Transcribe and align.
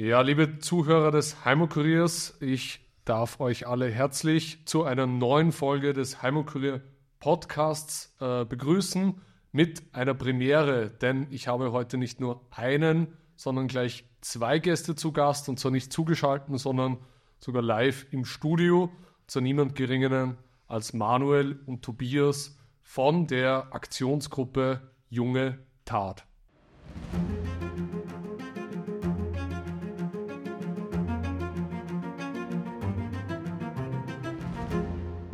Ja, 0.00 0.20
liebe 0.20 0.60
Zuhörer 0.60 1.10
des 1.10 1.44
Heimokuriers, 1.44 2.36
ich 2.38 2.86
darf 3.04 3.40
euch 3.40 3.66
alle 3.66 3.90
herzlich 3.90 4.64
zu 4.64 4.84
einer 4.84 5.08
neuen 5.08 5.50
Folge 5.50 5.92
des 5.92 6.22
Heimokurier 6.22 6.82
Podcasts 7.18 8.14
äh, 8.20 8.44
begrüßen 8.44 9.20
mit 9.50 9.82
einer 9.92 10.14
Premiere, 10.14 10.88
denn 10.88 11.26
ich 11.30 11.48
habe 11.48 11.72
heute 11.72 11.98
nicht 11.98 12.20
nur 12.20 12.46
einen, 12.52 13.08
sondern 13.34 13.66
gleich 13.66 14.04
zwei 14.20 14.60
Gäste 14.60 14.94
zu 14.94 15.10
Gast 15.10 15.48
und 15.48 15.58
zwar 15.58 15.72
nicht 15.72 15.92
zugeschaltet, 15.92 16.56
sondern 16.60 16.98
sogar 17.40 17.62
live 17.62 18.06
im 18.12 18.24
Studio 18.24 18.92
zu 19.26 19.40
niemand 19.40 19.74
geringeren 19.74 20.38
als 20.68 20.92
Manuel 20.92 21.58
und 21.66 21.82
Tobias 21.82 22.56
von 22.84 23.26
der 23.26 23.74
Aktionsgruppe 23.74 24.92
Junge 25.08 25.58
Tat. 25.84 26.24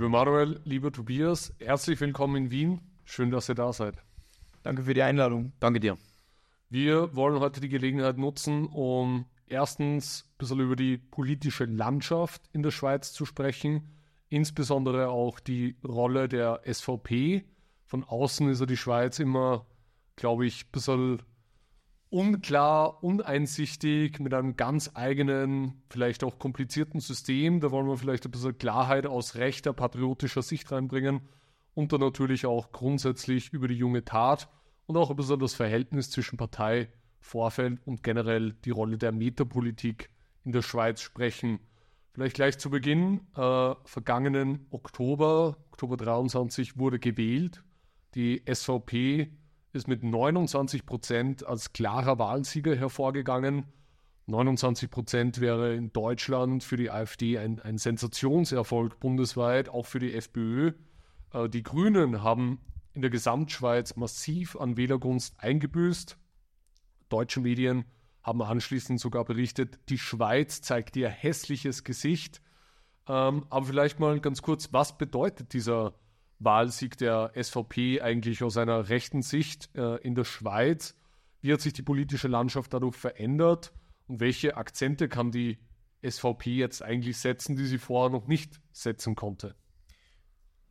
Lieber 0.04 0.18
Manuel, 0.18 0.60
lieber 0.64 0.92
Tobias, 0.92 1.54
herzlich 1.58 1.98
willkommen 1.98 2.36
in 2.36 2.50
Wien. 2.50 2.80
Schön, 3.06 3.30
dass 3.30 3.48
ihr 3.48 3.54
da 3.54 3.72
seid. 3.72 3.94
Danke 4.62 4.82
für 4.82 4.92
die 4.92 5.00
Einladung. 5.00 5.54
Danke 5.60 5.80
dir. 5.80 5.96
Wir 6.68 7.16
wollen 7.16 7.40
heute 7.40 7.62
die 7.62 7.70
Gelegenheit 7.70 8.18
nutzen, 8.18 8.66
um 8.66 9.24
erstens 9.46 10.27
ein 10.27 10.36
bisschen 10.36 10.60
über 10.60 10.77
die 10.77 10.98
politische 10.98 11.64
Landschaft 11.64 12.42
in 12.52 12.62
der 12.62 12.70
Schweiz 12.70 13.14
zu 13.14 13.24
sprechen, 13.24 13.94
insbesondere 14.28 15.08
auch 15.08 15.40
die 15.40 15.74
Rolle 15.82 16.28
der 16.28 16.60
SVP. 16.70 17.46
Von 17.86 18.05
außen 18.05 18.50
ist 18.50 18.60
ja 18.60 18.66
die 18.66 18.77
Schweiz 18.77 19.18
immer, 19.20 19.64
glaube 20.16 20.44
ich, 20.44 20.66
ein 20.66 20.70
bisschen 20.70 21.22
unklar, 22.10 23.02
uneinsichtig, 23.02 24.20
mit 24.20 24.34
einem 24.34 24.56
ganz 24.56 24.90
eigenen, 24.94 25.82
vielleicht 25.90 26.22
auch 26.22 26.38
komplizierten 26.38 27.00
System. 27.00 27.60
Da 27.60 27.70
wollen 27.70 27.88
wir 27.88 27.96
vielleicht 27.96 28.24
ein 28.24 28.30
bisschen 28.30 28.56
Klarheit 28.58 29.06
aus 29.06 29.34
rechter, 29.34 29.72
patriotischer 29.72 30.42
Sicht 30.42 30.70
reinbringen 30.70 31.22
und 31.75 31.92
dann 31.92 32.00
natürlich 32.00 32.47
auch 32.47 32.72
grundsätzlich 32.72 33.52
über 33.52 33.69
die 33.69 33.75
junge 33.75 34.05
Tat 34.05 34.48
und 34.86 34.97
auch 34.97 35.10
ein 35.10 35.16
bisschen 35.16 35.41
das 35.41 35.55
Verhältnis 35.55 36.10
zwischen 36.10 36.36
Partei, 36.36 36.88
Vorfeld 37.20 37.80
und 37.84 38.02
generell 38.02 38.52
die 38.64 38.70
Rolle 38.70 38.98
der 38.98 39.12
Metapolitik 39.12 40.10
in 40.44 40.52
der 40.52 40.62
Schweiz 40.62 41.00
sprechen. 41.00 41.58
Vielleicht 42.12 42.36
gleich 42.36 42.58
zu 42.58 42.70
Beginn, 42.70 43.22
äh, 43.34 43.75
vergangenen 43.84 44.66
Oktober, 44.70 45.56
Oktober 45.72 45.97
23 45.97 46.78
wurde 46.78 47.00
gewählt. 47.00 47.64
Die 48.14 48.42
SVP 48.47 49.32
ist 49.75 49.89
mit 49.89 50.03
29 50.03 50.86
Prozent 50.86 51.47
als 51.47 51.72
klarer 51.72 52.19
Wahlsieger 52.19 52.77
hervorgegangen. 52.77 53.67
29 54.27 54.91
Prozent 54.91 55.41
wäre 55.41 55.75
in 55.75 55.92
Deutschland 55.92 56.64
für 56.64 56.77
die 56.77 56.91
AfD 56.91 57.39
ein, 57.39 57.61
ein 57.61 57.77
Sensationserfolg 57.77 59.00
bundesweit, 59.00 59.69
auch 59.69 59.84
für 59.84 59.98
die 59.98 60.14
FPÖ. 60.14 60.72
Äh, 61.33 61.48
die 61.48 61.62
Grünen 61.62 62.22
haben 62.22 62.61
in 62.94 63.03
der 63.03 63.11
Gesamtschweiz 63.11 63.97
massiv 63.97 64.56
an 64.56 64.77
Wählergunst 64.77 65.34
eingebüßt. 65.39 66.16
Deutsche 67.09 67.41
Medien 67.41 67.84
haben 68.22 68.41
anschließend 68.41 68.98
sogar 69.00 69.25
berichtet, 69.25 69.78
die 69.91 69.98
Schweiz 69.98 70.62
zeigt 70.62 70.97
ihr 70.97 71.11
hässliches 71.11 71.84
Gesicht. 71.84 72.41
Ähm, 73.06 73.44
aber 73.50 73.66
vielleicht 73.66 74.00
mal 74.00 74.19
ganz 74.20 74.41
kurz, 74.41 74.72
was 74.72 74.97
bedeutet 74.97 75.53
dieser 75.53 75.94
Wahlsieg 76.45 76.97
der 76.98 77.33
SVP 77.34 78.00
eigentlich 78.00 78.42
aus 78.42 78.56
einer 78.56 78.89
rechten 78.89 79.23
Sicht 79.23 79.70
äh, 79.75 79.97
in 80.03 80.14
der 80.14 80.25
Schweiz? 80.25 80.97
Wie 81.41 81.53
hat 81.53 81.61
sich 81.61 81.73
die 81.73 81.83
politische 81.83 82.28
Landschaft 82.28 82.73
dadurch 82.73 82.97
verändert? 82.97 83.73
Und 84.06 84.20
welche 84.20 84.56
Akzente 84.56 85.09
kann 85.09 85.31
die 85.31 85.59
SVP 86.03 86.55
jetzt 86.55 86.83
eigentlich 86.83 87.19
setzen, 87.19 87.56
die 87.56 87.67
sie 87.67 87.78
vorher 87.78 88.11
noch 88.11 88.27
nicht 88.27 88.61
setzen 88.72 89.15
konnte? 89.15 89.55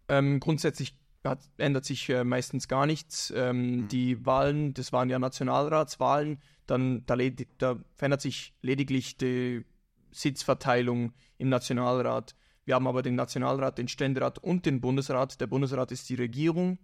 Ähm, 0.07 0.39
grundsätzlich 0.39 0.97
hat, 1.23 1.49
ändert 1.57 1.85
sich 1.85 2.09
äh, 2.09 2.23
meistens 2.23 2.67
gar 2.67 2.85
nichts. 2.85 3.31
Ähm, 3.35 3.83
mhm. 3.83 3.87
Die 3.87 4.25
Wahlen, 4.25 4.73
das 4.73 4.91
waren 4.93 5.09
ja 5.09 5.19
Nationalratswahlen, 5.19 6.41
dann 6.65 7.05
da, 7.05 7.15
da, 7.57 7.77
verändert 7.95 8.21
sich 8.21 8.53
lediglich 8.61 9.17
die 9.17 9.65
Sitzverteilung 10.11 11.13
im 11.37 11.49
Nationalrat. 11.49 12.35
Wir 12.65 12.75
haben 12.75 12.87
aber 12.87 13.01
den 13.01 13.15
Nationalrat, 13.15 13.77
den 13.77 13.87
Ständerat 13.87 14.39
und 14.39 14.65
den 14.65 14.81
Bundesrat. 14.81 15.41
Der 15.41 15.47
Bundesrat 15.47 15.91
ist 15.91 16.09
die 16.09 16.15
Regierung 16.15 16.79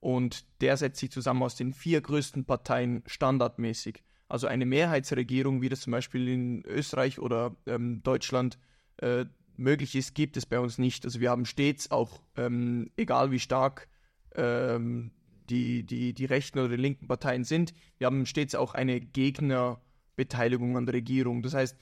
und 0.00 0.44
der 0.60 0.76
setzt 0.76 1.00
sich 1.00 1.10
zusammen 1.10 1.42
aus 1.42 1.56
den 1.56 1.72
vier 1.72 2.00
größten 2.00 2.44
Parteien 2.44 3.02
standardmäßig. 3.06 4.02
Also 4.28 4.46
eine 4.46 4.66
Mehrheitsregierung, 4.66 5.62
wie 5.62 5.68
das 5.68 5.80
zum 5.80 5.90
Beispiel 5.90 6.28
in 6.28 6.64
Österreich 6.64 7.18
oder 7.18 7.54
ähm, 7.66 8.02
Deutschland 8.02 8.58
äh, 8.96 9.26
möglich 9.56 9.94
ist, 9.94 10.14
gibt 10.14 10.36
es 10.36 10.46
bei 10.46 10.58
uns 10.58 10.78
nicht. 10.78 11.04
Also 11.04 11.20
wir 11.20 11.30
haben 11.30 11.44
stets 11.44 11.90
auch, 11.90 12.22
ähm, 12.36 12.90
egal 12.96 13.30
wie 13.30 13.38
stark 13.38 13.88
ähm, 14.34 15.12
die, 15.50 15.84
die, 15.84 16.14
die 16.14 16.24
rechten 16.24 16.58
oder 16.58 16.70
die 16.70 16.82
linken 16.82 17.08
Parteien 17.08 17.44
sind, 17.44 17.74
wir 17.98 18.06
haben 18.06 18.26
stets 18.26 18.54
auch 18.54 18.74
eine 18.74 19.00
Gegnerbeteiligung 19.00 20.76
an 20.76 20.86
der 20.86 20.94
Regierung. 20.94 21.42
Das 21.42 21.54
heißt, 21.54 21.76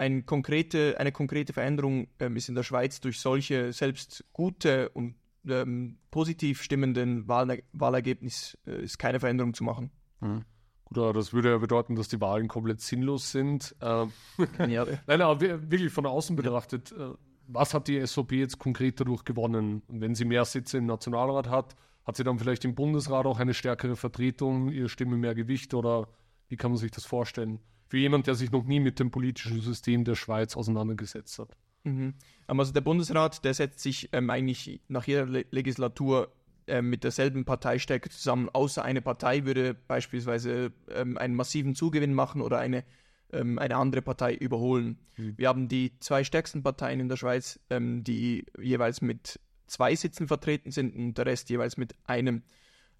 eine 0.00 0.22
konkrete, 0.22 0.98
eine 0.98 1.12
konkrete 1.12 1.52
Veränderung 1.52 2.08
ähm, 2.18 2.34
ist 2.36 2.48
in 2.48 2.54
der 2.54 2.62
Schweiz 2.62 3.00
durch 3.00 3.20
solche 3.20 3.72
selbst 3.74 4.24
gute 4.32 4.88
und 4.90 5.14
ähm, 5.46 5.98
positiv 6.10 6.62
stimmenden 6.62 7.28
Wahl, 7.28 7.62
Wahlergebnis 7.72 8.56
äh, 8.66 8.82
ist 8.82 8.98
keine 8.98 9.20
Veränderung 9.20 9.52
zu 9.52 9.62
machen. 9.62 9.90
Mhm. 10.20 10.44
Gut, 10.86 11.14
das 11.14 11.32
würde 11.34 11.50
ja 11.50 11.58
bedeuten, 11.58 11.96
dass 11.96 12.08
die 12.08 12.20
Wahlen 12.20 12.48
komplett 12.48 12.80
sinnlos 12.80 13.30
sind. 13.30 13.76
Ähm, 13.82 14.10
Nein, 14.58 15.20
aber 15.20 15.40
wirklich 15.40 15.92
von 15.92 16.06
außen 16.06 16.34
betrachtet, 16.34 16.92
äh, 16.92 17.10
was 17.46 17.74
hat 17.74 17.86
die 17.86 18.04
SVP 18.04 18.38
jetzt 18.38 18.58
konkret 18.58 19.00
dadurch 19.00 19.24
gewonnen? 19.24 19.82
wenn 19.88 20.14
sie 20.14 20.24
mehr 20.24 20.46
Sitze 20.46 20.78
im 20.78 20.86
Nationalrat 20.86 21.48
hat, 21.48 21.76
hat 22.06 22.16
sie 22.16 22.24
dann 22.24 22.38
vielleicht 22.38 22.64
im 22.64 22.74
Bundesrat 22.74 23.26
auch 23.26 23.38
eine 23.38 23.52
stärkere 23.52 23.96
Vertretung, 23.96 24.70
ihre 24.70 24.88
Stimme 24.88 25.16
mehr 25.16 25.34
Gewicht 25.34 25.74
oder 25.74 26.08
wie 26.48 26.56
kann 26.56 26.70
man 26.70 26.78
sich 26.78 26.90
das 26.90 27.04
vorstellen? 27.04 27.60
Für 27.90 27.98
jemand, 27.98 28.28
der 28.28 28.36
sich 28.36 28.52
noch 28.52 28.64
nie 28.64 28.78
mit 28.78 29.00
dem 29.00 29.10
politischen 29.10 29.60
System 29.60 30.04
der 30.04 30.14
Schweiz 30.14 30.56
auseinandergesetzt 30.56 31.40
hat. 31.40 31.56
Mhm. 31.82 32.14
Also 32.46 32.72
der 32.72 32.82
Bundesrat, 32.82 33.44
der 33.44 33.52
setzt 33.52 33.80
sich 33.80 34.10
ähm, 34.12 34.30
eigentlich 34.30 34.80
nach 34.86 35.08
jeder 35.08 35.26
Le 35.26 35.44
Legislatur 35.50 36.32
ähm, 36.68 36.88
mit 36.88 37.02
derselben 37.02 37.44
Parteistärke 37.44 38.08
zusammen, 38.08 38.48
außer 38.48 38.84
eine 38.84 39.02
Partei 39.02 39.44
würde 39.44 39.74
beispielsweise 39.74 40.72
ähm, 40.88 41.18
einen 41.18 41.34
massiven 41.34 41.74
Zugewinn 41.74 42.14
machen 42.14 42.42
oder 42.42 42.60
eine, 42.60 42.84
ähm, 43.32 43.58
eine 43.58 43.74
andere 43.74 44.02
Partei 44.02 44.36
überholen. 44.36 44.96
Mhm. 45.16 45.34
Wir 45.36 45.48
haben 45.48 45.66
die 45.66 45.98
zwei 45.98 46.22
stärksten 46.22 46.62
Parteien 46.62 47.00
in 47.00 47.08
der 47.08 47.16
Schweiz, 47.16 47.58
ähm, 47.70 48.04
die 48.04 48.46
jeweils 48.56 49.02
mit 49.02 49.40
zwei 49.66 49.96
Sitzen 49.96 50.28
vertreten 50.28 50.70
sind 50.70 50.94
und 50.94 51.18
der 51.18 51.26
Rest 51.26 51.50
jeweils 51.50 51.76
mit 51.76 51.96
einem. 52.04 52.44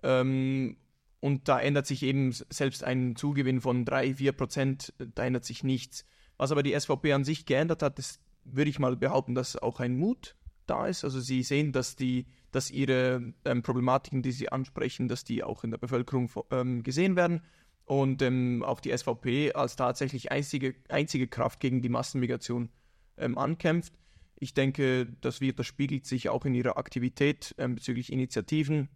Ähm, 0.02 0.76
und 1.20 1.48
da 1.48 1.60
ändert 1.60 1.86
sich 1.86 2.02
eben 2.02 2.32
selbst 2.32 2.82
ein 2.82 3.14
Zugewinn 3.14 3.60
von 3.60 3.84
3, 3.84 4.14
4 4.14 4.32
Prozent, 4.32 4.94
da 5.14 5.24
ändert 5.24 5.44
sich 5.44 5.62
nichts. 5.62 6.06
Was 6.38 6.50
aber 6.50 6.62
die 6.62 6.78
SVP 6.78 7.12
an 7.12 7.24
sich 7.24 7.44
geändert 7.44 7.82
hat, 7.82 7.98
ist, 7.98 8.20
würde 8.44 8.70
ich 8.70 8.78
mal 8.78 8.96
behaupten, 8.96 9.34
dass 9.34 9.56
auch 9.56 9.80
ein 9.80 9.98
Mut 9.98 10.36
da 10.66 10.86
ist. 10.86 11.04
Also 11.04 11.20
sie 11.20 11.42
sehen, 11.42 11.72
dass 11.72 11.96
die, 11.96 12.26
dass 12.50 12.70
ihre 12.70 13.34
ähm, 13.44 13.62
Problematiken, 13.62 14.22
die 14.22 14.32
sie 14.32 14.50
ansprechen, 14.50 15.08
dass 15.08 15.24
die 15.24 15.44
auch 15.44 15.64
in 15.64 15.70
der 15.70 15.78
Bevölkerung 15.78 16.30
ähm, 16.50 16.82
gesehen 16.82 17.16
werden 17.16 17.42
und 17.84 18.22
ähm, 18.22 18.62
auch 18.62 18.80
die 18.80 18.96
SVP 18.96 19.52
als 19.52 19.76
tatsächlich 19.76 20.32
einzige, 20.32 20.74
einzige 20.88 21.26
Kraft 21.28 21.60
gegen 21.60 21.82
die 21.82 21.88
Massenmigration 21.90 22.70
ähm, 23.18 23.36
ankämpft. 23.36 23.92
Ich 24.36 24.54
denke, 24.54 25.06
das, 25.20 25.42
wird, 25.42 25.58
das 25.58 25.66
spiegelt 25.66 26.06
sich 26.06 26.30
auch 26.30 26.46
in 26.46 26.54
ihrer 26.54 26.78
Aktivität 26.78 27.54
ähm, 27.58 27.74
bezüglich 27.74 28.10
Initiativen. 28.10 28.88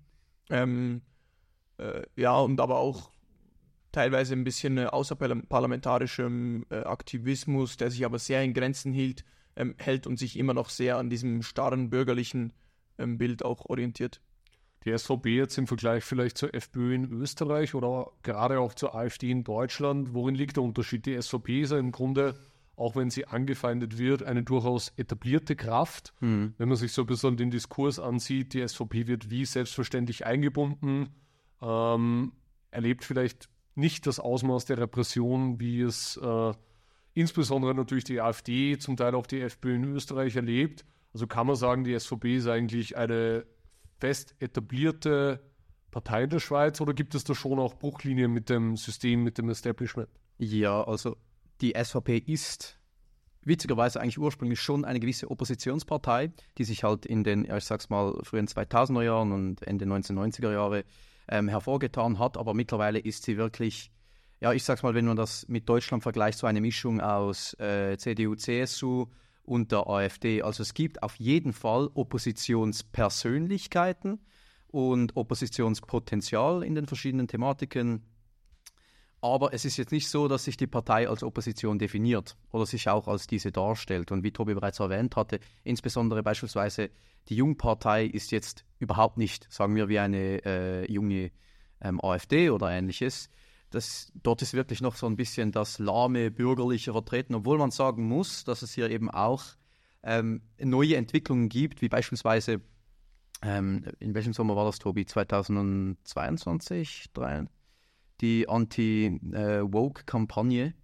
Ähm, 0.49 1.03
äh, 1.03 1.14
ja, 2.17 2.39
und 2.39 2.61
aber 2.61 2.79
auch 2.79 3.11
teilweise 3.93 4.35
ein 4.35 4.45
bisschen 4.45 4.79
äh, 4.79 4.87
außerparlamentarischem 4.87 6.67
äh, 6.71 6.77
Aktivismus, 6.81 7.77
der 7.77 7.91
sich 7.91 8.05
aber 8.05 8.19
sehr 8.19 8.43
in 8.43 8.55
Grenzen 8.55 8.93
hielt, 8.93 9.25
ähm, 9.57 9.75
hält 9.79 10.07
und 10.07 10.19
sich 10.19 10.39
immer 10.39 10.55
noch 10.55 10.69
sehr 10.69 10.99
an 10.99 11.11
diesem 11.11 11.43
starren 11.43 11.91
bürgerlichen 11.91 12.53
ähm, 12.99 13.19
Bild 13.19 13.45
auch 13.45 13.67
orientiert. 13.67 14.21
Die 14.85 14.97
SVP 14.97 15.37
jetzt 15.37 15.57
im 15.57 15.67
Vergleich 15.67 16.05
vielleicht 16.05 16.37
zur 16.37 16.53
FPÖ 16.55 16.95
in 16.95 17.05
Österreich 17.11 17.75
oder 17.75 18.11
gerade 18.23 18.61
auch 18.61 18.75
zur 18.75 18.95
AfD 18.95 19.31
in 19.31 19.45
Deutschland, 19.45 20.13
worin 20.13 20.35
liegt 20.35 20.57
der 20.57 20.65
Unterschied? 20.65 21.07
Die 21.07 21.21
SVP 21.21 21.63
ist 21.63 21.73
ja 21.73 21.79
im 21.79 21.93
Grunde 21.93 22.35
auch 22.77 22.97
wenn 22.97 23.11
sie 23.11 23.27
angefeindet 23.27 23.99
wird, 23.99 24.23
eine 24.23 24.43
durchaus 24.43 24.93
etablierte 24.97 25.57
Kraft. 25.57 26.13
Mhm. 26.21 26.55
Wenn 26.59 26.69
man 26.69 26.77
sich 26.77 26.93
so 26.93 27.03
ein 27.03 27.07
bisschen 27.07 27.37
den 27.37 27.51
Diskurs 27.51 27.99
ansieht, 27.99 28.53
die 28.55 28.67
SVP 28.67 29.07
wird 29.07 29.31
wie 29.31 29.45
selbstverständlich 29.45 30.27
eingebunden, 30.27 31.09
ähm, 31.63 32.33
erlebt 32.71 33.05
vielleicht 33.05 33.49
nicht 33.75 34.07
das 34.07 34.21
Ausmaß 34.21 34.67
der 34.67 34.79
Repression, 34.79 35.61
wie 35.61 35.81
es 35.81 36.17
äh, 36.17 36.53
insbesondere 37.15 37.75
natürlich 37.75 38.05
die 38.05 38.21
AfD, 38.21 38.79
zum 38.79 38.97
Teil 38.97 39.15
auch 39.15 39.27
die 39.27 39.41
FPÖ 39.41 39.77
in 39.77 39.85
Österreich 39.85 40.37
erlebt. 40.37 40.85
Also 41.13 41.27
kann 41.27 41.47
man 41.47 41.57
sagen, 41.57 41.85
die 41.85 41.99
SVP 41.99 42.37
ist 42.37 42.49
eigentlich 42.49 42.97
eine 42.97 43.47
fest 43.99 44.35
etablierte 44.41 45.41
Partei 45.91 46.25
in 46.25 46.31
der 46.31 46.41
Schweiz 46.41 46.81
oder 46.81 46.93
gibt 46.93 47.15
es 47.15 47.23
da 47.23 47.35
schon 47.35 47.59
auch 47.61 47.75
Bruchlinien 47.75 48.33
mit 48.33 48.51
dem 48.51 48.77
System, 48.77 49.23
mit 49.23 49.39
dem 49.39 49.49
Establishment? 49.49 50.09
Ja, 50.39 50.83
also 50.83 51.17
die 51.61 51.75
SVP 51.81 52.19
ist 52.19 52.79
witzigerweise 53.43 54.01
eigentlich 54.01 54.19
ursprünglich 54.19 54.61
schon 54.61 54.85
eine 54.85 54.99
gewisse 54.99 55.31
Oppositionspartei, 55.31 56.33
die 56.59 56.65
sich 56.65 56.83
halt 56.83 57.07
in 57.07 57.23
den, 57.23 57.45
ich 57.45 57.65
sag's 57.65 57.91
mal, 57.91 58.19
frühen 58.23 58.49
2000er 58.49 59.03
Jahren 59.03 59.33
und 59.33 59.63
Ende 59.63 59.85
1990er 59.85 60.53
Jahre 60.53 60.85
ähm, 61.29 61.49
hervorgetan 61.49 62.19
hat, 62.19 62.37
aber 62.37 62.55
mittlerweile 62.55 62.99
ist 62.99 63.23
sie 63.25 63.37
wirklich, 63.37 63.93
ja, 64.41 64.53
ich 64.53 64.65
sag's 64.65 64.83
mal, 64.83 64.95
wenn 64.95 65.07
man 65.07 65.17
das 65.17 65.47
mit 65.49 65.69
Deutschland 65.69 66.03
vergleicht, 66.03 66.39
so 66.39 66.47
eine 66.47 66.61
Mischung 66.61 67.01
aus 67.01 67.55
äh, 67.61 67.97
CDU, 67.97 68.35
CSU 68.35 69.07
und 69.43 69.71
der 69.73 69.89
AfD. 69.89 70.43
Also 70.43 70.63
es 70.63 70.75
gibt 70.75 71.03
auf 71.03 71.17
jeden 71.17 71.53
Fall 71.53 71.91
Oppositionspersönlichkeiten 71.95 74.21
und 74.69 75.17
Oppositionspotenzial 75.17 76.63
in 76.65 76.75
den 76.75 76.87
verschiedenen 76.87 77.29
Thematiken. 77.29 78.03
Aber 79.25 79.55
es 79.55 79.65
ist 79.65 79.79
jetzt 79.79 79.91
nicht 79.91 80.11
so, 80.11 80.29
dass 80.29 80.45
sich 80.45 80.59
die 80.59 80.67
Partei 80.67 81.09
als 81.09 81.23
Opposition 81.23 81.79
definiert 81.79 82.37
oder 82.53 82.67
sich 82.67 82.91
auch 82.91 83.09
als 83.09 83.27
diese 83.27 83.51
darstellt. 83.51 84.13
Und 84.13 84.23
wie 84.23 84.33
Tobi 84.33 84.53
bereits 84.53 84.81
erwähnt 84.81 85.17
hatte, 85.17 85.41
insbesondere 85.63 86.23
beispielsweise 86.23 86.91
die 87.31 87.37
Jungpartei 87.37 88.05
ist 88.05 88.33
jetzt 88.33 88.67
überhaupt 88.81 89.17
nicht, 89.17 89.51
sagen 89.51 89.77
wir, 89.77 89.89
wie 89.89 89.99
eine 89.99 90.45
äh, 90.45 90.93
junge 90.93 91.31
ähm, 91.81 92.05
AfD 92.05 92.51
oder 92.51 92.71
ähnliches. 92.71 93.31
Das, 93.71 94.13
dort 94.23 94.43
ist 94.43 94.53
wirklich 94.53 94.83
noch 94.83 94.95
so 94.95 95.07
ein 95.07 95.17
bisschen 95.17 95.53
das 95.53 95.79
lahme 95.79 96.31
bürgerliche 96.31 96.93
Vertreten, 96.93 97.35
obwohl 97.35 97.57
man 97.57 97.71
sagen 97.71 98.07
muss, 98.07 98.45
dass 98.45 98.61
es 98.61 98.75
hier 98.75 98.91
eben 98.91 99.09
auch 99.09 99.43
ähm, 100.03 100.43
neue 100.61 100.97
Entwicklungen 100.97 101.49
gibt, 101.49 101.81
wie 101.81 101.89
beispielsweise, 101.89 102.61
ähm, 103.41 103.87
in 104.01 104.13
welchem 104.13 104.35
Sommer 104.35 104.55
war 104.55 104.67
das, 104.67 104.81
Tobi? 104.81 105.07
2022? 105.07 107.09
2023? 107.15 107.64
Die 108.21 108.49
Anti-Woke-Kampagne? 108.49 110.75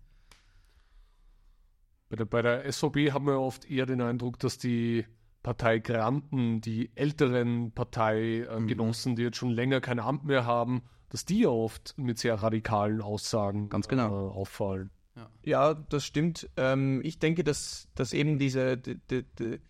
Bei 2.08 2.16
der, 2.16 2.24
bei 2.24 2.42
der 2.42 2.70
SVB 2.70 3.12
haben 3.12 3.26
wir 3.26 3.40
oft 3.40 3.70
eher 3.70 3.86
den 3.86 4.00
Eindruck, 4.00 4.40
dass 4.40 4.58
die 4.58 5.06
Parteigranten, 5.42 6.60
die 6.60 6.90
älteren 6.96 7.72
Parteigenossen, 7.72 9.12
mhm. 9.12 9.16
die 9.16 9.22
jetzt 9.22 9.36
schon 9.36 9.50
länger 9.50 9.80
kein 9.80 9.98
Amt 9.98 10.24
mehr 10.24 10.44
haben, 10.44 10.82
dass 11.08 11.24
die 11.24 11.46
oft 11.46 11.94
mit 11.96 12.18
sehr 12.18 12.34
radikalen 12.34 13.00
Aussagen 13.00 13.68
Ganz 13.68 13.88
genau. 13.88 14.08
äh, 14.08 14.32
auffallen. 14.32 14.90
Ja. 15.16 15.30
ja, 15.42 15.74
das 15.74 16.04
stimmt. 16.04 16.48
Ähm, 16.56 17.00
ich 17.04 17.18
denke, 17.18 17.44
dass, 17.44 17.88
dass 17.94 18.12
eben 18.12 18.38
diese, 18.38 18.76
die, 18.76 19.24
die, 19.38 19.60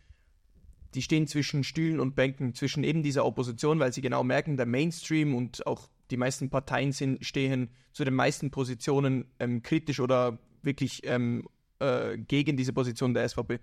die, 0.95 1.03
stehen 1.03 1.27
zwischen 1.27 1.65
Stühlen 1.65 1.99
und 1.99 2.15
Bänken, 2.15 2.55
zwischen 2.55 2.85
eben 2.85 3.03
dieser 3.03 3.25
Opposition, 3.25 3.79
weil 3.79 3.93
sie 3.93 4.03
genau 4.03 4.23
merken, 4.23 4.57
der 4.57 4.67
Mainstream 4.67 5.35
und 5.35 5.67
auch 5.67 5.89
die 6.11 6.17
meisten 6.17 6.51
Parteien 6.51 6.93
sind, 6.93 7.25
stehen 7.25 7.71
zu 7.93 8.05
den 8.05 8.15
meisten 8.15 8.51
Positionen 8.51 9.27
ähm, 9.39 9.63
kritisch 9.63 10.01
oder 10.01 10.39
wirklich 10.63 11.03
ähm, 11.05 11.49
äh, 11.79 12.19
gegen 12.19 12.57
diese 12.57 12.73
Position 12.73 13.15
der 13.15 13.29
SVP. 13.29 13.61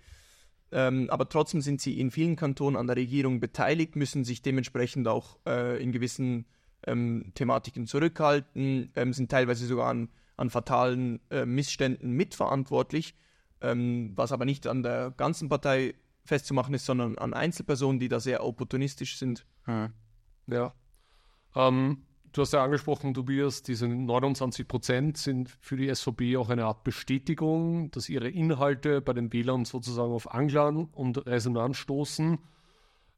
Ähm, 0.72 1.10
aber 1.10 1.30
trotzdem 1.30 1.62
sind 1.62 1.80
sie 1.80 2.00
in 2.00 2.12
vielen 2.12 2.36
Kantonen 2.36 2.76
an 2.76 2.88
der 2.88 2.98
Regierung 2.98 3.40
beteiligt, 3.40 3.96
müssen 3.96 4.26
sich 4.26 4.42
dementsprechend 4.42 5.08
auch 5.08 5.38
äh, 5.48 5.82
in 5.82 5.92
gewissen 5.92 6.46
ähm, 6.86 7.32
Thematiken 7.36 7.88
zurückhalten, 7.88 8.92
ähm, 8.96 9.14
sind 9.14 9.32
teilweise 9.32 9.66
sogar 9.66 9.90
an, 9.90 10.10
an 10.36 10.50
fatalen 10.50 11.22
äh, 11.30 11.46
Missständen 11.46 12.12
mitverantwortlich, 12.12 13.16
ähm, 13.62 14.12
was 14.16 14.32
aber 14.32 14.46
nicht 14.46 14.68
an 14.68 14.84
der 14.84 15.12
ganzen 15.12 15.48
Partei 15.48 15.96
festzumachen 16.26 16.74
ist, 16.74 16.86
sondern 16.86 17.18
an 17.18 17.34
Einzelpersonen, 17.34 18.00
die 18.00 18.10
da 18.10 18.20
sehr 18.20 18.44
opportunistisch 18.44 19.18
sind. 19.18 19.46
Hm. 19.64 19.94
Ja. 20.48 20.74
Ähm, 21.56 22.04
Du 22.38 22.44
hast 22.44 22.54
ja 22.54 22.64
angesprochen, 22.64 23.16
Tobias, 23.16 23.64
diese 23.64 23.88
29 23.88 24.68
Prozent 24.68 25.18
sind 25.18 25.50
für 25.60 25.76
die 25.76 25.92
SVP 25.92 26.38
auch 26.38 26.52
eine 26.52 26.66
Art 26.66 26.84
Bestätigung, 26.84 27.90
dass 27.90 28.10
ihre 28.10 28.30
Inhalte 28.30 29.02
bei 29.02 29.14
den 29.14 29.34
Wählern 29.34 29.66
sozusagen 29.66 30.14
auf 30.14 30.32
Anklang 30.32 30.88
und 30.94 31.26
Resonanz 31.26 31.78
stoßen. 31.78 32.38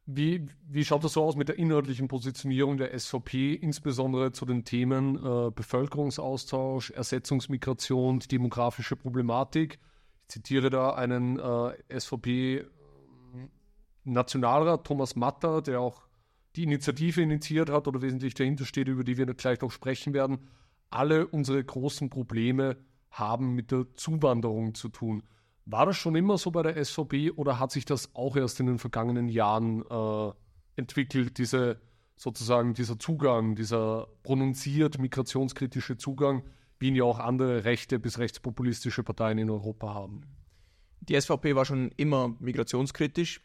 Wie, 0.05 0.45
wie 0.69 0.85
schaut 0.85 1.03
das 1.03 1.11
so 1.11 1.25
aus 1.25 1.35
mit 1.35 1.49
der 1.49 1.59
inhaltlichen 1.59 2.07
Positionierung 2.07 2.77
der 2.77 2.97
SVP, 2.97 3.55
insbesondere 3.55 4.31
zu 4.31 4.45
den 4.45 4.63
Themen 4.63 5.17
äh, 5.17 5.51
Bevölkerungsaustausch, 5.51 6.91
Ersetzungsmigration, 6.91 8.19
die 8.19 8.29
demografische 8.29 8.95
Problematik? 8.95 9.79
Ich 10.21 10.29
zitiere 10.29 10.69
da 10.69 10.91
einen 10.91 11.37
äh, 11.39 11.73
SVP-Nationalrat 11.99 14.87
Thomas 14.87 15.17
Matter, 15.17 15.61
der 15.61 15.81
auch 15.81 16.07
die 16.55 16.63
Initiative 16.63 17.21
initiiert 17.21 17.69
hat 17.69 17.87
oder 17.87 18.01
wesentlich 18.01 18.33
dahinter 18.33 18.65
steht, 18.65 18.87
über 18.87 19.03
die 19.03 19.17
wir 19.17 19.25
gleich 19.33 19.61
noch 19.61 19.71
sprechen 19.71 20.13
werden, 20.13 20.47
alle 20.89 21.27
unsere 21.27 21.63
großen 21.63 22.09
Probleme 22.09 22.77
haben 23.11 23.53
mit 23.55 23.71
der 23.71 23.85
Zuwanderung 23.95 24.73
zu 24.73 24.89
tun. 24.89 25.23
War 25.65 25.85
das 25.85 25.97
schon 25.97 26.15
immer 26.15 26.37
so 26.37 26.51
bei 26.51 26.63
der 26.63 26.83
SVP 26.83 27.31
oder 27.31 27.59
hat 27.59 27.71
sich 27.71 27.85
das 27.85 28.15
auch 28.15 28.35
erst 28.35 28.59
in 28.59 28.65
den 28.65 28.79
vergangenen 28.79 29.29
Jahren 29.29 29.83
äh, 29.89 30.31
entwickelt, 30.75 31.37
diese 31.37 31.79
sozusagen 32.15 32.73
dieser 32.73 32.97
Zugang, 32.97 33.55
dieser 33.55 34.07
pronunziert 34.23 34.99
migrationskritische 34.99 35.97
Zugang, 35.97 36.43
wie 36.79 36.87
ihn 36.87 36.95
ja 36.95 37.03
auch 37.03 37.19
andere 37.19 37.65
rechte 37.65 37.99
bis 37.99 38.17
rechtspopulistische 38.17 39.03
Parteien 39.03 39.37
in 39.37 39.49
Europa 39.49 39.93
haben? 39.93 40.21
Die 41.01 41.19
SVP 41.19 41.55
war 41.55 41.65
schon 41.65 41.91
immer 41.97 42.35
migrationskritisch. 42.39 43.41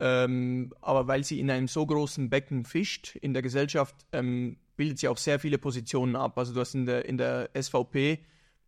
Ähm, 0.00 0.72
aber 0.80 1.06
weil 1.08 1.24
sie 1.24 1.40
in 1.40 1.50
einem 1.50 1.68
so 1.68 1.84
großen 1.84 2.30
Becken 2.30 2.64
fischt 2.64 3.16
in 3.16 3.34
der 3.34 3.42
Gesellschaft, 3.42 3.94
ähm, 4.12 4.56
bildet 4.76 4.98
sie 4.98 5.08
auch 5.08 5.18
sehr 5.18 5.38
viele 5.38 5.58
Positionen 5.58 6.16
ab. 6.16 6.38
Also 6.38 6.54
du 6.54 6.60
hast 6.60 6.74
in 6.74 6.86
der, 6.86 7.04
in 7.04 7.18
der 7.18 7.50
SVP 7.54 8.18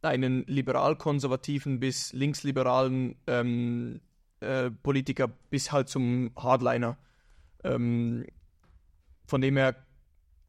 einen 0.02 0.44
liberal-konservativen 0.46 1.80
bis 1.80 2.12
linksliberalen 2.12 3.16
ähm, 3.26 4.00
äh, 4.40 4.70
Politiker 4.70 5.28
bis 5.48 5.72
halt 5.72 5.88
zum 5.88 6.32
Hardliner. 6.36 6.98
Ähm, 7.64 8.26
von 9.24 9.40
dem 9.40 9.56
her 9.56 9.74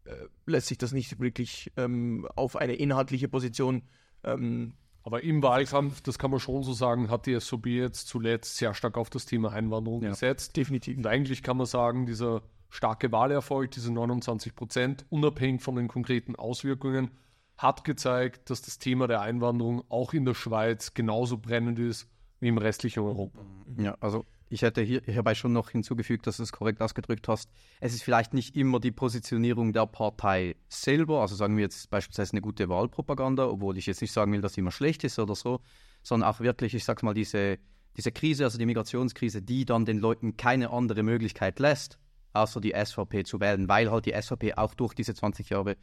äh, 0.03 0.15
lässt 0.45 0.67
sich 0.67 0.77
das 0.77 0.91
nicht 0.91 1.19
wirklich 1.21 1.71
ähm, 1.77 2.27
auf 2.35 2.57
eine 2.57 2.73
inhaltliche 2.73 3.29
Position 3.29 3.83
ähm, 4.25 4.73
aber 5.03 5.23
im 5.23 5.43
Wahlkampf, 5.43 6.01
das 6.01 6.17
kann 6.17 6.31
man 6.31 6.39
schon 6.39 6.63
so 6.63 6.73
sagen, 6.73 7.09
hat 7.09 7.25
die 7.25 7.37
SOB 7.39 7.67
jetzt 7.67 8.07
zuletzt 8.07 8.57
sehr 8.57 8.73
stark 8.73 8.97
auf 8.97 9.09
das 9.09 9.25
Thema 9.25 9.51
Einwanderung 9.51 10.01
ja, 10.01 10.09
gesetzt. 10.09 10.55
Definitiv. 10.55 10.97
Und 10.97 11.07
eigentlich 11.07 11.43
kann 11.43 11.57
man 11.57 11.65
sagen, 11.65 12.05
dieser 12.05 12.41
starke 12.69 13.11
Wahlerfolg, 13.11 13.71
diese 13.71 13.91
29 13.91 14.55
Prozent, 14.55 15.05
unabhängig 15.09 15.61
von 15.61 15.75
den 15.75 15.89
konkreten 15.89 16.35
Auswirkungen, 16.35 17.11
hat 17.57 17.83
gezeigt, 17.83 18.49
dass 18.49 18.61
das 18.61 18.79
Thema 18.79 19.07
der 19.07 19.21
Einwanderung 19.21 19.83
auch 19.89 20.13
in 20.13 20.25
der 20.25 20.33
Schweiz 20.33 20.93
genauso 20.93 21.37
brennend 21.37 21.79
ist 21.79 22.09
wie 22.39 22.47
im 22.47 22.57
restlichen 22.57 23.01
Europa. 23.01 23.39
Ja, 23.77 23.95
also 23.99 24.25
ich 24.49 24.61
hätte 24.61 24.81
hier, 24.81 25.01
hierbei 25.05 25.35
schon 25.35 25.53
noch 25.53 25.69
hinzugefügt, 25.69 26.27
dass 26.27 26.37
du 26.37 26.43
es 26.43 26.51
korrekt 26.51 26.81
ausgedrückt 26.81 27.27
hast. 27.27 27.49
Es 27.79 27.93
ist 27.93 28.03
vielleicht 28.03 28.33
nicht 28.33 28.55
immer 28.55 28.79
die 28.79 28.91
Positionierung 28.91 29.73
der 29.73 29.87
Partei 29.87 30.55
selber, 30.69 31.21
also 31.21 31.35
sagen 31.35 31.57
wir 31.57 31.63
jetzt 31.63 31.89
beispielsweise 31.89 32.33
eine 32.33 32.41
gute 32.41 32.69
Wahlpropaganda, 32.69 33.47
obwohl 33.47 33.77
ich 33.77 33.85
jetzt 33.85 34.01
nicht 34.01 34.11
sagen 34.11 34.31
will, 34.31 34.41
dass 34.41 34.53
sie 34.53 34.61
immer 34.61 34.71
schlecht 34.71 35.03
ist 35.03 35.19
oder 35.19 35.35
so, 35.35 35.61
sondern 36.03 36.29
auch 36.29 36.39
wirklich, 36.39 36.73
ich 36.73 36.85
sag 36.85 37.01
mal, 37.03 37.13
diese, 37.13 37.57
diese 37.97 38.11
Krise, 38.11 38.43
also 38.43 38.57
die 38.57 38.65
Migrationskrise, 38.65 39.41
die 39.41 39.65
dann 39.65 39.85
den 39.85 39.97
Leuten 39.97 40.37
keine 40.37 40.71
andere 40.71 41.03
Möglichkeit 41.03 41.59
lässt, 41.59 41.97
außer 42.33 42.61
die 42.61 42.73
SVP 42.73 43.23
zu 43.23 43.39
wählen, 43.39 43.67
weil 43.67 43.91
halt 43.91 44.05
die 44.05 44.13
SVP 44.19 44.55
auch 44.55 44.73
durch 44.73 44.93
diese 44.93 45.13
20 45.13 45.49
Jahre 45.49 45.77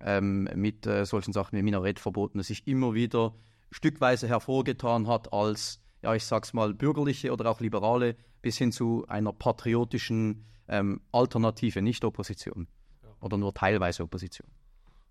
ähm, 0.00 0.48
mit 0.54 0.86
äh, 0.86 1.04
solchen 1.06 1.32
Sachen 1.32 1.58
wie 1.58 1.62
Minarettverboten 1.62 2.42
sich 2.42 2.66
immer 2.66 2.94
wieder 2.94 3.34
stückweise 3.70 4.28
hervorgetan 4.28 5.06
hat 5.06 5.32
als 5.32 5.81
ja, 6.02 6.14
ich 6.14 6.24
sag's 6.24 6.52
mal, 6.52 6.74
bürgerliche 6.74 7.32
oder 7.32 7.50
auch 7.50 7.60
liberale 7.60 8.16
bis 8.42 8.58
hin 8.58 8.72
zu 8.72 9.06
einer 9.08 9.32
patriotischen 9.32 10.44
ähm, 10.68 11.00
Alternative, 11.12 11.80
nicht 11.80 12.04
Opposition. 12.04 12.66
Ja. 13.02 13.08
Oder 13.20 13.36
nur 13.36 13.54
teilweise 13.54 14.02
Opposition. 14.02 14.48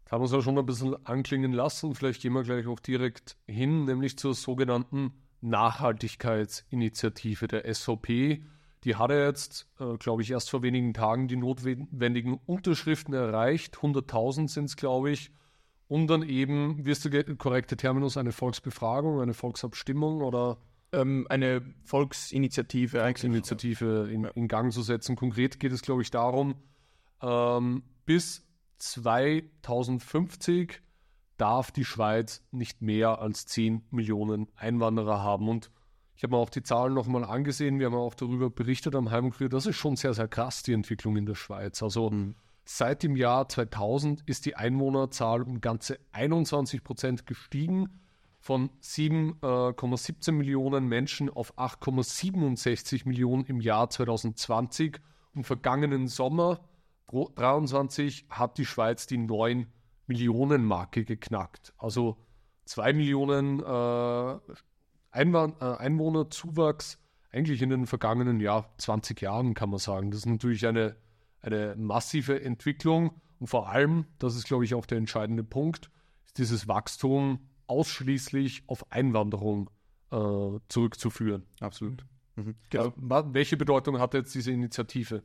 Das 0.03 0.11
haben 0.11 0.19
wir 0.19 0.23
uns 0.23 0.33
ja 0.33 0.41
schon 0.41 0.57
ein 0.57 0.65
bisschen 0.65 1.05
anklingen 1.05 1.53
lassen. 1.53 1.95
Vielleicht 1.95 2.21
gehen 2.21 2.33
wir 2.33 2.43
gleich 2.43 2.67
auch 2.67 2.81
direkt 2.81 3.37
hin, 3.47 3.85
nämlich 3.85 4.17
zur 4.17 4.33
sogenannten 4.33 5.13
Nachhaltigkeitsinitiative 5.39 7.47
der 7.47 7.73
SVP. 7.73 8.43
Die 8.83 8.95
hat 8.95 9.11
er 9.11 9.27
jetzt, 9.27 9.69
äh, 9.79 9.95
glaube 9.97 10.23
ich, 10.23 10.31
erst 10.31 10.49
vor 10.49 10.63
wenigen 10.63 10.93
Tagen 10.93 11.27
die 11.27 11.37
notwendigen 11.37 12.39
Unterschriften 12.45 13.13
erreicht. 13.13 13.77
100.000 13.77 14.49
sind 14.49 14.65
es, 14.65 14.75
glaube 14.75 15.11
ich. 15.11 15.31
Und 15.87 16.07
dann 16.07 16.23
eben, 16.23 16.85
wirst 16.85 17.05
du 17.05 17.35
korrekte 17.35 17.77
Terminus, 17.77 18.17
eine 18.17 18.31
Volksbefragung, 18.31 19.21
eine 19.21 19.33
Volksabstimmung 19.33 20.21
oder 20.21 20.57
ähm, 20.91 21.25
eine 21.29 21.61
Volksinitiative, 21.83 22.99
Volksinitiative 22.99 24.09
in, 24.11 24.25
in, 24.25 24.47
Gang 24.47 24.73
zu 24.73 24.81
setzen. 24.81 25.15
Konkret 25.15 25.59
geht 25.59 25.71
es, 25.71 25.81
glaube 25.81 26.01
ich, 26.01 26.11
darum, 26.11 26.55
ähm, 27.21 27.83
bis 28.05 28.45
2050 28.79 30.81
darf 31.37 31.71
die 31.71 31.85
Schweiz 31.85 32.43
nicht 32.51 32.81
mehr 32.81 33.19
als 33.19 33.45
10 33.47 33.83
Millionen 33.89 34.47
Einwanderer 34.55 35.23
haben. 35.23 35.49
Und 35.49 35.71
ich 36.15 36.23
habe 36.23 36.35
mir 36.35 36.39
auch 36.39 36.49
die 36.49 36.63
Zahlen 36.63 36.93
nochmal 36.93 37.23
angesehen. 37.23 37.79
Wir 37.79 37.87
haben 37.87 37.95
auch 37.95 38.13
darüber 38.13 38.49
berichtet 38.49 38.95
am 38.95 39.09
Heimkurier. 39.09 39.49
Das 39.49 39.65
ist 39.65 39.77
schon 39.77 39.95
sehr, 39.95 40.13
sehr 40.13 40.27
krass, 40.27 40.61
die 40.61 40.73
Entwicklung 40.73 41.15
in 41.17 41.25
der 41.25 41.35
Schweiz. 41.35 41.81
Also 41.81 42.11
mhm. 42.11 42.35
seit 42.65 43.03
dem 43.03 43.15
Jahr 43.15 43.49
2000 43.49 44.21
ist 44.27 44.45
die 44.45 44.55
Einwohnerzahl 44.55 45.41
um 45.41 45.61
ganze 45.61 45.99
21 46.11 46.83
Prozent 46.83 47.25
gestiegen 47.25 47.89
von 48.41 48.71
7,17 48.81 50.31
Millionen 50.31 50.87
Menschen 50.87 51.29
auf 51.29 51.57
8,67 51.59 53.07
Millionen 53.07 53.45
im 53.45 53.61
Jahr 53.61 53.89
2020. 53.89 54.99
Im 55.35 55.43
vergangenen 55.43 56.07
Sommer 56.07 56.59
2023 57.11 58.25
hat 58.29 58.57
die 58.57 58.65
Schweiz 58.65 59.05
die 59.05 59.19
9 59.19 59.67
Millionen 60.07 60.65
Marke 60.65 61.05
geknackt. 61.05 61.73
Also 61.77 62.17
2 62.65 62.93
Millionen 62.93 63.59
äh, 63.59 64.31
äh, 64.31 64.39
Einwohnerzuwachs 65.11 66.97
eigentlich 67.31 67.61
in 67.61 67.69
den 67.69 67.85
vergangenen 67.85 68.39
ja, 68.39 68.65
20 68.77 69.21
Jahren, 69.21 69.53
kann 69.53 69.69
man 69.69 69.79
sagen. 69.79 70.09
Das 70.09 70.21
ist 70.21 70.25
natürlich 70.25 70.65
eine, 70.65 70.95
eine 71.41 71.75
massive 71.77 72.41
Entwicklung 72.41 73.21
und 73.39 73.47
vor 73.47 73.69
allem, 73.69 74.05
das 74.17 74.35
ist, 74.35 74.47
glaube 74.47 74.65
ich, 74.65 74.73
auch 74.73 74.87
der 74.87 74.97
entscheidende 74.97 75.43
Punkt, 75.43 75.91
ist 76.25 76.39
dieses 76.39 76.67
Wachstum 76.67 77.50
ausschließlich 77.71 78.63
auf 78.67 78.91
Einwanderung 78.91 79.69
äh, 80.11 80.59
zurückzuführen. 80.67 81.43
Absolut. 81.61 82.05
Mhm. 82.35 82.55
Genau. 82.69 82.93
Welche 83.33 83.55
Bedeutung 83.55 83.99
hat 83.99 84.13
jetzt 84.13 84.35
diese 84.35 84.51
Initiative? 84.51 85.23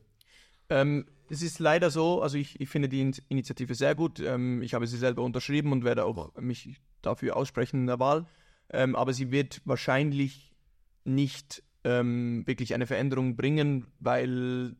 Ähm, 0.69 1.05
es 1.29 1.41
ist 1.41 1.59
leider 1.59 1.89
so, 1.91 2.21
also 2.21 2.37
ich, 2.37 2.59
ich 2.61 2.69
finde 2.69 2.87
die 2.87 3.11
Initiative 3.27 3.75
sehr 3.75 3.95
gut. 3.95 4.19
Ähm, 4.21 4.61
ich 4.61 4.73
habe 4.73 4.87
sie 4.87 4.97
selber 4.97 5.23
unterschrieben 5.23 5.71
und 5.73 5.83
werde 5.83 6.05
auch 6.05 6.35
mich 6.39 6.79
dafür 7.01 7.35
aussprechen 7.35 7.81
in 7.81 7.87
der 7.87 7.99
Wahl. 7.99 8.25
Ähm, 8.69 8.95
aber 8.95 9.13
sie 9.13 9.31
wird 9.31 9.61
wahrscheinlich 9.65 10.55
nicht 11.03 11.63
ähm, 11.83 12.45
wirklich 12.45 12.73
eine 12.73 12.87
Veränderung 12.87 13.35
bringen, 13.35 13.87
weil 13.99 14.75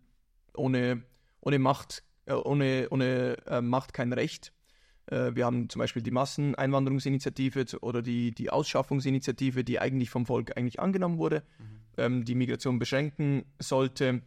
ohne, 0.56 1.04
ohne 1.42 1.60
Macht, 1.60 2.04
äh, 2.26 2.34
ohne, 2.34 2.88
ohne 2.92 3.38
äh, 3.46 3.62
Macht 3.62 3.94
kein 3.94 4.14
Recht. 4.14 4.54
Äh, 5.08 5.36
wir 5.36 5.46
haben 5.46 5.70
zum 5.70 5.80
Beispiel 5.80 6.02
die 6.02 6.12
Masseneinwanderungsinitiative 6.12 7.80
oder 7.82 8.02
die, 8.02 8.32
die 8.32 8.50
Ausschaffungsinitiative, 8.50 9.64
die 9.64 9.80
eigentlich 9.80 10.10
vom 10.10 10.26
Volk 10.26 10.58
eigentlich 10.58 10.80
angenommen 10.80 11.18
wurde, 11.18 11.44
mhm. 11.60 11.80
ähm, 11.98 12.26
die 12.26 12.36
Migration 12.36 12.80
beschränken 12.80 13.46
sollte 13.60 14.22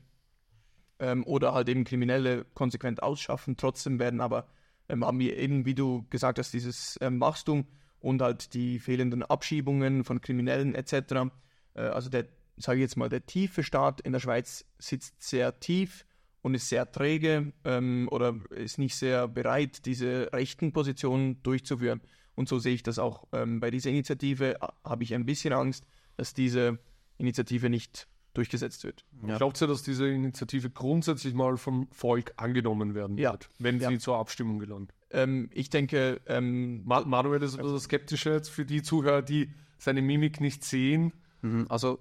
ähm, 0.99 1.25
oder 1.25 1.55
halt 1.55 1.69
eben 1.69 1.85
Kriminelle 1.85 2.45
konsequent 2.55 3.03
ausschaffen. 3.03 3.57
Trotzdem 3.57 3.99
werden 3.99 4.21
aber, 4.21 4.47
ähm, 4.89 5.05
haben 5.05 5.19
wir 5.19 5.37
eben, 5.37 5.65
wie 5.65 5.75
du 5.75 6.07
gesagt 6.11 6.39
hast, 6.39 6.53
dieses 6.53 6.99
Wachstum 7.01 7.67
und 8.01 8.23
halt 8.23 8.55
die 8.55 8.79
fehlenden 8.79 9.23
Abschiebungen 9.23 10.05
von 10.05 10.21
Kriminellen 10.21 10.75
etc. 10.75 11.31
Äh, 11.75 11.83
also 11.83 12.09
der, 12.09 12.27
sage 12.57 12.79
ich 12.79 12.83
jetzt 12.83 12.97
mal, 12.97 13.09
der 13.09 13.27
tiefe 13.27 13.63
Staat 13.63 14.01
in 14.01 14.13
der 14.13 14.21
Schweiz 14.21 14.65
sitzt 14.79 15.23
sehr 15.23 15.61
tief 15.61 16.07
und 16.43 16.55
ist 16.55 16.69
sehr 16.69 16.91
träge 16.91 17.53
ähm, 17.65 18.09
oder 18.11 18.35
ist 18.51 18.79
nicht 18.79 18.97
sehr 18.97 19.29
bereit, 19.29 19.85
diese 19.87 20.33
rechten 20.33 20.73
Positionen 20.73 21.43
durchzuführen. 21.43 22.01
Und 22.35 22.49
so 22.49 22.59
sehe 22.59 22.75
ich 22.75 22.83
das 22.83 22.99
auch 22.99 23.27
ähm, 23.33 23.61
bei 23.61 23.71
dieser 23.71 23.91
Initiative. 23.91 24.57
Habe 24.85 25.03
ich 25.03 25.15
ein 25.15 25.27
bisschen 25.27 25.53
Angst, 25.53 25.85
dass 26.17 26.33
diese 26.33 26.79
Initiative 27.19 27.69
nicht 27.69 28.09
durchgesetzt 28.35 28.85
wird. 28.85 29.05
Ja. 29.27 29.37
Glaubt 29.37 29.61
ihr, 29.61 29.67
dass 29.67 29.83
diese 29.83 30.09
Initiative 30.09 30.71
grundsätzlich 30.71 31.35
mal 31.35 31.57
vom 31.57 31.89
Volk 31.91 32.33
angenommen 32.37 32.95
werden 32.95 33.19
ja. 33.19 33.33
wird, 33.33 33.49
wenn 33.59 33.81
ja. 33.81 33.91
sie 33.91 33.99
zur 33.99 34.17
Abstimmung 34.17 34.59
gelangt? 34.59 34.95
Ähm, 35.11 35.51
ich 35.53 35.71
denke, 35.71 36.21
ähm, 36.27 36.83
Manuel 36.85 37.43
ist 37.43 37.59
also 37.59 37.79
skeptischer 37.79 38.33
jetzt 38.35 38.49
für 38.49 38.65
die 38.65 38.83
Zuhörer, 38.83 39.23
die 39.23 39.51
seine 39.79 40.03
Mimik 40.03 40.41
nicht 40.41 40.65
sehen. 40.65 41.13
Mhm, 41.43 41.67
also 41.69 41.99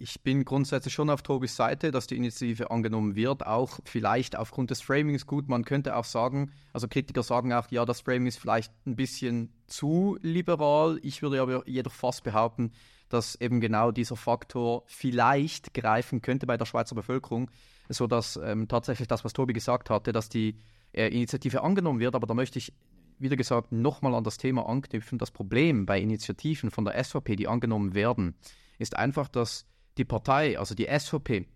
ich 0.00 0.22
bin 0.22 0.46
grundsätzlich 0.46 0.94
schon 0.94 1.10
auf 1.10 1.22
Tobis 1.22 1.56
Seite, 1.56 1.90
dass 1.90 2.06
die 2.06 2.16
Initiative 2.16 2.70
angenommen 2.70 3.16
wird, 3.16 3.46
auch 3.46 3.80
vielleicht 3.84 4.34
aufgrund 4.34 4.70
des 4.70 4.80
Framings. 4.80 5.26
Gut, 5.26 5.48
man 5.48 5.64
könnte 5.64 5.94
auch 5.94 6.04
sagen, 6.04 6.52
also 6.72 6.88
Kritiker 6.88 7.22
sagen 7.22 7.52
auch, 7.52 7.70
ja, 7.70 7.84
das 7.84 8.00
Framing 8.00 8.26
ist 8.26 8.38
vielleicht 8.38 8.72
ein 8.86 8.96
bisschen 8.96 9.52
zu 9.66 10.18
liberal. 10.22 10.98
Ich 11.02 11.20
würde 11.20 11.42
aber 11.42 11.68
jedoch 11.68 11.92
fast 11.92 12.24
behaupten, 12.24 12.72
dass 13.10 13.38
eben 13.40 13.60
genau 13.60 13.90
dieser 13.90 14.16
Faktor 14.16 14.84
vielleicht 14.86 15.74
greifen 15.74 16.22
könnte 16.22 16.46
bei 16.46 16.56
der 16.56 16.64
Schweizer 16.64 16.94
Bevölkerung, 16.94 17.50
sodass 17.90 18.40
ähm, 18.42 18.68
tatsächlich 18.68 19.06
das, 19.06 19.24
was 19.24 19.34
Tobi 19.34 19.52
gesagt 19.52 19.90
hatte, 19.90 20.12
dass 20.12 20.30
die 20.30 20.56
äh, 20.92 21.08
Initiative 21.08 21.62
angenommen 21.62 22.00
wird. 22.00 22.14
Aber 22.14 22.26
da 22.26 22.32
möchte 22.32 22.58
ich, 22.58 22.72
wieder 23.18 23.36
gesagt, 23.36 23.70
nochmal 23.70 24.14
an 24.14 24.24
das 24.24 24.38
Thema 24.38 24.66
anknüpfen. 24.66 25.18
Das 25.18 25.30
Problem 25.30 25.84
bei 25.84 26.00
Initiativen 26.00 26.70
von 26.70 26.86
der 26.86 27.04
SVP, 27.04 27.36
die 27.36 27.48
angenommen 27.48 27.94
werden, 27.94 28.34
ist 28.78 28.96
einfach, 28.96 29.28
dass 29.28 29.66
die 29.98 30.04
Partei, 30.04 30.58
also 30.58 30.74
die 30.74 30.86
SVP, 30.86 31.46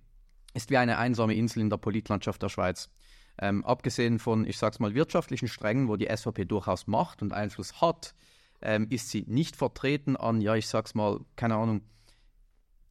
ist 0.54 0.70
wie 0.70 0.76
eine 0.76 0.98
einsame 0.98 1.34
Insel 1.34 1.60
in 1.60 1.70
der 1.70 1.76
Politlandschaft 1.76 2.42
der 2.42 2.48
Schweiz. 2.48 2.88
Ähm, 3.38 3.64
abgesehen 3.64 4.18
von, 4.18 4.46
ich 4.46 4.58
sag's 4.58 4.78
mal, 4.78 4.94
wirtschaftlichen 4.94 5.48
Strängen, 5.48 5.88
wo 5.88 5.96
die 5.96 6.08
SVP 6.14 6.44
durchaus 6.44 6.86
Macht 6.86 7.20
und 7.20 7.32
Einfluss 7.32 7.80
hat, 7.80 8.14
ähm, 8.62 8.86
ist 8.90 9.10
sie 9.10 9.24
nicht 9.26 9.56
vertreten 9.56 10.16
an, 10.16 10.40
ja, 10.40 10.54
ich 10.54 10.68
sag's 10.68 10.94
mal, 10.94 11.20
keine 11.34 11.56
Ahnung, 11.56 11.82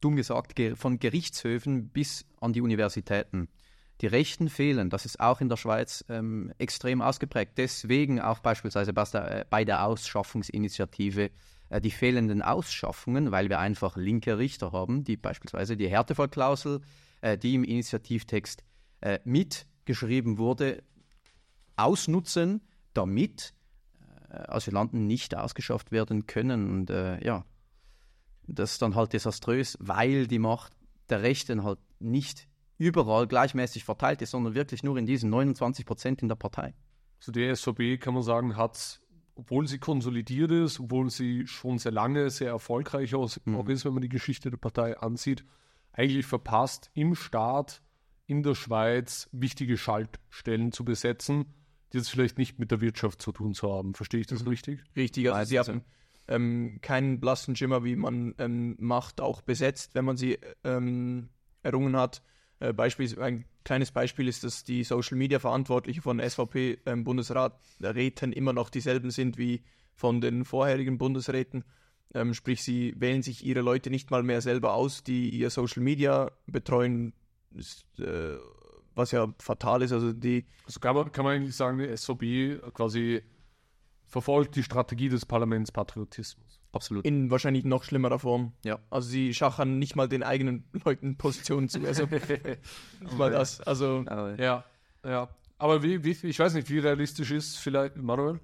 dumm 0.00 0.16
gesagt, 0.16 0.60
von 0.74 0.98
Gerichtshöfen 0.98 1.88
bis 1.88 2.26
an 2.40 2.52
die 2.52 2.60
Universitäten. 2.60 3.48
Die 4.02 4.06
Rechten 4.06 4.50
fehlen, 4.50 4.90
das 4.90 5.06
ist 5.06 5.20
auch 5.20 5.40
in 5.40 5.48
der 5.48 5.56
Schweiz 5.56 6.04
ähm, 6.08 6.52
extrem 6.58 7.00
ausgeprägt. 7.00 7.52
Deswegen 7.56 8.20
auch 8.20 8.40
beispielsweise 8.40 8.92
bei 8.92 9.64
der 9.64 9.86
Ausschaffungsinitiative 9.86 11.26
äh, 11.26 11.30
die 11.80 11.90
fehlenden 11.90 12.42
Ausschaffungen, 12.42 13.30
weil 13.30 13.48
wir 13.48 13.58
einfach 13.58 13.96
linke 13.96 14.38
Richter 14.38 14.72
haben, 14.72 15.04
die 15.04 15.16
beispielsweise 15.16 15.76
die 15.76 15.88
Härtefallklausel, 15.88 16.80
äh, 17.20 17.38
die 17.38 17.54
im 17.54 17.64
Initiativtext 17.64 18.64
äh, 19.00 19.18
mitgeschrieben 19.24 20.38
wurde, 20.38 20.82
ausnutzen, 21.76 22.62
damit 22.92 23.54
äh, 24.30 24.36
Asylanten 24.48 25.06
nicht 25.06 25.36
ausgeschafft 25.36 25.92
werden 25.92 26.26
können. 26.26 26.70
Und 26.70 26.90
äh, 26.90 27.24
ja, 27.24 27.44
das 28.46 28.72
ist 28.72 28.82
dann 28.82 28.94
halt 28.94 29.12
desaströs, 29.12 29.76
weil 29.80 30.26
die 30.26 30.38
Macht 30.38 30.72
der 31.08 31.22
Rechten 31.22 31.64
halt 31.64 31.78
nicht 31.98 32.48
überall 32.78 33.26
gleichmäßig 33.26 33.84
verteilt 33.84 34.22
ist, 34.22 34.30
sondern 34.30 34.54
wirklich 34.54 34.82
nur 34.82 34.96
in 34.96 35.06
diesen 35.06 35.30
29 35.30 35.86
Prozent 35.86 36.22
in 36.22 36.28
der 36.28 36.34
Partei. 36.34 36.74
Also 37.18 37.32
die 37.32 37.54
SVB, 37.54 38.02
kann 38.02 38.14
man 38.14 38.22
sagen, 38.22 38.56
hat, 38.56 39.00
obwohl 39.34 39.66
sie 39.66 39.78
konsolidiert 39.78 40.50
ist, 40.50 40.80
obwohl 40.80 41.10
sie 41.10 41.46
schon 41.46 41.78
sehr 41.78 41.92
lange 41.92 42.30
sehr 42.30 42.50
erfolgreich 42.50 43.14
auch 43.14 43.30
mhm. 43.44 43.70
ist, 43.70 43.84
wenn 43.84 43.94
man 43.94 44.02
die 44.02 44.08
Geschichte 44.08 44.50
der 44.50 44.58
Partei 44.58 44.96
ansieht, 44.98 45.44
eigentlich 45.92 46.26
verpasst, 46.26 46.90
im 46.94 47.14
Staat, 47.14 47.82
in 48.26 48.42
der 48.42 48.54
Schweiz 48.54 49.28
wichtige 49.32 49.76
Schaltstellen 49.76 50.72
zu 50.72 50.84
besetzen 50.84 51.46
die 51.94 51.98
jetzt 51.98 52.10
vielleicht 52.10 52.38
nicht 52.38 52.58
mit 52.58 52.72
der 52.72 52.80
Wirtschaft 52.80 53.22
zu 53.22 53.30
tun 53.30 53.54
zu 53.54 53.72
haben. 53.72 53.94
Verstehe 53.94 54.20
ich 54.20 54.26
das 54.26 54.42
mhm. 54.42 54.48
richtig? 54.48 54.82
Richtig, 54.96 55.30
also 55.30 55.48
sie 55.48 55.58
haben 55.60 55.82
ähm, 56.26 56.78
keinen 56.82 57.20
blassen 57.20 57.54
Schimmer, 57.54 57.84
wie 57.84 57.94
man 57.94 58.34
ähm, 58.38 58.76
Macht 58.80 59.20
auch 59.20 59.42
besetzt, 59.42 59.94
wenn 59.94 60.04
man 60.04 60.16
sie 60.16 60.38
ähm, 60.64 61.28
errungen 61.62 61.96
hat. 61.96 62.22
Äh, 62.64 63.20
ein 63.20 63.44
kleines 63.64 63.92
Beispiel 63.92 64.28
ist, 64.28 64.44
dass 64.44 64.64
die 64.64 64.84
Social 64.84 65.16
Media 65.16 65.38
Verantwortlichen 65.38 66.02
von 66.02 66.20
SVP 66.20 66.78
ähm, 66.86 67.04
Räten 67.80 68.32
immer 68.32 68.52
noch 68.52 68.70
dieselben 68.70 69.10
sind 69.10 69.36
wie 69.36 69.62
von 69.94 70.20
den 70.20 70.44
vorherigen 70.44 70.98
Bundesräten. 70.98 71.64
Ähm, 72.14 72.32
sprich, 72.32 72.62
sie 72.62 72.94
wählen 72.96 73.22
sich 73.22 73.44
ihre 73.44 73.60
Leute 73.60 73.90
nicht 73.90 74.10
mal 74.10 74.22
mehr 74.22 74.40
selber 74.40 74.74
aus, 74.74 75.02
die 75.02 75.30
ihr 75.30 75.50
Social 75.50 75.82
Media 75.82 76.30
betreuen. 76.46 77.12
Ist, 77.54 77.84
äh, 78.00 78.36
was 78.94 79.10
ja 79.10 79.32
fatal 79.38 79.82
ist. 79.82 79.92
Also 79.92 80.12
die 80.12 80.46
also 80.66 80.80
kann 80.80 80.94
man, 80.94 81.12
kann 81.12 81.24
man 81.24 81.36
eigentlich 81.36 81.56
sagen, 81.56 81.78
die 81.78 81.96
SVB 81.96 82.72
quasi 82.72 83.22
verfolgt 84.06 84.56
die 84.56 84.62
Strategie 84.62 85.08
des 85.08 85.26
Parlamentspatriotismus. 85.26 86.63
Absolut. 86.74 87.04
In 87.04 87.30
wahrscheinlich 87.30 87.64
noch 87.64 87.84
schlimmerer 87.84 88.18
Form. 88.18 88.52
Ja. 88.64 88.78
Also 88.90 89.08
sie 89.08 89.34
schachern 89.34 89.78
nicht 89.78 89.96
mal 89.96 90.08
den 90.08 90.22
eigenen 90.22 90.64
Leuten 90.84 91.16
Positionen 91.16 91.68
zu. 91.68 91.80
Also 91.86 92.06
nicht 93.00 93.18
mal 93.18 93.30
das. 93.30 93.60
Also 93.60 94.04
ja, 94.38 94.64
ja. 95.04 95.28
Aber 95.58 95.82
wie, 95.82 96.04
wie, 96.04 96.10
ich 96.26 96.38
weiß 96.38 96.54
nicht, 96.54 96.68
wie 96.68 96.78
realistisch 96.78 97.30
ist 97.30 97.56
vielleicht, 97.56 97.96
Manuel? 97.96 98.40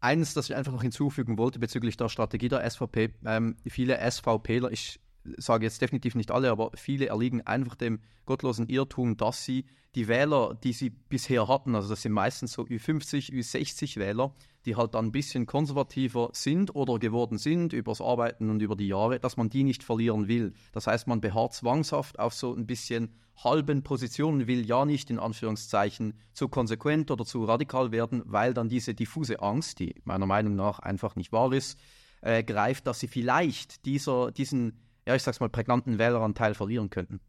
Eines, 0.00 0.34
das 0.34 0.48
ich 0.48 0.54
einfach 0.54 0.72
noch 0.72 0.82
hinzufügen 0.82 1.36
wollte 1.36 1.58
bezüglich 1.58 1.96
der 1.96 2.08
Strategie 2.08 2.48
der 2.48 2.68
SVP. 2.68 3.14
Ähm, 3.24 3.56
viele 3.66 3.98
SVPler, 4.10 4.70
ich 4.70 5.00
sage 5.36 5.64
jetzt 5.64 5.80
definitiv 5.82 6.14
nicht 6.14 6.30
alle, 6.30 6.50
aber 6.50 6.70
viele 6.74 7.06
erliegen 7.06 7.46
einfach 7.46 7.74
dem 7.74 8.00
gottlosen 8.26 8.68
Irrtum, 8.68 9.16
dass 9.16 9.44
sie 9.44 9.64
die 9.94 10.08
Wähler, 10.08 10.54
die 10.62 10.72
sie 10.72 10.90
bisher 10.90 11.48
hatten, 11.48 11.74
also 11.74 11.88
das 11.88 12.02
sind 12.02 12.12
meistens 12.12 12.52
so 12.52 12.62
Ü50, 12.62 13.32
Ü60 13.32 13.98
Wähler, 13.98 14.34
die 14.64 14.76
halt 14.76 14.94
dann 14.94 15.06
ein 15.06 15.12
bisschen 15.12 15.46
konservativer 15.46 16.30
sind 16.32 16.74
oder 16.74 16.98
geworden 16.98 17.38
sind 17.38 17.72
übers 17.72 18.00
Arbeiten 18.00 18.50
und 18.50 18.60
über 18.60 18.76
die 18.76 18.88
Jahre, 18.88 19.18
dass 19.18 19.36
man 19.36 19.48
die 19.48 19.64
nicht 19.64 19.82
verlieren 19.82 20.28
will. 20.28 20.52
Das 20.72 20.86
heißt, 20.86 21.06
man 21.06 21.20
beharrt 21.20 21.54
zwangshaft 21.54 22.18
auf 22.18 22.34
so 22.34 22.54
ein 22.54 22.66
bisschen 22.66 23.14
halben 23.42 23.82
Positionen, 23.82 24.46
will 24.46 24.66
ja 24.66 24.84
nicht 24.84 25.10
in 25.10 25.18
Anführungszeichen 25.18 26.14
zu 26.32 26.48
konsequent 26.48 27.10
oder 27.10 27.24
zu 27.24 27.44
radikal 27.44 27.92
werden, 27.92 28.22
weil 28.26 28.52
dann 28.52 28.68
diese 28.68 28.94
diffuse 28.94 29.40
Angst, 29.40 29.78
die 29.78 29.94
meiner 30.04 30.26
Meinung 30.26 30.54
nach 30.54 30.80
einfach 30.80 31.16
nicht 31.16 31.32
wahr 31.32 31.52
ist, 31.52 31.78
äh, 32.20 32.42
greift, 32.42 32.86
dass 32.86 33.00
sie 33.00 33.08
vielleicht 33.08 33.84
dieser, 33.86 34.32
diesen 34.32 34.80
ja, 35.08 35.14
ich 35.14 35.22
sag's 35.22 35.40
mal, 35.40 35.48
prägnanten 35.48 35.98
Wähleranteil 35.98 36.52
verlieren 36.52 36.90
könnten. 36.90 37.20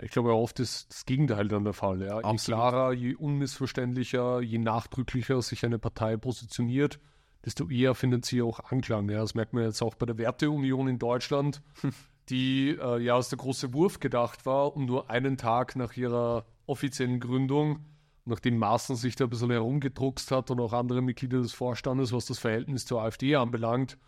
Ich 0.00 0.12
glaube, 0.12 0.32
oft 0.32 0.60
ist 0.60 0.88
das 0.88 1.04
Gegenteil 1.04 1.48
dann 1.48 1.64
der 1.64 1.72
Fall. 1.72 2.00
Ja. 2.00 2.20
Je 2.30 2.36
klarer, 2.36 2.92
je 2.92 3.16
unmissverständlicher, 3.16 4.40
je 4.40 4.58
nachdrücklicher 4.58 5.42
sich 5.42 5.66
eine 5.66 5.80
Partei 5.80 6.16
positioniert, 6.16 7.00
desto 7.44 7.68
eher 7.68 7.96
findet 7.96 8.24
sie 8.24 8.40
auch 8.40 8.60
Anklang. 8.70 9.10
Ja, 9.10 9.18
das 9.18 9.34
merkt 9.34 9.52
man 9.52 9.64
jetzt 9.64 9.82
auch 9.82 9.96
bei 9.96 10.06
der 10.06 10.16
Werteunion 10.16 10.86
in 10.86 11.00
Deutschland, 11.00 11.60
die 12.30 12.78
äh, 12.80 13.02
ja 13.02 13.16
als 13.16 13.30
der 13.30 13.38
große 13.38 13.74
Wurf 13.74 13.98
gedacht 13.98 14.46
war 14.46 14.76
und 14.76 14.86
nur 14.86 15.10
einen 15.10 15.36
Tag 15.36 15.74
nach 15.74 15.96
ihrer 15.96 16.46
offiziellen 16.66 17.18
Gründung, 17.18 17.80
nachdem 18.26 18.58
Maaßen 18.58 18.94
sich 18.94 19.16
da 19.16 19.24
ein 19.24 19.30
bisschen 19.30 19.50
herumgedruckst 19.50 20.30
hat 20.30 20.52
und 20.52 20.60
auch 20.60 20.72
andere 20.72 21.02
Mitglieder 21.02 21.42
des 21.42 21.52
Vorstandes, 21.52 22.12
was 22.12 22.26
das 22.26 22.38
Verhältnis 22.38 22.86
zur 22.86 23.02
AfD 23.02 23.34
anbelangt, 23.34 23.98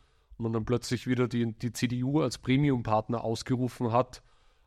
man 0.42 0.52
dann 0.52 0.64
plötzlich 0.64 1.06
wieder 1.06 1.28
die, 1.28 1.52
die 1.52 1.72
CDU 1.72 2.20
als 2.20 2.38
Premium-Partner 2.38 3.22
ausgerufen 3.22 3.92
hat, 3.92 4.22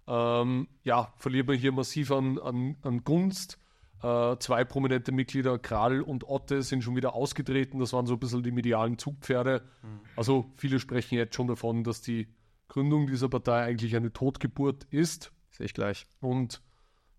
ähm, 0.07 0.67
ja, 0.83 1.13
verliert 1.17 1.47
man 1.47 1.57
hier 1.57 1.71
massiv 1.71 2.11
an, 2.11 2.37
an, 2.39 2.77
an 2.83 3.03
Gunst. 3.03 3.59
Äh, 4.03 4.37
zwei 4.37 4.63
prominente 4.65 5.11
Mitglieder, 5.11 5.57
Kral 5.57 6.01
und 6.01 6.27
Otte, 6.27 6.61
sind 6.61 6.83
schon 6.83 6.95
wieder 6.95 7.15
ausgetreten. 7.15 7.79
Das 7.79 7.93
waren 7.93 8.05
so 8.05 8.13
ein 8.13 8.19
bisschen 8.19 8.43
die 8.43 8.51
medialen 8.51 8.97
Zugpferde. 8.97 9.63
Mhm. 9.81 9.99
Also 10.15 10.51
viele 10.57 10.79
sprechen 10.79 11.15
jetzt 11.15 11.35
schon 11.35 11.47
davon, 11.47 11.83
dass 11.83 12.01
die 12.01 12.27
Gründung 12.67 13.07
dieser 13.07 13.29
Partei 13.29 13.63
eigentlich 13.63 13.95
eine 13.95 14.13
Totgeburt 14.13 14.83
ist. 14.91 15.31
Sehe 15.49 15.65
ich 15.65 15.73
gleich. 15.73 16.05
Und 16.19 16.61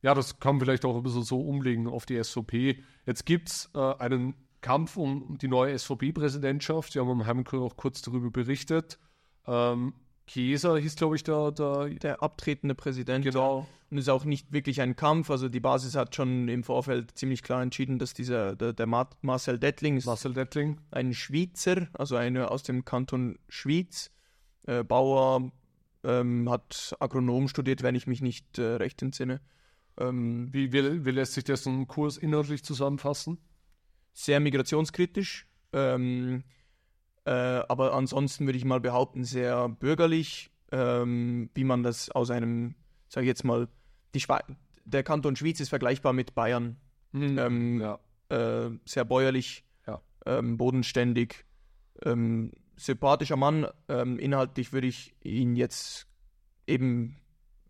ja, 0.03 0.15
das 0.15 0.39
kann 0.39 0.57
man 0.57 0.65
vielleicht 0.65 0.85
auch 0.85 0.97
ein 0.97 1.03
bisschen 1.03 1.23
so 1.23 1.41
umlegen 1.41 1.89
auf 1.89 2.07
die 2.07 2.23
SVP. 2.23 2.83
Jetzt 3.07 3.27
gibt 3.27 3.49
es 3.49 3.71
äh, 3.75 3.79
einen 3.79 4.35
Kampf 4.67 4.97
um 4.97 5.39
die 5.39 5.47
neue 5.47 5.79
SVP-Präsidentschaft. 5.79 6.95
Wir 6.95 7.03
haben 7.03 7.11
am 7.11 7.27
Heimkurs 7.27 7.63
auch 7.63 7.77
kurz 7.77 8.03
darüber 8.03 8.31
berichtet. 8.33 8.99
Ähm, 9.47 9.95
Kieser 10.27 10.77
hieß, 10.77 10.97
glaube 10.97 11.15
ich, 11.15 11.23
der, 11.23 11.53
der, 11.53 11.89
der 11.91 12.21
abtretende 12.21 12.75
Präsident. 12.75 13.25
Genau. 13.25 13.69
Und 13.91 13.99
es 13.99 14.07
ist 14.07 14.09
auch 14.09 14.25
nicht 14.25 14.53
wirklich 14.53 14.81
ein 14.81 14.97
Kampf. 14.97 15.31
Also 15.31 15.49
die 15.49 15.61
Basis 15.61 15.95
hat 15.95 16.17
schon 16.17 16.49
im 16.49 16.65
Vorfeld 16.65 17.17
ziemlich 17.17 17.45
klar 17.45 17.63
entschieden, 17.63 18.01
dass 18.01 18.13
dieser 18.13 18.57
der, 18.57 18.73
der 18.73 18.87
Marcel 18.87 19.61
Dettling 19.61 19.99
ist 19.99 20.07
Marcel 20.07 20.35
Dettling. 20.35 20.81
ein 20.91 21.15
Schweizer, 21.15 21.87
also 21.93 22.17
einer 22.17 22.51
aus 22.51 22.65
dem 22.65 22.85
Kanton 22.85 23.39
Schwyz, 23.49 24.11
äh, 24.67 24.83
Bauer, 24.83 25.53
ähm, 26.03 26.51
hat 26.51 26.97
Agronom 26.99 27.47
studiert, 27.47 27.85
wenn 27.85 27.95
ich 27.95 28.09
mich 28.09 28.21
nicht 28.21 28.59
äh, 28.59 28.75
recht 28.75 29.01
entsinne. 29.01 29.41
Ähm, 29.97 30.49
wie, 30.53 30.73
wie, 30.73 31.05
wie, 31.05 31.11
lässt 31.13 31.35
sich 31.35 31.45
dessen 31.45 31.87
Kurs 31.87 32.19
inhaltlich 32.19 32.65
zusammenfassen? 32.65 33.39
Sehr 34.19 34.41
migrationskritisch. 34.41 35.47
Ähm, 35.75 36.43
äh, 37.27 37.31
aber 37.31 37.93
ansonsten 37.93 38.47
würde 38.47 38.57
ich 38.57 38.65
mal 38.65 38.81
behaupten, 38.81 39.25
sehr 39.25 39.69
bürgerlich, 39.69 40.51
ähm, 40.73 41.51
wie 41.55 41.65
man 41.65 41.83
das 41.83 42.11
aus 42.11 42.31
einem, 42.31 42.77
sage 43.09 43.27
ich 43.27 43.29
jetzt 43.29 43.45
mal, 43.45 43.69
der 44.87 45.03
Kanton 45.03 45.37
Schwyz 45.37 45.61
ist 45.61 45.69
vergleichbar 45.69 46.15
mit 46.15 46.35
Bayern. 46.35 46.77
Mhm. 47.13 47.39
Ähm, 47.39 47.81
ja. 47.83 47.99
äh, 48.31 48.71
sehr 48.87 49.05
bäuerlich, 49.05 49.65
ja. 49.87 50.01
ähm, 50.25 50.57
bodenständig, 50.57 51.45
ähm, 52.03 52.53
sympathischer 52.77 53.37
Mann. 53.37 53.67
Ähm, 53.89 54.19
inhaltlich 54.19 54.73
würde 54.73 54.87
ich 54.87 55.15
ihn 55.23 55.57
jetzt 55.57 56.09
eben 56.67 57.19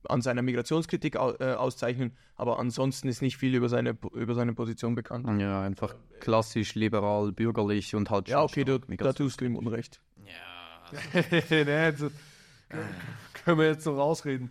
an 0.09 0.23
seiner 0.23 0.43
Migrationskritik 0.43 1.15
äh, 1.15 1.19
auszeichnen, 1.19 2.17
aber 2.37 2.59
ansonsten 2.59 3.09
ist 3.09 3.23
nicht 3.23 3.37
viel 3.37 3.55
über 3.55 3.69
seine, 3.69 3.97
über 4.15 4.35
seine 4.35 4.53
Position 4.53 4.95
bekannt. 4.95 5.41
Ja, 5.41 5.63
einfach 5.63 5.95
klassisch 6.21 6.75
liberal, 6.75 7.33
bürgerlich 7.33 7.95
und 7.95 8.11
halt 8.11 8.29
Ja, 8.29 8.43
okay, 8.43 8.65
du, 8.65 8.79
da 8.79 9.13
tust 9.13 9.41
du 9.41 9.45
ihm 9.45 9.57
Unrecht. 9.57 10.01
Ja. 10.25 11.01
nee, 11.51 11.73
also, 11.73 12.11
können 13.45 13.59
wir 13.59 13.67
jetzt 13.67 13.87
noch 13.87 13.97
rausreden. 13.97 14.51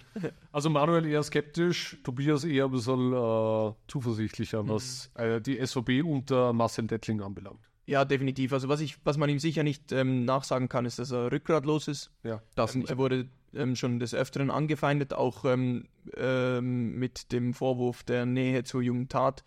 Also 0.52 0.70
Manuel 0.70 1.06
eher 1.06 1.24
skeptisch, 1.24 1.98
Tobias 2.04 2.44
eher 2.44 2.66
ein 2.66 2.72
bisschen 2.72 3.14
äh, 3.14 3.74
zuversichtlicher, 3.88 4.68
was 4.68 5.12
mhm. 5.18 5.24
äh, 5.24 5.42
die 5.42 5.66
SVB 5.66 6.04
unter 6.04 6.54
Marcel 6.54 6.88
Dettling 6.88 7.22
anbelangt. 7.22 7.60
Ja, 7.88 8.04
definitiv. 8.06 8.54
Also 8.54 8.68
was 8.68 8.80
ich, 8.80 8.98
was 9.04 9.18
man 9.18 9.30
ihm 9.30 9.40
sicher 9.40 9.64
nicht 9.64 9.92
ähm, 9.92 10.26
nachsagen 10.26 10.70
kann, 10.70 10.86
ist, 10.86 10.98
dass 10.98 11.12
er 11.12 11.32
rückgratlos 11.32 11.88
ist. 11.88 12.12
Ja, 12.24 12.42
das 12.56 12.76
ähm, 12.76 12.86
Er 12.88 12.98
wurde 12.98 13.28
ähm, 13.56 13.76
schon 13.76 14.00
des 14.00 14.14
Öfteren 14.14 14.52
angefeindet, 14.52 15.14
auch 15.14 15.46
ähm, 15.46 15.88
ähm, 16.16 16.98
mit 16.98 17.32
dem 17.32 17.54
Vorwurf 17.54 18.04
der 18.04 18.26
Nähe 18.26 18.64
zur 18.64 18.82
jungen 18.82 19.10
Tat 19.10 19.44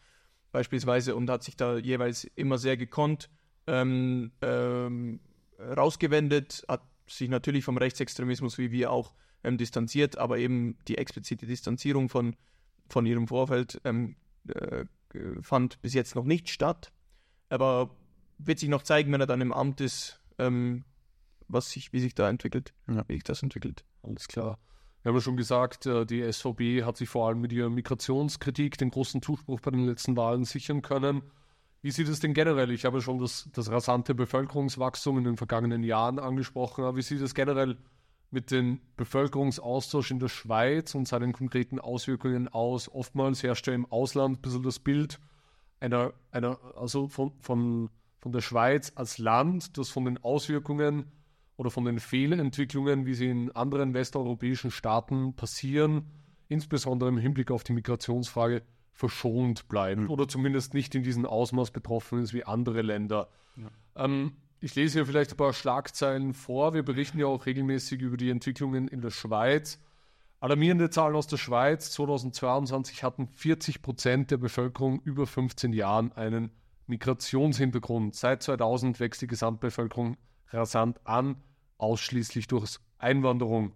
beispielsweise 0.53 1.15
und 1.15 1.29
hat 1.31 1.43
sich 1.43 1.57
da 1.57 1.77
jeweils 1.77 2.25
immer 2.25 2.59
sehr 2.59 2.77
gekonnt 2.77 3.29
ähm, 3.67 4.31
rausgewendet, 5.61 6.65
hat 6.69 6.83
sich 7.07 7.29
natürlich 7.29 7.65
vom 7.65 7.77
Rechtsextremismus 7.77 8.57
wie 8.57 8.71
wir 8.71 8.91
auch 8.91 9.13
distanziert, 9.45 10.19
aber 10.19 10.39
eben 10.39 10.79
die 10.89 10.99
explizite 10.99 11.47
Distanzierung 11.47 12.09
von, 12.09 12.35
von 12.89 13.07
ihrem 13.07 13.29
Vorfeld 13.29 13.81
äh, 13.85 14.85
fand 15.41 15.81
bis 15.81 15.95
jetzt 15.95 16.15
noch 16.15 16.25
nicht 16.25 16.49
statt. 16.49 16.93
Aber 17.49 17.97
wird 18.39 18.59
sich 18.59 18.69
noch 18.69 18.83
zeigen, 18.83 19.13
wenn 19.13 19.21
er 19.21 19.27
dann 19.27 19.41
im 19.41 19.53
Amt 19.53 19.81
ist, 19.81 20.21
ähm, 20.39 20.85
was 21.49 21.71
sich, 21.71 21.93
wie 21.93 22.01
sich 22.01 22.15
da 22.15 22.29
entwickelt, 22.29 22.73
ja. 22.89 23.05
wie 23.09 23.15
sich 23.15 23.25
das 23.25 23.43
entwickelt. 23.43 23.85
Alles 24.03 24.29
klar. 24.29 24.59
Wir 25.03 25.11
haben 25.11 25.17
ja 25.17 25.23
schon 25.23 25.37
gesagt, 25.37 25.87
äh, 25.87 26.05
die 26.05 26.31
SVB 26.31 26.85
hat 26.85 26.97
sich 26.97 27.09
vor 27.09 27.29
allem 27.29 27.41
mit 27.41 27.53
ihrer 27.53 27.71
Migrationskritik 27.71 28.77
den 28.79 28.91
großen 28.91 29.23
Zuspruch 29.23 29.61
bei 29.61 29.71
den 29.71 29.87
letzten 29.87 30.17
Wahlen 30.17 30.45
sichern 30.45 30.83
können. 30.83 31.23
Wie 31.81 31.91
sieht 31.93 32.09
es 32.09 32.21
denn 32.21 32.35
generell? 32.35 32.71
Ich 32.73 32.85
habe 32.85 33.01
schon 33.01 33.19
das, 33.19 33.49
das 33.53 33.71
rasante 33.71 34.15
Bevölkerungswachstum 34.15 35.19
in 35.19 35.25
den 35.25 35.37
vergangenen 35.37 35.85
Jahren 35.85 36.19
angesprochen. 36.19 36.85
Aber 36.85 36.97
wie 36.97 37.03
sieht 37.03 37.21
es 37.21 37.35
generell 37.35 37.79
mit 38.31 38.51
dem 38.51 38.81
Bevölkerungsaustausch 38.97 40.11
in 40.11 40.19
der 40.19 40.29
Schweiz 40.29 40.95
und 40.95 41.07
seinen 41.07 41.33
konkreten 41.33 41.79
Auswirkungen 41.79 42.49
aus? 42.49 42.93
Oftmals 42.93 43.45
herrscht 43.45 43.69
ja 43.69 43.75
im 43.75 43.87
Ausland 43.87 44.39
ein 44.39 44.43
bisschen 44.43 44.65
das 44.65 44.81
Bild 44.81 45.21
einer, 45.79 46.13
einer 46.33 46.59
also 46.75 47.07
von, 47.07 47.33
von 47.41 47.91
von 48.21 48.33
der 48.33 48.41
Schweiz 48.41 48.93
als 48.95 49.19
Land, 49.19 49.79
das 49.79 49.89
von 49.89 50.05
den 50.05 50.19
Auswirkungen 50.19 51.11
oder 51.59 51.71
von 51.71 51.85
den 51.85 51.99
Fehlentwicklungen, 51.99 53.05
wie 53.05 53.15
sie 53.15 53.29
in 53.29 53.51
anderen 53.51 53.93
westeuropäischen 53.93 54.71
Staaten 54.71 55.35
passieren, 55.35 56.07
insbesondere 56.49 57.11
im 57.11 57.19
Hinblick 57.19 57.51
auf 57.51 57.65
die 57.65 57.73
Migrationsfrage, 57.73 58.63
verschont 58.93 59.69
bleibt 59.69 60.03
mhm. 60.03 60.11
oder 60.11 60.27
zumindest 60.27 60.73
nicht 60.73 60.95
in 60.95 61.03
diesem 61.03 61.27
Ausmaß 61.27 61.73
betroffen 61.73 62.21
ist 62.21 62.33
wie 62.33 62.45
andere 62.45 62.83
Länder. 62.83 63.29
Ja. 63.57 64.05
Ähm, 64.05 64.33
ich 64.61 64.75
lese 64.75 64.99
hier 64.99 65.07
vielleicht 65.07 65.33
ein 65.33 65.37
paar 65.37 65.53
Schlagzeilen 65.53 66.33
vor. 66.33 66.75
Wir 66.75 66.83
berichten 66.83 67.19
ja 67.19 67.27
auch 67.27 67.47
regelmäßig 67.47 68.01
über 68.01 68.17
die 68.17 68.31
Entwicklungen 68.31 68.89
in 68.89 69.01
der 69.01 69.11
Schweiz. 69.11 69.81
Alarmierende 70.41 70.91
Zahlen 70.91 71.17
aus 71.17 71.27
der 71.27 71.37
Schweiz. 71.37 71.91
2022 71.93 73.03
hatten 73.03 73.29
40 73.29 73.83
Prozent 73.83 74.31
der 74.31 74.37
Bevölkerung 74.37 75.01
über 75.03 75.27
15 75.27 75.73
Jahren 75.73 76.13
einen 76.13 76.51
Migrationshintergrund. 76.87 78.15
Seit 78.15 78.43
2000 78.43 78.99
wächst 78.99 79.23
die 79.23 79.27
Gesamtbevölkerung 79.27 80.17
rasant 80.51 81.01
an, 81.05 81.37
ausschließlich 81.79 82.47
durch 82.47 82.79
Einwanderung. 82.99 83.75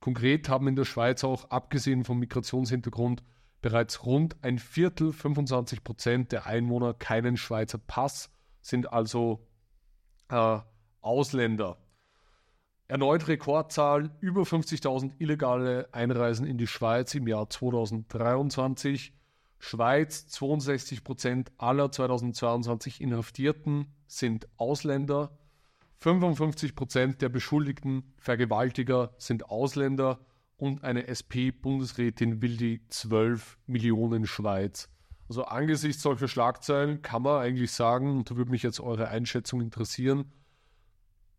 Konkret 0.00 0.48
haben 0.48 0.68
in 0.68 0.76
der 0.76 0.84
Schweiz 0.84 1.24
auch, 1.24 1.50
abgesehen 1.50 2.04
vom 2.04 2.18
Migrationshintergrund, 2.18 3.22
bereits 3.62 4.04
rund 4.04 4.36
ein 4.42 4.58
Viertel, 4.58 5.12
25 5.12 5.82
Prozent 5.82 6.32
der 6.32 6.46
Einwohner 6.46 6.92
keinen 6.92 7.38
Schweizer 7.38 7.78
Pass, 7.78 8.30
sind 8.60 8.92
also 8.92 9.46
äh, 10.28 10.58
Ausländer. 11.00 11.78
Erneut 12.86 13.28
Rekordzahl, 13.28 14.10
über 14.20 14.42
50.000 14.42 15.12
illegale 15.18 15.88
Einreisen 15.92 16.46
in 16.46 16.58
die 16.58 16.66
Schweiz 16.66 17.14
im 17.14 17.26
Jahr 17.26 17.48
2023. 17.48 19.14
Schweiz, 19.58 20.28
62 20.28 21.02
Prozent 21.02 21.52
aller 21.56 21.90
2022 21.90 23.00
Inhaftierten 23.00 23.86
sind 24.06 24.46
Ausländer. 24.58 25.38
55 26.00 26.74
Prozent 26.74 27.22
der 27.22 27.28
beschuldigten 27.28 28.14
Vergewaltiger 28.18 29.14
sind 29.18 29.48
Ausländer 29.48 30.20
und 30.56 30.84
eine 30.84 31.06
SP-Bundesrätin 31.08 32.42
will 32.42 32.56
die 32.56 32.86
12 32.88 33.58
Millionen 33.66 34.26
Schweiz. 34.26 34.88
Also 35.28 35.44
angesichts 35.44 36.02
solcher 36.02 36.28
Schlagzeilen 36.28 37.02
kann 37.02 37.22
man 37.22 37.42
eigentlich 37.42 37.72
sagen, 37.72 38.18
und 38.18 38.30
da 38.30 38.36
würde 38.36 38.50
mich 38.50 38.62
jetzt 38.62 38.80
eure 38.80 39.08
Einschätzung 39.08 39.60
interessieren, 39.60 40.32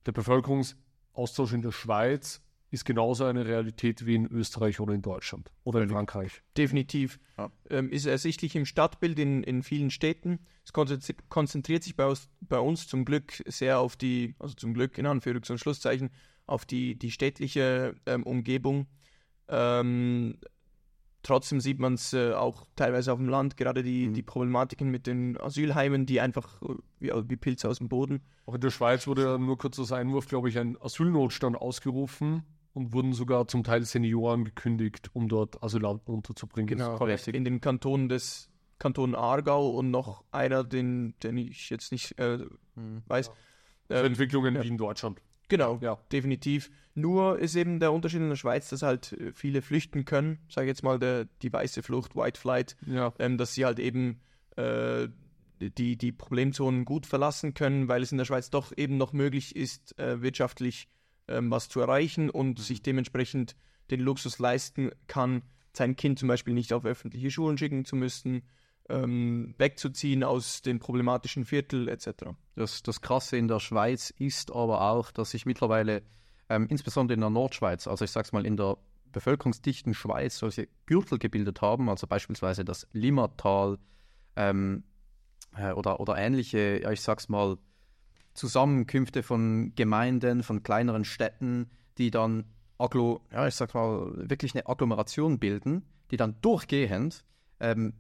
der 0.05 0.11
Bevölkerungsaustausch 0.11 1.53
in 1.53 1.61
der 1.61 1.71
Schweiz 1.71 2.41
ist 2.75 2.85
genauso 2.85 3.23
eine 3.23 3.45
Realität 3.45 4.05
wie 4.05 4.15
in 4.15 4.27
Österreich 4.27 4.79
oder 4.79 4.93
in 4.93 5.01
Deutschland 5.01 5.49
oder 5.63 5.81
in 5.81 5.89
Frankreich. 5.89 6.43
Definitiv. 6.57 7.19
Ja. 7.37 7.49
Ähm, 7.69 7.89
ist 7.89 8.05
ersichtlich 8.05 8.55
im 8.55 8.65
Stadtbild 8.65 9.17
in, 9.17 9.43
in 9.43 9.63
vielen 9.63 9.89
Städten. 9.89 10.39
Es 10.63 10.73
konzentriert 11.29 11.83
sich 11.83 11.95
bei 11.95 12.05
uns, 12.05 12.29
bei 12.41 12.59
uns 12.59 12.87
zum 12.87 13.05
Glück 13.05 13.41
sehr 13.47 13.79
auf 13.79 13.95
die, 13.95 14.35
also 14.39 14.53
zum 14.55 14.73
Glück 14.73 14.97
in 14.97 15.07
Anführungs- 15.07 15.49
und 15.49 15.57
Schlusszeichen, 15.57 16.11
auf 16.47 16.65
die, 16.65 16.99
die 16.99 17.11
städtliche 17.11 17.95
ähm, 18.05 18.23
Umgebung. 18.23 18.87
Ähm, 19.47 20.37
trotzdem 21.23 21.61
sieht 21.61 21.79
man 21.79 21.93
es 21.93 22.13
äh, 22.13 22.33
auch 22.33 22.67
teilweise 22.75 23.13
auf 23.13 23.19
dem 23.19 23.29
Land, 23.29 23.57
gerade 23.57 23.83
die, 23.83 24.07
mhm. 24.07 24.13
die 24.13 24.21
Problematiken 24.21 24.91
mit 24.91 25.07
den 25.07 25.39
Asylheimen, 25.39 26.05
die 26.05 26.19
einfach 26.19 26.61
äh, 26.61 26.75
wie, 26.99 27.11
wie 27.29 27.37
Pilze 27.37 27.69
aus 27.69 27.77
dem 27.77 27.87
Boden. 27.87 28.21
Auch 28.45 28.55
in 28.55 28.61
der 28.61 28.69
Schweiz 28.69 29.07
wurde 29.07 29.39
nur 29.39 29.57
kurz 29.57 29.79
als 29.79 29.91
Einwurf, 29.91 30.27
glaube 30.27 30.49
ich, 30.49 30.59
ein 30.59 30.79
Asylnotstand 30.81 31.55
ausgerufen 31.55 32.43
und 32.75 32.93
wurden 32.93 33.13
sogar 33.13 33.47
zum 33.47 33.63
Teil 33.63 33.83
Senioren 33.83 34.43
gekündigt, 34.43 35.09
um 35.13 35.29
dort 35.29 35.63
Asylanten 35.63 36.13
unterzubringen. 36.13 36.67
Genau, 36.67 36.97
in 37.05 37.45
den 37.45 37.61
Kantonen 37.61 38.09
des 38.09 38.49
Kanton 38.79 39.15
Aargau 39.15 39.69
und 39.69 39.91
noch 39.91 40.25
einer, 40.31 40.65
den, 40.65 41.15
den 41.23 41.37
ich 41.37 41.69
jetzt 41.69 41.93
nicht 41.93 42.19
äh, 42.19 42.39
hm. 42.75 43.01
weiß. 43.07 43.31
Also 43.87 44.03
Entwicklungen 44.03 44.61
wie 44.61 44.67
in 44.67 44.77
Deutschland. 44.77 45.21
Genau, 45.47 45.77
ja, 45.81 45.97
definitiv. 46.11 46.69
Nur 46.95 47.39
ist 47.39 47.55
eben 47.55 47.79
der 47.79 47.93
Unterschied 47.93 48.19
in 48.19 48.29
der 48.29 48.35
Schweiz, 48.35 48.69
dass 48.69 48.81
halt 48.81 49.13
äh, 49.13 49.31
viele 49.31 49.61
flüchten 49.61 50.03
können, 50.03 50.39
sage 50.49 50.65
ich 50.65 50.71
jetzt 50.71 50.83
mal, 50.83 50.99
der, 50.99 51.25
die 51.41 51.53
weiße 51.53 51.81
Flucht, 51.81 52.15
White 52.15 52.39
Flight, 52.39 52.75
Ja. 52.85 53.13
ähm, 53.19 53.37
dass 53.37 53.53
sie 53.53 53.63
halt 53.63 53.79
eben 53.79 54.19
äh, 54.57 55.07
die, 55.61 55.95
die 55.97 56.11
Problemzonen 56.11 56.83
gut 56.83 57.05
verlassen 57.05 57.53
können, 57.53 57.87
weil 57.87 58.01
es 58.01 58.11
in 58.11 58.17
der 58.17 58.25
Schweiz 58.25 58.49
doch 58.49 58.73
eben 58.75 58.97
noch 58.97 59.13
möglich 59.13 59.55
ist, 59.55 59.97
äh, 59.97 60.21
wirtschaftlich 60.21 60.89
ähm, 61.27 61.51
was 61.51 61.69
zu 61.69 61.79
erreichen 61.79 62.29
und 62.29 62.59
sich 62.59 62.81
dementsprechend 62.81 63.55
den 63.91 63.99
Luxus 63.99 64.39
leisten 64.39 64.91
kann, 65.07 65.43
sein 65.73 65.95
Kind 65.95 66.19
zum 66.19 66.27
Beispiel 66.27 66.53
nicht 66.53 66.73
auf 66.73 66.85
öffentliche 66.85 67.31
Schulen 67.31 67.57
schicken 67.57 67.85
zu 67.85 67.95
müssen, 67.95 68.43
ähm, 68.89 69.55
wegzuziehen 69.57 70.23
aus 70.23 70.61
den 70.61 70.79
problematischen 70.79 71.45
Viertel 71.45 71.87
etc. 71.87 72.29
Das, 72.55 72.83
das 72.83 73.01
Krasse 73.01 73.37
in 73.37 73.47
der 73.47 73.59
Schweiz 73.59 74.13
ist 74.17 74.51
aber 74.51 74.91
auch, 74.91 75.11
dass 75.11 75.31
sich 75.31 75.45
mittlerweile, 75.45 76.03
ähm, 76.49 76.67
insbesondere 76.69 77.15
in 77.15 77.21
der 77.21 77.29
Nordschweiz, 77.29 77.87
also 77.87 78.05
ich 78.05 78.11
sag's 78.11 78.31
mal 78.31 78.45
in 78.45 78.57
der 78.57 78.77
bevölkerungsdichten 79.11 79.93
Schweiz, 79.93 80.37
solche 80.37 80.67
Gürtel 80.85 81.17
gebildet 81.17 81.61
haben, 81.61 81.89
also 81.89 82.05
beispielsweise 82.05 82.65
das 82.65 82.87
Limmatal 82.91 83.79
ähm, 84.35 84.83
äh, 85.57 85.71
oder, 85.71 85.99
oder 85.99 86.17
ähnliche, 86.17 86.81
ja, 86.83 86.91
ich 86.91 87.01
sag's 87.01 87.29
mal, 87.29 87.57
Zusammenkünfte 88.35 89.23
von 89.23 89.73
Gemeinden, 89.75 90.43
von 90.43 90.61
kleineren 90.61 91.05
Städten, 91.05 91.71
die 91.97 92.11
dann 92.11 92.45
Agglo, 92.77 93.21
ja, 93.31 93.47
ich 93.47 93.55
sag 93.55 93.73
mal, 93.73 94.11
wirklich 94.29 94.53
eine 94.53 94.67
Agglomeration 94.67 95.39
bilden, 95.39 95.83
die 96.11 96.17
dann 96.17 96.35
durchgehend 96.41 97.23
ähm, 97.59 97.93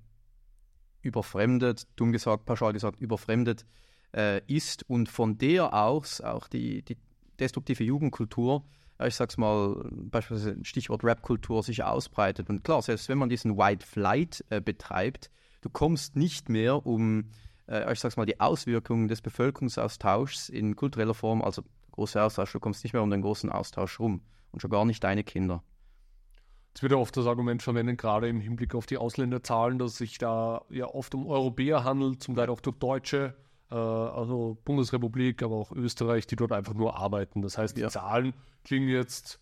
überfremdet, 1.01 1.87
dumm 1.95 2.11
gesagt, 2.11 2.45
pauschal 2.45 2.73
gesagt, 2.73 2.99
überfremdet 2.99 3.65
äh, 4.13 4.41
ist 4.47 4.87
und 4.89 5.07
von 5.07 5.37
der 5.37 5.73
aus 5.73 6.19
auch 6.21 6.47
die, 6.47 6.83
die 6.83 6.97
destruktive 7.39 7.83
Jugendkultur, 7.83 8.65
ja, 8.99 9.07
ich 9.07 9.15
sag's 9.15 9.37
mal, 9.37 9.89
beispielsweise 9.91 10.57
Stichwort 10.63 11.03
Rap-Kultur, 11.03 11.63
sich 11.63 11.83
ausbreitet. 11.83 12.49
Und 12.49 12.63
klar, 12.63 12.81
selbst 12.81 13.09
wenn 13.09 13.17
man 13.17 13.29
diesen 13.29 13.57
White 13.57 13.85
Flight 13.85 14.43
äh, 14.49 14.61
betreibt, 14.61 15.31
du 15.61 15.69
kommst 15.69 16.15
nicht 16.15 16.49
mehr 16.49 16.85
um, 16.85 17.29
äh, 17.67 17.91
ich 17.91 17.99
sag's 17.99 18.17
mal, 18.17 18.25
die 18.25 18.39
Auswirkungen 18.39 19.07
des 19.07 19.21
Bevölkerungsaustauschs 19.21 20.49
in 20.49 20.75
kultureller 20.75 21.13
Form, 21.13 21.41
also 21.41 21.63
großer 21.91 22.25
Austausch, 22.25 22.51
du 22.51 22.59
kommst 22.59 22.83
nicht 22.83 22.93
mehr 22.93 23.03
um 23.03 23.09
den 23.09 23.21
großen 23.21 23.51
Austausch 23.51 23.99
rum 23.99 24.21
und 24.51 24.61
schon 24.61 24.71
gar 24.71 24.85
nicht 24.85 25.03
deine 25.03 25.23
Kinder. 25.23 25.63
Es 26.73 26.81
wird 26.81 26.91
ja 26.91 26.97
oft 26.97 27.15
das 27.15 27.25
Argument 27.25 27.63
verwendet, 27.63 27.97
gerade 27.97 28.27
im 28.27 28.41
Hinblick 28.41 28.75
auf 28.75 28.85
die 28.85 28.97
Ausländerzahlen, 28.97 29.79
dass 29.79 29.97
sich 29.97 30.17
da 30.17 30.61
ja 30.69 30.87
oft 30.87 31.15
um 31.15 31.25
Europäer 31.25 31.85
handelt, 31.85 32.21
zum 32.21 32.35
Teil 32.35 32.49
auch 32.49 32.59
durch 32.59 32.75
Deutsche, 32.77 33.33
äh, 33.71 33.75
also 33.75 34.57
Bundesrepublik, 34.65 35.41
aber 35.41 35.55
auch 35.55 35.71
Österreich, 35.71 36.27
die 36.27 36.35
dort 36.35 36.51
einfach 36.51 36.73
nur 36.73 36.97
arbeiten. 36.97 37.41
Das 37.41 37.57
heißt, 37.57 37.77
die 37.77 37.81
Ja. 37.81 37.89
Zahlen 37.89 38.33
klingen 38.65 38.89
jetzt 38.89 39.39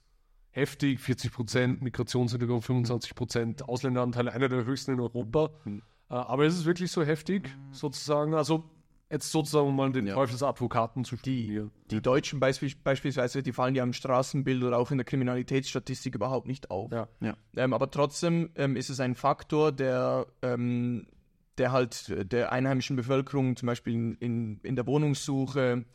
heftig, 0.52 1.00
40 1.00 1.32
Prozent 1.32 1.82
Migrationshintergrund, 1.82 2.64
25 2.64 3.16
Prozent 3.16 3.68
Ausländeranteil, 3.68 4.30
einer 4.30 4.48
der 4.48 4.66
höchsten 4.66 4.92
in 4.92 5.00
Europa. 5.00 5.50
Mhm. 5.66 5.82
Äh, 6.14 6.18
aber 6.18 6.46
ist 6.46 6.56
es 6.56 6.66
wirklich 6.66 6.92
so 6.92 7.04
heftig, 7.04 7.50
sozusagen? 7.72 8.36
Also 8.36 8.64
jetzt 9.10 9.32
sozusagen 9.32 9.68
um 9.68 9.76
mal 9.76 9.92
den 9.92 10.08
Ja. 10.08 10.14
Teufelsadvokaten 10.14 11.04
zu 11.06 11.16
Die, 11.16 11.46
spielen. 11.46 11.72
die 11.92 12.02
Deutschen 12.02 12.40
beisp 12.40 12.64
beispielsweise, 12.84 13.42
die 13.44 13.52
fallen 13.52 13.76
ja 13.76 13.84
im 13.84 13.94
Straßenbild 13.94 14.64
oder 14.64 14.78
auch 14.78 14.92
in 14.92 14.98
der 14.98 15.06
Kriminalitätsstatistik 15.06 16.16
überhaupt 16.16 16.48
nicht 16.48 16.72
auf. 16.72 16.92
Ja. 16.92 17.08
Ja. 17.20 17.36
Ähm, 17.56 17.74
aber 17.74 17.90
trotzdem 17.90 18.52
ähm, 18.56 18.76
ist 18.76 18.90
es 18.90 19.00
ein 19.00 19.16
Faktor, 19.16 19.72
der, 19.72 20.28
ähm, 20.42 21.08
der 21.58 21.72
halt 21.72 22.10
äh, 22.10 22.26
der 22.26 22.52
einheimischen 22.52 22.96
Bevölkerung 22.96 23.56
zum 23.56 23.68
Beispiel 23.68 23.94
in, 23.94 24.14
in, 24.16 24.60
in 24.64 24.76
der 24.76 24.86
Wohnungssuche, 24.88 25.86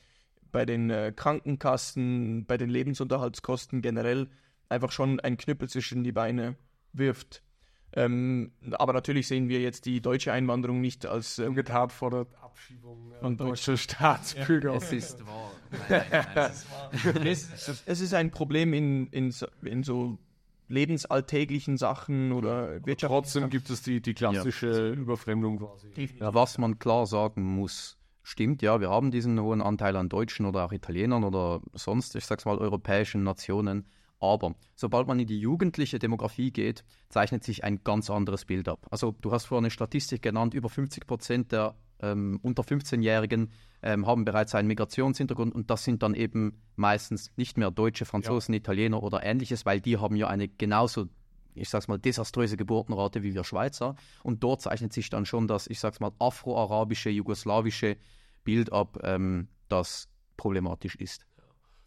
bei 0.51 0.65
den 0.65 0.89
äh, 0.91 1.13
Krankenkassen, 1.15 2.47
bei 2.47 2.57
den 2.57 2.71
Lebensunterhaltskosten 2.71 3.83
generell 3.83 4.29
einfach 4.69 4.91
schon 4.93 5.21
ein 5.21 5.37
Knüppel 5.37 5.69
zwischen 5.69 6.05
die 6.05 6.13
Beine 6.13 6.57
wirft. 6.93 7.43
Ähm, 7.95 8.53
aber 8.73 8.93
natürlich 8.93 9.27
sehen 9.29 9.49
wir 9.49 9.61
jetzt 9.61 9.87
die 9.87 10.01
deutsche 10.01 10.33
Einwanderung 10.33 10.81
nicht 10.81 11.07
als 11.07 11.39
ähm, 11.39 11.55
vor 11.89 12.11
der 12.11 12.27
Abschiebung 12.43 13.13
äh, 13.13 13.19
Von 13.21 13.37
deutscher 13.37 13.77
Staatsbürger. 13.77 14.75
Es 14.77 14.93
ist 14.93 15.27
wahr. 15.27 15.51
Nein, 15.71 16.05
nein, 16.11 16.27
nein, 16.35 16.51
es 16.51 16.57
ist 16.57 16.67
wahr. 17.15 17.27
es, 17.27 17.83
es 17.87 18.01
ist 18.01 18.15
ein 18.15 18.31
Problem 18.31 18.75
in, 18.75 19.07
in, 19.09 19.31
so- 19.31 19.47
in 19.63 19.83
so 19.83 20.19
lebensalltäglichen 20.69 21.77
Sachen 21.77 22.33
oder 22.33 22.85
Wirtschaft. 22.87 23.11
Trotzdem 23.11 23.51
gibt 23.51 23.71
es 23.71 23.83
die, 23.83 24.01
die 24.01 24.15
klassische 24.15 24.91
Überfremdung 24.91 25.59
quasi. 25.59 25.89
Ja, 26.21 26.35
was 26.35 26.59
man 26.59 26.79
klar 26.79 27.07
sagen 27.07 27.43
muss, 27.43 27.97
stimmt, 28.23 28.63
ja, 28.63 28.81
wir 28.81 28.91
haben 28.91 29.11
diesen 29.11 29.41
hohen 29.41 29.63
Anteil 29.63 29.97
an 29.97 30.09
Deutschen 30.09 30.47
oder 30.47 30.65
auch 30.67 30.73
Italienern 30.73 31.25
oder 31.25 31.61
sonst, 31.73 32.15
ich 32.17 32.27
sag's 32.27 32.45
mal, 32.45 32.59
europäischen 32.59 33.23
Nationen. 33.23 33.87
Aber 34.21 34.55
sobald 34.75 35.07
man 35.07 35.19
in 35.21 35.27
die 35.27 35.39
jugendliche 35.39 35.99
Demografie 35.99 36.51
geht, 36.51 36.85
zeichnet 37.09 37.45
sich 37.45 37.65
ein 37.65 37.85
ganz 37.85 38.11
anderes 38.11 38.45
Bild 38.45 38.69
ab. 38.69 38.87
Also 38.91 39.15
du 39.21 39.31
hast 39.31 39.47
vorhin 39.47 39.65
eine 39.65 39.71
Statistik 39.71 40.23
genannt, 40.23 40.55
über 40.55 40.69
50 40.69 41.07
Prozent 41.07 41.53
der 41.53 41.77
ähm, 42.01 42.39
unter 42.43 42.63
15-Jährigen 42.63 43.51
ähm, 43.83 44.07
haben 44.07 44.25
bereits 44.25 44.55
einen 44.55 44.69
Migrationshintergrund 44.69 45.55
und 45.55 45.71
das 45.71 45.85
sind 45.85 46.03
dann 46.03 46.15
eben 46.15 46.61
meistens 46.77 47.33
nicht 47.37 47.59
mehr 47.59 47.71
Deutsche, 47.71 48.05
Franzosen, 48.05 48.55
Italiener 48.55 49.03
oder 49.03 49.25
ähnliches, 49.25 49.67
weil 49.67 49.81
die 49.81 49.97
haben 49.97 50.15
ja 50.15 50.29
eine 50.29 50.49
genauso 50.49 51.09
ich 51.59 51.69
sag's 51.69 51.89
mal, 51.89 51.99
desaströse 51.99 52.57
Geburtenrate 52.57 53.23
wie 53.23 53.35
wir 53.35 53.45
Schweizer. 53.45 53.97
Und 54.23 54.43
dort 54.45 54.63
zeichnet 54.63 54.93
sich 54.93 55.11
dann 55.11 55.27
schon 55.27 55.49
das, 55.49 55.67
ich 55.67 55.81
sag's 55.81 56.01
mal, 56.01 56.13
afroarabische, 56.19 57.11
jugoslawische 57.11 57.97
Bild 58.45 58.73
ab, 58.73 58.99
ähm, 59.03 59.49
das 59.69 60.09
problematisch 60.37 60.95
ist. 60.97 61.27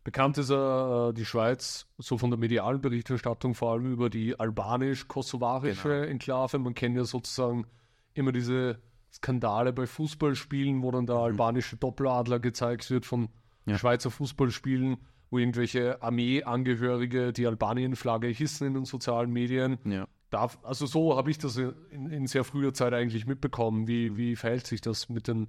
Bekannt 0.04 0.38
ist 0.40 0.50
äh, 0.50 1.14
die 1.14 1.26
Schweiz 1.26 1.86
so 1.98 2.18
von 2.18 2.32
der 2.32 2.40
medialen 2.40 2.82
Berichterstattung 2.82 3.54
vor 3.54 3.74
allem 3.74 3.92
über 3.92 4.10
die 4.10 4.40
albanisch-kosovarische 4.40 6.08
Enklave. 6.08 6.58
Man 6.58 6.74
kennt 6.74 6.96
ja 6.96 7.04
sozusagen 7.04 7.68
immer 8.14 8.32
diese 8.32 8.80
Skandale 9.14 9.74
bei 9.74 9.86
Fußballspielen, 9.86 10.82
wo 10.82 10.92
dann 10.92 11.06
der 11.06 11.18
albanische 11.18 11.78
Doppeladler 11.78 12.40
gezeigt 12.40 12.90
wird 12.90 13.06
von 13.06 13.30
Ja. 13.66 13.78
Schweizer 13.78 14.10
Fußballspielen, 14.10 14.98
wo 15.30 15.38
irgendwelche 15.38 16.02
Armeeangehörige 16.02 17.32
die 17.32 17.46
Albanien-Flagge 17.46 18.28
hissen 18.28 18.68
in 18.68 18.74
den 18.74 18.86
sozialen 18.86 19.32
Medien. 19.32 19.78
Ja. 19.86 20.08
Darf, 20.32 20.58
also 20.64 20.86
so 20.86 21.16
habe 21.18 21.30
ich 21.30 21.38
das 21.38 21.58
in, 21.58 22.10
in 22.10 22.26
sehr 22.26 22.44
früher 22.44 22.74
Zeit 22.74 22.94
eigentlich 22.94 23.28
mitbekommen. 23.28 23.88
Wie, 23.88 24.18
wie 24.18 24.36
verhält 24.36 24.66
sich 24.66 24.82
das 24.82 25.10
mit 25.10 25.28
den 25.28 25.48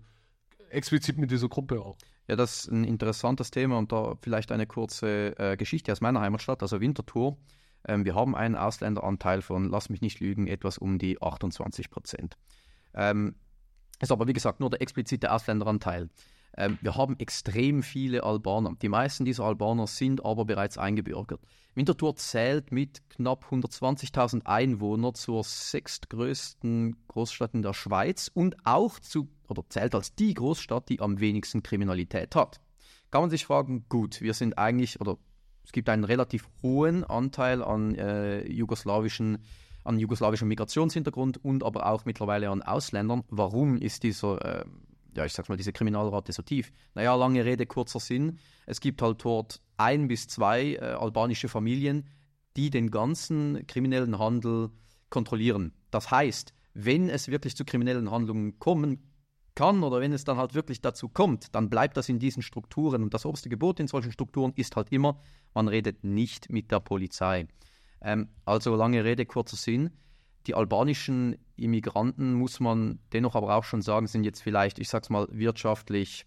explizit 0.70 1.18
mit 1.18 1.30
dieser 1.30 1.48
Gruppe 1.48 1.80
auch? 1.80 1.96
Ja, 2.28 2.36
das 2.36 2.60
ist 2.60 2.70
ein 2.70 2.84
interessantes 2.84 3.50
Thema 3.50 3.78
und 3.78 3.92
da 3.92 4.14
vielleicht 4.20 4.52
eine 4.52 4.66
kurze 4.66 5.38
äh, 5.38 5.56
Geschichte 5.56 5.92
aus 5.92 6.00
meiner 6.00 6.20
Heimatstadt, 6.20 6.62
also 6.62 6.80
Winterthur. 6.80 7.36
Ähm, 7.86 8.04
wir 8.04 8.14
haben 8.14 8.36
einen 8.36 8.54
Ausländeranteil 8.54 9.42
von, 9.42 9.68
lass 9.68 9.88
mich 9.88 10.00
nicht 10.00 10.20
lügen, 10.20 10.46
etwas 10.46 10.78
um 10.78 10.98
die 10.98 11.20
28 11.20 11.90
Prozent. 11.90 12.36
Ähm, 12.94 13.34
ist 14.00 14.12
aber 14.12 14.26
wie 14.26 14.32
gesagt 14.32 14.60
nur 14.60 14.70
der 14.70 14.82
explizite 14.82 15.32
Ausländeranteil. 15.32 16.08
Ähm, 16.56 16.78
wir 16.80 16.96
haben 16.96 17.18
extrem 17.18 17.82
viele 17.82 18.24
Albaner. 18.24 18.74
Die 18.80 18.88
meisten 18.88 19.24
dieser 19.24 19.44
Albaner 19.44 19.86
sind 19.86 20.24
aber 20.24 20.44
bereits 20.44 20.78
eingebürgert. 20.78 21.40
Winterthur 21.74 22.16
zählt 22.16 22.70
mit 22.70 23.08
knapp 23.08 23.46
120.000 23.50 24.44
Einwohnern 24.44 25.14
zur 25.14 25.42
sechstgrößten 25.42 26.96
Großstadt 27.08 27.54
in 27.54 27.62
der 27.62 27.72
Schweiz 27.72 28.30
und 28.32 28.56
auch 28.64 28.98
zu, 29.00 29.28
oder 29.52 29.68
zählt 29.68 29.94
als 29.94 30.14
die 30.14 30.34
Großstadt, 30.34 30.88
die 30.88 31.00
am 31.00 31.20
wenigsten 31.20 31.62
Kriminalität 31.62 32.34
hat. 32.34 32.60
Kann 33.10 33.22
man 33.22 33.30
sich 33.30 33.46
fragen, 33.46 33.84
gut, 33.88 34.20
wir 34.20 34.34
sind 34.34 34.58
eigentlich, 34.58 35.00
oder 35.00 35.18
es 35.64 35.72
gibt 35.72 35.88
einen 35.88 36.04
relativ 36.04 36.48
hohen 36.62 37.04
Anteil 37.04 37.62
an 37.62 37.94
äh, 37.94 38.46
jugoslawischen 38.48 39.38
an 39.84 39.98
jugoslawischem 39.98 40.48
Migrationshintergrund 40.48 41.44
und 41.44 41.64
aber 41.64 41.86
auch 41.86 42.04
mittlerweile 42.04 42.50
an 42.50 42.62
Ausländern. 42.62 43.24
Warum 43.28 43.76
ist 43.76 44.02
dieser, 44.02 44.60
äh, 44.60 44.64
ja, 45.16 45.24
ich 45.24 45.32
sag's 45.32 45.48
mal, 45.48 45.56
diese 45.56 45.72
Kriminalrate 45.72 46.32
so 46.32 46.42
tief? 46.42 46.72
Naja, 46.94 47.14
lange 47.14 47.44
Rede, 47.44 47.66
kurzer 47.66 48.00
Sinn. 48.00 48.38
Es 48.66 48.80
gibt 48.80 49.02
halt 49.02 49.24
dort 49.24 49.60
ein 49.76 50.08
bis 50.08 50.28
zwei 50.28 50.74
äh, 50.74 50.78
albanische 50.78 51.48
Familien, 51.48 52.06
die 52.56 52.70
den 52.70 52.90
ganzen 52.90 53.66
kriminellen 53.66 54.18
Handel 54.18 54.70
kontrollieren. 55.10 55.72
Das 55.90 56.10
heißt, 56.10 56.54
wenn 56.74 57.08
es 57.08 57.28
wirklich 57.28 57.56
zu 57.56 57.64
kriminellen 57.64 58.10
Handlungen 58.10 58.58
kommen 58.58 59.11
kann 59.54 59.82
oder 59.82 60.00
wenn 60.00 60.12
es 60.12 60.24
dann 60.24 60.36
halt 60.36 60.54
wirklich 60.54 60.80
dazu 60.80 61.08
kommt, 61.08 61.54
dann 61.54 61.68
bleibt 61.68 61.96
das 61.96 62.08
in 62.08 62.18
diesen 62.18 62.42
Strukturen. 62.42 63.02
Und 63.02 63.14
das 63.14 63.26
oberste 63.26 63.48
Gebot 63.48 63.80
in 63.80 63.88
solchen 63.88 64.12
Strukturen 64.12 64.52
ist 64.56 64.76
halt 64.76 64.90
immer, 64.90 65.20
man 65.54 65.68
redet 65.68 66.04
nicht 66.04 66.50
mit 66.50 66.70
der 66.70 66.80
Polizei. 66.80 67.46
Ähm, 68.00 68.28
also 68.44 68.74
lange 68.76 69.04
Rede, 69.04 69.26
kurzer 69.26 69.56
Sinn. 69.56 69.90
Die 70.46 70.54
albanischen 70.54 71.36
Immigranten, 71.56 72.34
muss 72.34 72.58
man 72.58 72.98
dennoch 73.12 73.36
aber 73.36 73.54
auch 73.54 73.64
schon 73.64 73.82
sagen, 73.82 74.06
sind 74.06 74.24
jetzt 74.24 74.42
vielleicht, 74.42 74.78
ich 74.78 74.88
sag's 74.88 75.08
mal, 75.08 75.28
wirtschaftlich 75.30 76.26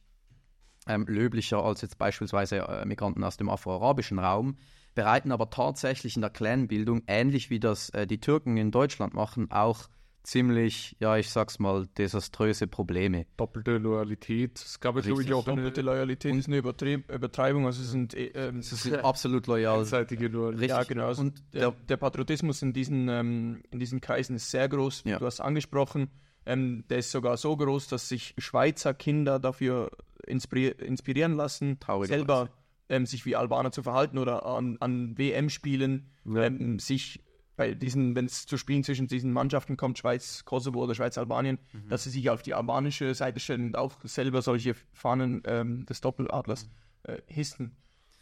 ähm, 0.88 1.06
löblicher 1.08 1.64
als 1.64 1.82
jetzt 1.82 1.98
beispielsweise 1.98 2.60
äh, 2.60 2.86
Migranten 2.86 3.24
aus 3.24 3.38
dem 3.38 3.50
afroarabischen 3.50 4.20
Raum, 4.20 4.58
bereiten 4.94 5.32
aber 5.32 5.50
tatsächlich 5.50 6.16
in 6.16 6.22
der 6.22 6.30
Clanbildung, 6.30 7.02
ähnlich 7.08 7.50
wie 7.50 7.60
das 7.60 7.90
äh, 7.90 8.08
die 8.08 8.20
Türken 8.20 8.56
in 8.56 8.72
Deutschland 8.72 9.14
machen, 9.14 9.52
auch 9.52 9.90
ziemlich, 10.26 10.96
ja, 11.00 11.18
ich 11.18 11.30
sag's 11.30 11.60
mal, 11.60 11.88
desaströse 11.98 12.68
Probleme. 12.68 13.26
Doppelte 13.38 13.78
Loyalität. 13.78 14.58
Es 14.60 14.80
gab 14.80 14.96
ja, 14.96 15.02
glaube 15.02 15.22
ich, 15.24 15.34
auch 15.34 15.48
eine 15.48 15.58
Doppelte 15.58 15.82
Loyalität 15.82 16.36
ist 16.36 16.48
eine 16.48 16.58
Übertrieb 16.58 17.12
Übertreibung, 17.12 17.66
also 17.66 17.82
es 17.82 17.92
sind 17.92 18.14
äh, 18.14 18.26
ähm, 18.34 18.62
Sie 18.62 18.76
sind 18.76 18.96
absolut 19.04 19.48
loyal. 19.48 19.80
einseitige 19.80 20.28
Loyalität. 20.28 20.70
Ja, 20.70 20.84
genau. 20.84 21.08
Also 21.08 21.22
Und 21.22 21.42
der, 21.54 21.72
der 21.72 21.98
Patriotismus 21.98 22.62
in 22.62 22.74
diesen, 22.74 23.08
ähm, 23.10 23.62
in 23.72 23.80
diesen 23.80 24.02
Kreisen 24.02 24.36
ist 24.36 24.50
sehr 24.52 24.68
groß. 24.68 25.04
Ja. 25.06 25.20
Du 25.20 25.26
hast 25.26 25.40
angesprochen, 25.40 26.10
ähm, 26.46 26.84
der 26.90 26.98
ist 27.00 27.12
sogar 27.12 27.38
so 27.38 27.56
groß, 27.56 27.88
dass 27.88 28.10
sich 28.10 28.34
Schweizer 28.38 28.94
Kinder 28.94 29.40
dafür 29.40 29.90
inspiri 30.28 30.76
inspirieren 30.84 31.34
lassen, 31.34 31.80
Traurigerweise. 31.80 32.20
selber 32.20 32.50
ähm, 32.90 33.06
sich 33.06 33.26
wie 33.26 33.36
Albaner 33.36 33.72
zu 33.72 33.82
verhalten 33.84 34.18
oder 34.18 34.46
an, 34.46 34.78
an 34.80 35.18
WM-Spielen 35.18 36.10
Ja. 36.26 36.44
ähm, 36.44 36.78
sich 36.80 37.22
bei 37.56 37.74
diesen, 37.74 38.15
wenn 38.15 38.26
es 38.26 38.46
zu 38.46 38.58
Spielen 38.58 38.84
zwischen 38.84 39.08
diesen 39.08 39.32
Mannschaften 39.32 39.78
kommt, 39.78 39.98
Schweiz, 39.98 40.44
Kosovo 40.46 40.84
oder 40.84 40.96
Schweiz, 40.96 41.18
Albanien, 41.18 41.58
Mhm. 41.74 41.89
dass 41.89 42.04
sie 42.04 42.10
sich 42.10 42.30
auf 42.30 42.41
die 42.41 42.54
albanische 42.54 43.13
Seite 43.15 43.39
stellen 43.39 43.68
und 43.68 43.78
auch 43.78 43.94
selber 44.04 44.41
solche 44.41 44.76
Fahnen 44.94 45.41
ähm, 45.46 45.86
des 45.86 46.02
Doppeladlers 46.02 46.70
äh, 47.04 47.18
hissen. 47.28 47.76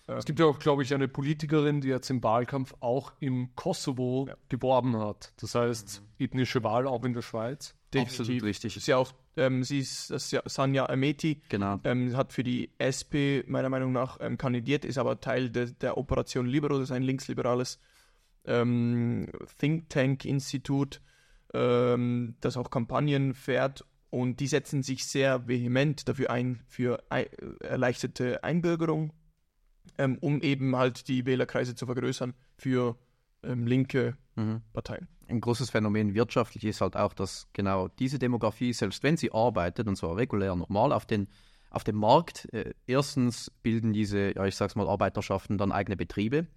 Es 0.06 0.26
gibt 0.26 0.38
ja 0.40 0.46
auch, 0.48 0.60
glaube 0.60 0.84
ich, 0.84 0.94
eine 0.94 1.08
Politikerin, 1.08 1.80
die 1.80 1.88
jetzt 1.88 2.10
im 2.10 2.22
Wahlkampf 2.22 2.76
auch 2.82 3.14
im 3.22 3.56
Kosovo 3.56 4.28
geworben 4.50 4.98
hat. 4.98 5.32
Das 5.40 5.56
heißt, 5.56 6.04
ethnische 6.20 6.62
Wahl 6.62 6.88
auch 6.88 7.06
in 7.06 7.14
der 7.14 7.22
Schweiz. 7.22 7.74
Absolut 7.96 8.44
richtig. 8.44 8.76
ist 8.76 8.88
ja 8.88 8.98
auch, 8.98 9.14
ähm, 9.38 9.64
sie 9.64 9.80
ist, 9.80 10.10
das 10.12 10.30
ja 10.32 10.42
Sanja 10.46 10.88
Ameti, 10.88 11.42
Genau. 11.48 11.80
ähm, 11.86 12.18
hat 12.18 12.34
für 12.34 12.44
die 12.44 12.72
SP 12.84 13.46
meiner 13.48 13.70
Meinung 13.70 13.94
nach 13.94 14.18
ähm, 14.20 14.38
kandidiert, 14.38 14.84
ist 14.84 14.98
aber 14.98 15.22
Teil 15.22 15.50
de, 15.50 15.72
der 15.72 15.98
Operation 15.98 16.48
Libero, 16.48 16.74
das 16.80 16.90
ist 16.90 16.92
ein 16.92 17.04
linksliberales 17.04 17.80
ähm, 18.46 19.30
Think 19.60 19.90
Tank 19.90 20.26
Institut, 20.26 21.02
ähm, 21.54 22.36
das 22.42 22.58
auch 22.58 22.70
Kampagnen 22.70 23.34
fährt 23.34 23.86
und 24.10 24.40
die 24.40 24.48
setzen 24.48 24.84
sich 24.84 25.06
sehr 25.06 25.48
vehement 25.48 26.08
dafür 26.08 26.30
ein, 26.30 26.62
für 26.68 27.04
ei- 27.10 27.30
erleichterte 27.62 28.44
Einbürgerung, 28.44 29.14
ähm, 29.98 30.18
um 30.20 30.42
eben 30.42 30.76
halt 30.76 31.08
die 31.08 31.26
Wählerkreise 31.26 31.76
zu 31.76 31.86
vergrößern 31.86 32.34
für 32.58 32.98
ähm, 33.44 33.68
linke 33.68 34.18
Mhm. 34.36 34.62
Parteien. 34.74 35.08
Ein 35.28 35.42
großes 35.42 35.70
Phänomen 35.70 36.16
wirtschaftlich 36.16 36.64
ist 36.66 36.82
halt 36.82 36.96
auch, 36.96 37.14
dass 37.14 37.48
genau 37.54 37.88
diese 37.88 38.18
Demografie, 38.18 38.74
selbst 38.74 39.04
wenn 39.04 39.16
sie 39.16 39.32
arbeitet, 39.32 39.88
und 39.88 39.96
zwar 39.96 40.18
regulär 40.18 40.56
normal 40.56 40.92
auf, 40.92 41.06
den, 41.06 41.28
auf 41.70 41.84
dem 41.84 41.98
Markt, 41.98 42.52
äh, 42.52 42.74
erstens 42.88 43.52
bilden 43.62 43.94
diese, 43.94 44.34
ja 44.36 44.46
ich 44.46 44.56
sag's 44.56 44.76
mal, 44.76 44.88
Arbeiterschaften 44.88 45.58
dann 45.60 45.72
eigene 45.72 45.96
Betriebe, 45.96 46.48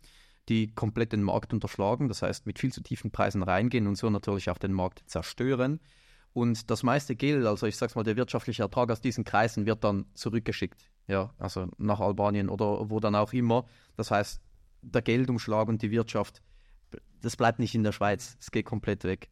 die 0.48 0.72
komplett 0.74 1.12
den 1.12 1.22
Markt 1.22 1.52
unterschlagen, 1.52 2.08
das 2.08 2.22
heißt 2.22 2.46
mit 2.46 2.58
viel 2.58 2.72
zu 2.72 2.82
tiefen 2.82 3.10
Preisen 3.10 3.42
reingehen 3.42 3.86
und 3.86 3.96
so 3.96 4.08
natürlich 4.10 4.50
auch 4.50 4.58
den 4.58 4.72
Markt 4.72 5.02
zerstören. 5.06 5.80
Und 6.32 6.70
das 6.70 6.82
meiste 6.82 7.16
Geld, 7.16 7.46
also 7.46 7.66
ich 7.66 7.76
sag's 7.76 7.94
mal, 7.94 8.04
der 8.04 8.16
wirtschaftliche 8.16 8.62
Ertrag 8.62 8.90
aus 8.90 9.00
diesen 9.00 9.24
Kreisen 9.24 9.64
wird 9.66 9.82
dann 9.82 10.04
zurückgeschickt, 10.14 10.90
ja, 11.08 11.32
also 11.38 11.68
nach 11.78 12.00
Albanien 12.00 12.48
oder 12.48 12.90
wo 12.90 13.00
dann 13.00 13.14
auch 13.14 13.32
immer. 13.32 13.64
Das 13.96 14.10
heißt, 14.10 14.40
der 14.82 15.02
Geldumschlag 15.02 15.68
und 15.68 15.82
die 15.82 15.90
Wirtschaft, 15.90 16.42
das 17.22 17.36
bleibt 17.36 17.58
nicht 17.58 17.74
in 17.74 17.82
der 17.82 17.92
Schweiz, 17.92 18.36
es 18.38 18.50
geht 18.50 18.66
komplett 18.66 19.04
weg. 19.04 19.30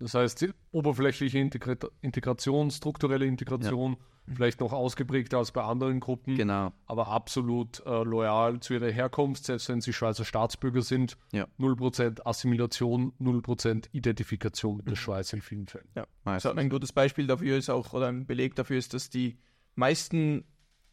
Das 0.00 0.14
heißt, 0.14 0.40
die 0.40 0.50
oberflächliche 0.72 1.38
Integra 1.38 1.76
Integration, 2.00 2.72
strukturelle 2.72 3.24
Integration, 3.24 3.96
vielleicht 4.32 4.60
noch 4.60 4.72
ausgeprägter 4.72 5.38
als 5.38 5.52
bei 5.52 5.62
anderen 5.62 6.00
Gruppen, 6.00 6.36
Genau. 6.36 6.72
aber 6.86 7.08
absolut 7.08 7.80
äh, 7.86 8.02
loyal 8.04 8.60
zu 8.60 8.74
ihrer 8.74 8.90
Herkunft, 8.90 9.44
selbst 9.44 9.68
wenn 9.68 9.80
sie 9.80 9.92
Schweizer 9.92 10.24
Staatsbürger 10.24 10.82
sind. 10.82 11.16
Ja. 11.32 11.46
0% 11.58 12.24
Assimilation, 12.24 13.12
0% 13.20 13.88
Identifikation 13.92 14.72
Mhm. 14.72 14.76
mit 14.78 14.90
der 14.90 14.96
Schweiz 14.96 15.32
in 15.32 15.42
vielen 15.42 15.66
Fällen. 15.66 15.88
Ja, 15.96 16.06
also 16.24 16.52
ein 16.52 16.70
gutes 16.70 16.92
Beispiel 16.92 17.26
dafür 17.26 17.56
ist 17.58 17.68
auch, 17.70 17.92
oder 17.92 18.08
ein 18.08 18.26
Beleg 18.26 18.54
dafür 18.54 18.78
ist, 18.78 18.94
dass 18.94 19.10
die 19.10 19.38
meisten 19.74 20.44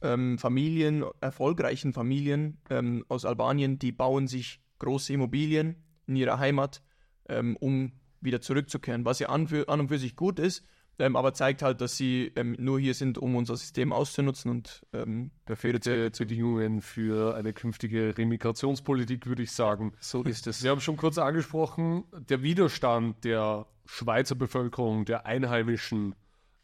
ähm, 0.01 0.37
Familien, 0.37 1.03
erfolgreichen 1.21 1.93
Familien 1.93 2.61
ähm, 2.69 3.03
aus 3.09 3.25
Albanien, 3.25 3.79
die 3.79 3.91
bauen 3.91 4.27
sich 4.27 4.61
große 4.79 5.11
Immobilien 5.13 5.75
in 6.07 6.15
ihrer 6.15 6.39
Heimat, 6.39 6.81
ähm, 7.27 7.57
um 7.57 7.91
wieder 8.21 8.41
zurückzukehren, 8.41 9.05
was 9.05 9.19
ja 9.19 9.29
an, 9.29 9.47
für, 9.47 9.67
an 9.69 9.81
und 9.81 9.89
für 9.89 9.99
sich 9.99 10.15
gut 10.15 10.39
ist, 10.39 10.65
ähm, 10.99 11.15
aber 11.15 11.33
zeigt 11.33 11.61
halt, 11.61 11.81
dass 11.81 11.97
sie 11.97 12.31
ähm, 12.35 12.55
nur 12.59 12.79
hier 12.79 12.93
sind, 12.93 13.17
um 13.17 13.35
unser 13.35 13.57
System 13.57 13.91
auszunutzen 13.91 14.51
und 14.51 14.85
ähm, 14.93 15.31
Perfekte 15.45 16.11
Bedingungen 16.11 16.81
für 16.81 17.35
eine 17.35 17.53
künftige 17.53 18.17
Remigrationspolitik, 18.17 19.25
würde 19.25 19.43
ich 19.43 19.51
sagen. 19.51 19.93
so 19.99 20.23
ist 20.23 20.47
es. 20.47 20.59
Sie 20.59 20.69
haben 20.69 20.81
schon 20.81 20.97
kurz 20.97 21.17
angesprochen, 21.17 22.03
der 22.13 22.43
Widerstand 22.43 23.23
der 23.23 23.65
Schweizer 23.85 24.35
Bevölkerung, 24.35 25.05
der 25.05 25.25
Einheimischen 25.25 26.15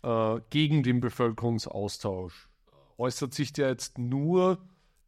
äh, 0.04 0.40
gegen 0.52 0.84
den 0.84 1.00
Bevölkerungsaustausch 1.00 2.50
äußert 2.98 3.34
sich 3.34 3.54
der 3.54 3.70
jetzt 3.70 3.98
nur 3.98 4.60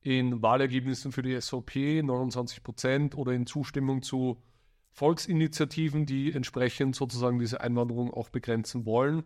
in 0.01 0.41
Wahlergebnissen 0.41 1.11
für 1.11 1.21
die 1.21 1.39
SVP, 1.39 2.01
29 2.03 2.63
Prozent, 2.63 3.17
oder 3.17 3.33
in 3.33 3.45
Zustimmung 3.45 4.01
zu 4.01 4.41
Volksinitiativen, 4.97 6.07
die 6.07 6.33
entsprechend 6.33 6.95
sozusagen 6.95 7.37
diese 7.37 7.61
Einwanderung 7.61 8.11
auch 8.11 8.29
begrenzen 8.29 8.87
wollen? 8.87 9.23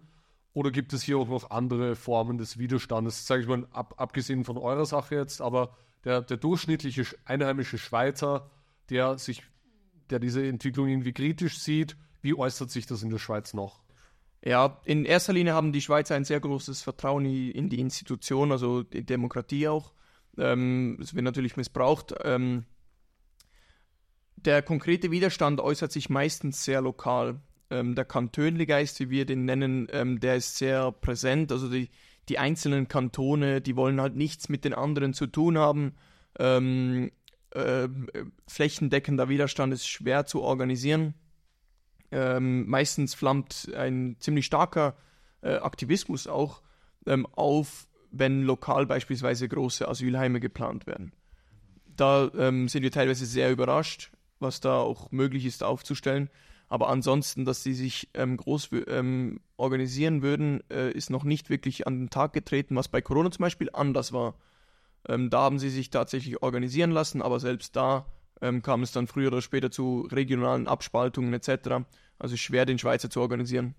Oder 0.52 0.70
gibt 0.70 0.92
es 0.92 1.02
hier 1.02 1.18
auch 1.18 1.30
noch 1.30 1.50
andere 1.50 1.96
Formen 1.96 2.38
des 2.38 2.58
Widerstandes? 2.58 3.26
Sage 3.26 3.44
ich 3.44 3.48
mal, 3.48 3.66
ab, 3.72 3.94
abgesehen 3.96 4.44
von 4.44 4.58
eurer 4.58 4.86
Sache 4.86 5.16
jetzt, 5.16 5.42
aber 5.42 5.78
der, 6.04 6.22
der 6.22 6.36
durchschnittliche 6.36 7.04
sch- 7.04 7.16
einheimische 7.24 7.78
Schweizer, 7.78 8.52
der 8.90 9.18
sich, 9.18 9.44
der 10.10 10.20
diese 10.20 10.46
Entwicklung 10.46 10.90
irgendwie 10.90 11.14
kritisch 11.14 11.58
sieht, 11.60 11.96
wie 12.22 12.34
äußert 12.34 12.70
sich 12.70 12.86
das 12.86 13.02
in 13.02 13.10
der 13.10 13.20
Schweiz 13.20 13.54
noch? 13.54 13.82
Ja, 14.44 14.82
in 14.84 15.06
erster 15.06 15.32
Linie 15.32 15.54
haben 15.54 15.72
die 15.72 15.82
Schweizer 15.82 16.16
ein 16.16 16.26
sehr 16.26 16.42
großes 16.42 16.82
Vertrauen 16.82 17.24
in 17.24 17.70
die 17.70 17.80
Institution, 17.80 18.52
also 18.52 18.84
die 18.84 19.06
Demokratie 19.06 19.70
auch. 19.70 19.94
Ähm, 20.38 20.98
es 21.02 21.14
wird 21.14 21.24
natürlich 21.24 21.56
missbraucht. 21.56 22.14
Ähm, 22.26 22.66
der 24.46 24.62
konkrete 24.62 25.12
Widerstand 25.12 25.60
äußert 25.60 25.92
sich 25.92 26.10
meistens 26.10 26.64
sehr 26.64 26.82
lokal. 26.82 27.40
Ähm, 27.70 27.96
der 27.96 28.06
Kantönligeist, 28.06 29.00
wie 29.00 29.10
wir 29.10 29.26
den 29.26 29.46
nennen, 29.46 29.88
ähm, 29.92 30.20
der 30.20 30.36
ist 30.36 30.58
sehr 30.58 30.92
präsent. 30.92 31.52
Also 31.52 31.70
die, 31.70 31.90
die 32.30 32.40
einzelnen 32.40 32.88
Kantone, 32.88 33.62
die 33.62 33.76
wollen 33.76 34.02
halt 34.02 34.16
nichts 34.16 34.50
mit 34.50 34.66
den 34.66 34.74
anderen 34.74 35.14
zu 35.14 35.28
tun 35.28 35.58
haben. 35.58 35.96
Ähm, 36.40 37.12
äh, 37.52 37.88
flächendeckender 38.48 39.30
Widerstand 39.30 39.74
ist 39.74 39.88
schwer 39.88 40.26
zu 40.26 40.42
organisieren. 40.42 41.14
Ähm, 42.12 42.68
meistens 42.68 43.14
flammt 43.14 43.72
ein 43.76 44.18
ziemlich 44.20 44.46
starker 44.46 44.96
äh, 45.42 45.56
Aktivismus 45.56 46.28
auch 46.28 46.62
ähm, 47.06 47.26
auf, 47.26 47.88
wenn 48.12 48.44
lokal 48.44 48.86
beispielsweise 48.86 49.48
große 49.48 49.88
Asylheime 49.88 50.40
geplant 50.40 50.88
werden. 50.88 51.14
Da 51.96 52.30
ähm, 52.38 52.68
sind 52.68 52.84
wir 52.84 52.92
teilweise 52.92 53.26
sehr 53.26 53.52
überrascht, 53.52 54.12
was 54.42 54.60
da 54.60 54.80
auch 54.80 55.12
möglich 55.12 55.46
ist 55.46 55.64
aufzustellen. 55.64 56.30
Aber 56.68 56.88
ansonsten, 56.90 57.44
dass 57.44 57.64
sie 57.64 57.74
sich 57.74 58.10
ähm, 58.14 58.38
groß 58.38 58.70
ähm, 58.88 59.42
organisieren 59.58 60.22
würden, 60.22 60.62
äh, 60.70 60.92
ist 60.92 61.10
noch 61.10 61.26
nicht 61.26 61.50
wirklich 61.50 61.86
an 61.86 62.00
den 62.00 62.10
Tag 62.10 62.32
getreten, 62.32 62.78
was 62.78 62.88
bei 62.88 63.02
Corona 63.02 63.30
zum 63.30 63.44
Beispiel 63.44 63.70
anders 63.74 64.14
war. 64.14 64.36
Ähm, 65.08 65.30
da 65.30 65.42
haben 65.42 65.60
sie 65.60 65.70
sich 65.70 65.90
tatsächlich 65.90 66.42
organisieren 66.42 66.92
lassen, 66.92 67.22
aber 67.22 67.42
selbst 67.42 67.76
da 67.76 68.06
ähm, 68.42 68.62
kam 68.62 68.84
es 68.84 68.92
dann 68.92 69.08
früher 69.08 69.28
oder 69.28 69.42
später 69.42 69.70
zu 69.70 70.08
regionalen 70.12 70.68
Abspaltungen 70.68 71.34
etc. 71.34 71.84
Also 72.18 72.38
schwer, 72.38 72.66
den 72.66 72.80
Schweizer 72.80 73.10
zu 73.10 73.20
organisieren. 73.20 73.76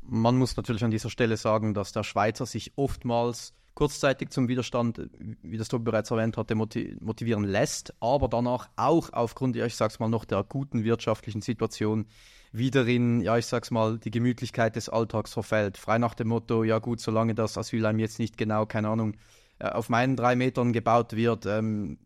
Man 0.00 0.36
muss 0.36 0.56
natürlich 0.56 0.84
an 0.84 0.90
dieser 0.90 1.10
Stelle 1.10 1.36
sagen, 1.36 1.74
dass 1.74 1.92
der 1.92 2.04
Schweizer 2.04 2.46
sich 2.46 2.72
oftmals 2.76 3.54
kurzzeitig 3.74 4.30
zum 4.30 4.48
Widerstand, 4.48 5.10
wie 5.42 5.56
das 5.56 5.68
Tobi 5.68 5.84
bereits 5.84 6.10
erwähnt 6.10 6.36
hatte, 6.36 6.54
moti- 6.54 6.96
motivieren 7.00 7.44
lässt, 7.44 7.92
aber 8.00 8.28
danach 8.28 8.68
auch 8.76 9.12
aufgrund, 9.12 9.56
ja, 9.56 9.66
ich 9.66 9.74
sag's 9.74 9.98
mal, 9.98 10.08
noch 10.08 10.24
der 10.24 10.44
guten 10.44 10.84
wirtschaftlichen 10.84 11.42
Situation 11.42 12.06
wieder 12.52 12.86
in, 12.86 13.20
ja, 13.20 13.36
ich 13.36 13.46
sag's 13.46 13.72
mal, 13.72 13.98
die 13.98 14.12
Gemütlichkeit 14.12 14.76
des 14.76 14.88
Alltags 14.88 15.32
verfällt. 15.32 15.76
Frei 15.76 15.98
nach 15.98 16.14
dem 16.14 16.28
Motto, 16.28 16.62
ja 16.62 16.78
gut, 16.78 17.00
solange 17.00 17.34
das 17.34 17.58
Asylheim 17.58 17.98
jetzt 17.98 18.20
nicht 18.20 18.36
genau, 18.36 18.64
keine 18.64 18.88
Ahnung, 18.88 19.16
äh, 19.58 19.68
auf 19.68 19.88
meinen 19.88 20.16
drei 20.16 20.36
Metern 20.36 20.72
gebaut 20.72 21.14
wird, 21.14 21.46
ähm, 21.46 21.98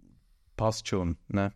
passt 0.56 0.88
schon. 0.88 1.18
Ne? 1.28 1.52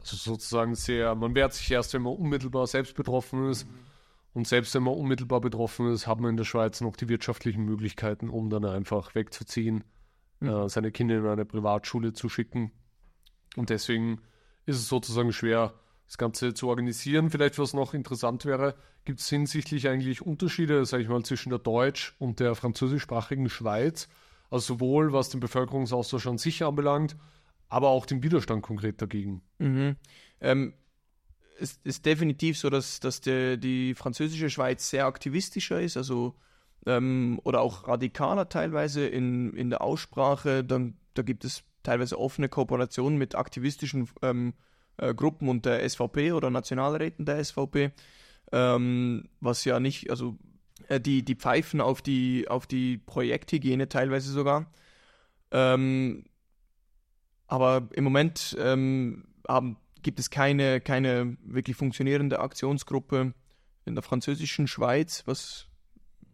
Also 0.00 0.16
sozusagen 0.16 0.74
sehr, 0.74 1.14
man 1.14 1.34
wehrt 1.34 1.52
sich 1.52 1.70
erst, 1.70 1.92
wenn 1.92 2.02
man 2.02 2.14
unmittelbar 2.14 2.66
selbst 2.66 2.94
betroffen 2.94 3.50
ist. 3.50 3.66
Und 4.34 4.48
selbst 4.48 4.74
wenn 4.74 4.82
man 4.82 4.94
unmittelbar 4.94 5.40
betroffen 5.40 5.90
ist, 5.92 6.06
hat 6.06 6.20
man 6.20 6.30
in 6.30 6.36
der 6.36 6.44
Schweiz 6.44 6.80
noch 6.80 6.96
die 6.96 7.08
wirtschaftlichen 7.08 7.64
Möglichkeiten, 7.64 8.28
um 8.28 8.50
dann 8.50 8.64
einfach 8.64 9.14
wegzuziehen, 9.14 9.84
äh, 10.40 10.68
seine 10.68 10.90
Kinder 10.90 11.18
in 11.18 11.26
eine 11.26 11.44
Privatschule 11.44 12.12
zu 12.12 12.28
schicken. 12.28 12.72
Und 13.56 13.70
deswegen 13.70 14.20
ist 14.66 14.76
es 14.76 14.88
sozusagen 14.88 15.32
schwer, 15.32 15.74
das 16.06 16.18
Ganze 16.18 16.52
zu 16.52 16.68
organisieren. 16.68 17.30
Vielleicht, 17.30 17.58
was 17.58 17.74
noch 17.74 17.94
interessant 17.94 18.44
wäre, 18.44 18.74
gibt 19.04 19.20
es 19.20 19.28
hinsichtlich 19.28 19.88
eigentlich 19.88 20.20
Unterschiede, 20.20 20.84
sage 20.84 21.04
ich 21.04 21.08
mal, 21.08 21.22
zwischen 21.22 21.50
der 21.50 21.60
deutsch- 21.60 22.14
und 22.18 22.40
der 22.40 22.56
französischsprachigen 22.56 23.48
Schweiz. 23.48 24.08
Also 24.50 24.74
sowohl 24.74 25.12
was 25.12 25.30
den 25.30 25.40
Bevölkerungsaustausch 25.40 26.26
an 26.26 26.38
sich 26.38 26.64
anbelangt, 26.64 27.16
aber 27.68 27.88
auch 27.88 28.04
den 28.04 28.22
Widerstand 28.22 28.62
konkret 28.62 29.00
dagegen. 29.00 29.42
Mhm. 29.58 29.96
Ähm, 30.40 30.74
es 31.58 31.78
ist 31.84 32.06
definitiv 32.06 32.58
so, 32.58 32.70
dass, 32.70 33.00
dass 33.00 33.20
der, 33.20 33.56
die 33.56 33.94
französische 33.94 34.50
Schweiz 34.50 34.90
sehr 34.90 35.06
aktivistischer 35.06 35.80
ist, 35.80 35.96
also 35.96 36.34
ähm, 36.86 37.40
oder 37.44 37.60
auch 37.60 37.88
radikaler 37.88 38.48
teilweise 38.48 39.06
in, 39.06 39.52
in 39.54 39.70
der 39.70 39.82
Aussprache. 39.82 40.64
Dann, 40.64 40.96
da 41.14 41.22
gibt 41.22 41.44
es 41.44 41.62
teilweise 41.82 42.18
offene 42.18 42.48
Kooperationen 42.48 43.18
mit 43.18 43.34
aktivistischen 43.34 44.08
ähm, 44.22 44.54
äh, 44.96 45.14
Gruppen 45.14 45.48
und 45.48 45.64
der 45.66 45.88
SVP 45.88 46.32
oder 46.32 46.50
Nationalräten 46.50 47.26
der 47.26 47.42
SVP, 47.42 47.92
ähm, 48.52 49.28
was 49.40 49.64
ja 49.64 49.80
nicht, 49.80 50.10
also 50.10 50.38
äh, 50.88 51.00
die, 51.00 51.24
die 51.24 51.36
pfeifen 51.36 51.80
auf 51.80 52.02
die, 52.02 52.48
auf 52.48 52.66
die 52.66 52.98
Projekthygiene 52.98 53.88
teilweise 53.88 54.32
sogar. 54.32 54.70
Ähm, 55.50 56.24
aber 57.46 57.88
im 57.92 58.04
Moment 58.04 58.56
ähm, 58.58 59.26
haben, 59.46 59.76
gibt 60.04 60.20
es 60.20 60.30
keine, 60.30 60.80
keine 60.80 61.36
wirklich 61.42 61.76
funktionierende 61.76 62.38
Aktionsgruppe 62.38 63.34
in 63.84 63.94
der 63.94 64.02
französischen 64.02 64.68
Schweiz, 64.68 65.24
was 65.26 65.66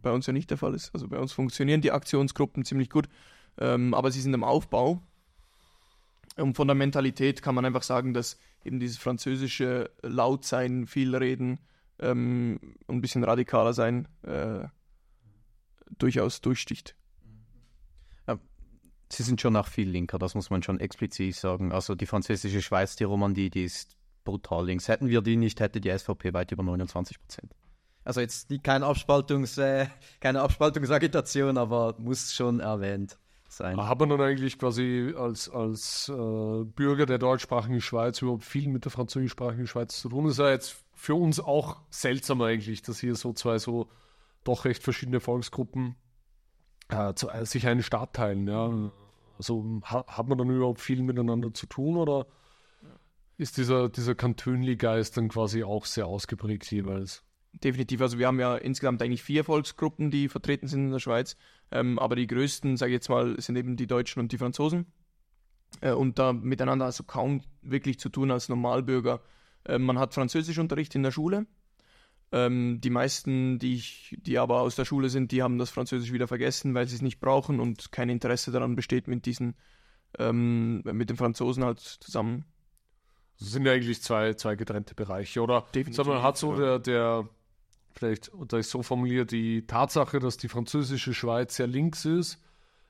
bei 0.03 0.11
uns 0.13 0.27
ja 0.27 0.33
nicht 0.33 0.51
der 0.51 0.59
Fall 0.59 0.75
ist. 0.75 0.91
Also 0.93 1.09
bei 1.09 1.19
uns 1.19 1.33
funktionieren 1.33 1.81
die 1.81 1.93
Aktionsgruppen 1.93 2.65
ziemlich 2.65 2.91
gut, 2.91 3.09
ähm, 3.59 3.95
aber 3.95 4.11
sie 4.11 4.21
sind 4.21 4.35
im 4.35 4.45
Aufbau. 4.45 5.03
Und 6.37 6.55
von 6.55 6.69
der 6.69 6.75
Mentalität 6.75 7.43
kann 7.43 7.55
man 7.55 7.65
einfach 7.65 7.83
sagen, 7.83 8.15
dass 8.15 8.39
eben 8.65 8.81
dieses 8.81 8.99
französische 8.99 9.91
Lautsein, 10.03 10.87
viel 10.87 11.15
reden, 11.15 11.61
ähm, 11.99 12.61
ein 12.89 13.01
bisschen 13.01 13.25
radikaler 13.25 13.73
sein, 13.73 14.09
äh, 14.23 14.67
durchaus 15.99 16.41
durchsticht. 16.41 16.97
Sie 19.13 19.23
sind 19.25 19.41
schon 19.41 19.57
auch 19.57 19.67
viel 19.67 19.89
linker, 19.89 20.19
das 20.19 20.35
muss 20.35 20.51
man 20.51 20.63
schon 20.63 20.79
explizit 20.79 21.35
sagen. 21.35 21.73
Also 21.73 21.95
die 21.95 22.07
französische 22.07 22.63
Schweiz, 22.63 22.97
die 22.97 23.05
Romandie, 23.05 23.51
die 23.51 23.65
ist 23.65 23.97
brutal 24.25 24.67
links. 24.67 24.89
Hätten 24.89 25.09
wir 25.09 25.21
die 25.21 25.37
nicht, 25.37 25.61
hätte 25.61 25.81
die 25.81 25.97
SVP 25.97 26.33
weit 26.33 26.53
über 26.53 26.63
29 26.63 27.19
Prozent. 27.19 27.53
Also 28.05 28.21
jetzt 28.21 28.49
kein 28.63 28.83
Abspaltungs, 28.83 29.59
äh, 29.59 29.87
keine 30.21 30.41
Abspaltungsagitation, 30.43 31.59
aber 31.59 31.97
muss 31.99 32.33
schon 32.33 32.61
erwähnt 32.61 33.19
sein. 33.49 33.77
Hat 33.77 33.99
man 33.99 34.09
dann 34.09 34.21
eigentlich 34.21 34.59
quasi 34.59 35.13
als, 35.17 35.51
als 35.51 36.09
äh, 36.09 36.65
Bürger 36.65 37.07
der 37.07 37.19
deutschsprachigen 37.19 37.81
Schweiz 37.81 38.23
überhaupt 38.23 38.45
viel 38.45 38.69
mit 38.69 38.85
der 38.85 38.93
französischsprachigen 38.93 39.67
Schweiz 39.67 40.01
zu 40.01 40.09
tun? 40.09 40.25
Das 40.25 40.33
ist 40.35 40.39
ja 40.39 40.51
jetzt 40.51 40.77
für 40.95 41.15
uns 41.15 41.41
auch 41.41 41.79
seltsam 41.91 42.41
eigentlich, 42.43 42.83
dass 42.83 43.01
hier 43.01 43.15
so 43.17 43.33
zwei 43.33 43.59
so 43.59 43.89
doch 44.45 44.65
recht 44.65 44.83
verschiedene 44.83 45.21
Volksgruppen 45.21 45.97
äh, 46.91 47.15
zu, 47.15 47.29
äh, 47.29 47.47
sich 47.47 47.67
einen 47.67 47.83
Staat 47.83 48.15
teilen. 48.15 48.47
Ja? 48.47 48.91
Also 49.39 49.81
ha, 49.85 50.05
hat 50.07 50.29
man 50.29 50.39
dann 50.39 50.51
überhaupt 50.51 50.81
viel 50.81 51.03
miteinander 51.03 51.53
zu 51.55 51.67
tun 51.67 51.97
oder 51.97 52.27
ist 53.39 53.57
dieser, 53.57 53.89
dieser 53.89 54.15
Kantönli-Geist 54.15 55.17
dann 55.17 55.29
quasi 55.29 55.65
auch 55.65 55.87
sehr 55.87 56.07
ausgeprägt 56.07 56.71
jeweils? 56.71 57.25
definitiv. 57.53 58.01
Also 58.01 58.19
wir 58.19 58.27
haben 58.27 58.41
ja 58.41 58.57
insgesamt 58.57 59.03
eigentlich 59.03 59.23
vier 59.23 59.45
Volksgruppen, 59.45 60.11
die 60.11 60.29
vertreten 60.29 60.69
sind 60.69 60.87
in 60.87 60.93
der 60.93 60.99
Schweiz. 60.99 61.37
Ähm, 61.71 61.99
aber 61.99 62.17
die 62.17 62.27
größten, 62.27 62.77
sage 62.77 62.93
ich 62.93 62.97
jetzt 62.97 63.09
mal, 63.09 63.41
sind 63.41 63.57
eben 63.57 63.77
die 63.77 63.87
Deutschen 63.87 64.21
und 64.21 64.33
die 64.33 64.39
Franzosen. 64.39 64.87
Äh, 65.81 65.93
und 65.93 66.19
da 66.19 66.33
miteinander 66.33 66.85
also 66.85 67.05
kaum 67.05 67.43
wirklich 67.63 67.99
zu 67.99 68.09
tun 68.09 68.31
als 68.31 68.49
Normalbürger. 68.49 69.21
Äh, 69.65 69.79
man 69.79 69.99
hat 69.99 70.15
Französischunterricht 70.15 70.95
in 70.95 71.03
der 71.03 71.11
Schule. 71.11 71.47
Ähm, 72.33 72.81
die 72.81 72.91
meisten, 72.91 73.59
die, 73.59 73.75
ich, 73.75 74.17
die 74.23 74.39
aber 74.39 74.61
aus 74.61 74.77
der 74.77 74.85
Schule 74.85 75.09
sind, 75.09 75.33
die 75.33 75.43
haben 75.43 75.59
das 75.59 75.71
Französisch 75.71 76.13
wieder 76.13 76.29
vergessen, 76.29 76.75
weil 76.75 76.87
sie 76.87 76.95
es 76.95 77.03
nicht 77.03 77.21
brauchen 77.21 77.59
und 77.59 77.91
kein 77.91 78.09
Interesse 78.09 78.53
daran 78.53 78.77
besteht, 78.77 79.09
mit 79.09 79.27
diesen, 79.27 79.57
ähm, 80.19 80.83
mit 80.85 81.11
den 81.11 81.17
Franzosen 81.17 81.65
halt 81.65 81.81
zusammen. 81.81 82.45
Das 83.39 83.51
sind 83.51 83.67
ja 83.67 83.73
eigentlich 83.73 84.03
zwei, 84.03 84.35
zwei 84.35 84.55
getrennte 84.55 84.95
Bereiche, 84.95 85.41
oder? 85.41 85.67
Definitiv. 85.75 86.07
man 86.07 86.23
hat 86.23 86.37
so 86.37 86.55
der, 86.55 86.79
der 86.79 87.29
vielleicht 87.93 88.29
unter 88.29 88.59
ich 88.59 88.67
so 88.67 88.83
formuliert, 88.83 89.33
die 89.33 89.67
Tatsache, 89.67 90.21
dass 90.21 90.37
die 90.37 90.49
französische 90.49 91.15
Schweiz 91.15 91.57
sehr 91.57 91.67
links 91.67 92.05
ist, 92.05 92.39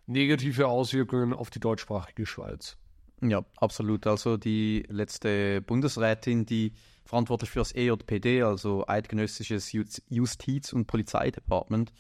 negative 0.07 0.68
Auswirkungen 0.68 1.33
auf 1.33 1.50
die 1.50 1.61
deutschsprachige 1.61 2.26
Schweiz. 2.26 2.76
Ja, 3.22 3.44
absolut. 3.56 4.06
Also 4.06 4.37
die 4.37 4.85
letzte 4.88 5.61
Bundesrätin, 5.61 6.46
die 6.46 6.72
verantwortlich 7.04 7.50
für 7.50 7.59
das 7.61 7.74
EJPD, 7.74 8.42
also 8.42 8.87
Eidgenössisches 8.87 9.72
Justiz- 9.72 10.72
und 10.72 10.87
Polizeidepartement, 10.87 11.92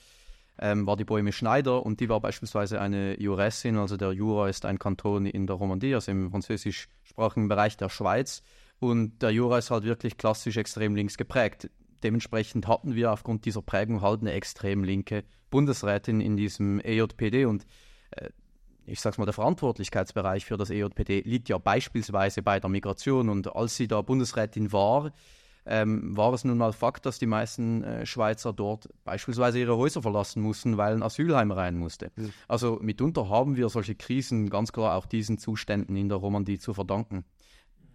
ähm, 0.58 0.86
war 0.86 0.96
die 0.96 1.04
Boheme 1.04 1.32
Schneider 1.32 1.84
und 1.84 2.00
die 2.00 2.08
war 2.08 2.20
beispielsweise 2.20 2.80
eine 2.80 3.20
Juressin, 3.20 3.76
also 3.76 3.96
der 3.96 4.12
Jura 4.12 4.48
ist 4.48 4.64
ein 4.64 4.78
Kanton 4.78 5.26
in 5.26 5.46
der 5.46 5.56
Romandie, 5.56 5.94
also 5.94 6.10
im 6.10 6.30
französischsprachigen 6.30 7.48
Bereich 7.48 7.76
der 7.76 7.88
Schweiz. 7.88 8.42
Und 8.78 9.20
der 9.20 9.30
Jura 9.30 9.58
ist 9.58 9.70
halt 9.70 9.84
wirklich 9.84 10.16
klassisch 10.16 10.56
extrem 10.56 10.94
links 10.94 11.16
geprägt 11.16 11.68
dementsprechend 12.02 12.66
hatten 12.66 12.94
wir 12.94 13.12
aufgrund 13.12 13.44
dieser 13.44 13.62
Prägung 13.62 14.02
halt 14.02 14.20
eine 14.20 14.32
extrem 14.32 14.84
linke 14.84 15.24
Bundesrätin 15.50 16.20
in 16.20 16.36
diesem 16.36 16.80
EJPD 16.80 17.44
und 17.46 17.66
äh, 18.12 18.30
ich 18.86 19.00
sag's 19.00 19.18
mal, 19.18 19.24
der 19.24 19.34
Verantwortlichkeitsbereich 19.34 20.44
für 20.44 20.56
das 20.56 20.70
EJPD 20.70 21.22
liegt 21.22 21.48
ja 21.48 21.58
beispielsweise 21.58 22.42
bei 22.42 22.60
der 22.60 22.70
Migration 22.70 23.28
und 23.28 23.54
als 23.54 23.76
sie 23.76 23.88
da 23.88 24.02
Bundesrätin 24.02 24.72
war, 24.72 25.12
ähm, 25.66 26.16
war 26.16 26.32
es 26.32 26.44
nun 26.44 26.58
mal 26.58 26.72
Fakt, 26.72 27.06
dass 27.06 27.18
die 27.18 27.26
meisten 27.26 27.84
äh, 27.84 28.06
Schweizer 28.06 28.52
dort 28.52 28.88
beispielsweise 29.04 29.58
ihre 29.58 29.76
Häuser 29.76 30.02
verlassen 30.02 30.42
mussten, 30.42 30.76
weil 30.76 30.94
ein 30.94 31.02
Asylheim 31.02 31.52
rein 31.52 31.76
musste. 31.76 32.10
Mhm. 32.16 32.32
Also 32.48 32.78
mitunter 32.80 33.28
haben 33.28 33.56
wir 33.56 33.68
solche 33.68 33.94
Krisen 33.94 34.48
ganz 34.48 34.72
klar 34.72 34.96
auch 34.96 35.06
diesen 35.06 35.38
Zuständen 35.38 35.96
in 35.96 36.08
der 36.08 36.18
Romandie 36.18 36.58
zu 36.58 36.74
verdanken. 36.74 37.24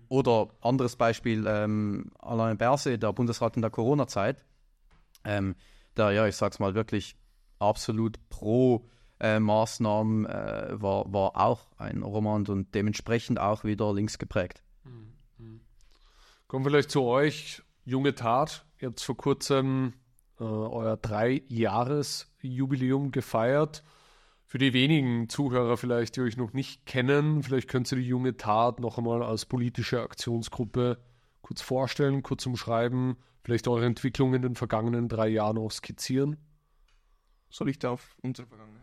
Oder 0.07 0.49
anderes 0.61 0.95
Beispiel, 0.95 1.45
ähm, 1.47 2.11
Alain 2.19 2.57
Berset, 2.57 3.01
der 3.01 3.11
Bundesrat 3.13 3.55
in 3.55 3.61
der 3.63 3.71
Corona-Zeit, 3.71 4.45
ähm, 5.23 5.55
der, 5.97 6.11
ja, 6.11 6.27
ich 6.27 6.35
sag's 6.35 6.59
mal 6.59 6.75
wirklich 6.75 7.15
absolut 7.59 8.19
pro 8.29 8.85
äh, 9.19 9.39
Maßnahmen 9.39 10.25
äh, 10.25 10.81
war, 10.81 11.11
war 11.11 11.35
auch 11.37 11.67
ein 11.77 12.01
Roman 12.03 12.45
und 12.47 12.73
dementsprechend 12.75 13.39
auch 13.39 13.63
wieder 13.63 13.93
links 13.93 14.17
geprägt. 14.17 14.61
Mhm. 14.83 15.61
Kommen 16.47 16.65
wir 16.65 16.71
vielleicht 16.71 16.91
zu 16.91 17.03
euch, 17.03 17.63
junge 17.85 18.13
Tat. 18.15 18.65
Ihr 18.79 18.89
habt 18.89 19.01
vor 19.01 19.17
kurzem 19.17 19.93
äh, 20.39 20.43
euer 20.43 20.97
Drei-Jahres-Jubiläum 20.97 23.11
gefeiert. 23.11 23.83
Für 24.45 24.59
die 24.59 24.73
wenigen 24.73 25.27
Zuhörer 25.27 25.77
vielleicht, 25.77 26.17
die 26.17 26.21
euch 26.21 26.37
noch 26.37 26.53
nicht 26.53 26.85
kennen, 26.85 27.41
vielleicht 27.41 27.67
könnt 27.67 27.91
ihr 27.91 27.97
die 27.97 28.07
junge 28.07 28.37
Tat 28.37 28.79
noch 28.79 28.97
einmal 28.97 29.23
als 29.23 29.45
politische 29.45 30.01
Aktionsgruppe 30.01 30.99
kurz 31.41 31.61
vorstellen, 31.61 32.23
kurz 32.23 32.45
umschreiben, 32.45 33.17
vielleicht 33.43 33.67
eure 33.67 33.85
Entwicklung 33.85 34.33
in 34.33 34.41
den 34.41 34.55
vergangenen 34.55 35.07
drei 35.07 35.27
Jahren 35.27 35.57
auch 35.57 35.71
skizzieren. 35.71 36.37
Soll 37.49 37.69
ich 37.69 37.79
da 37.79 37.91
auf 37.91 38.17
unsere 38.21 38.47
Vergangenheit? 38.47 38.74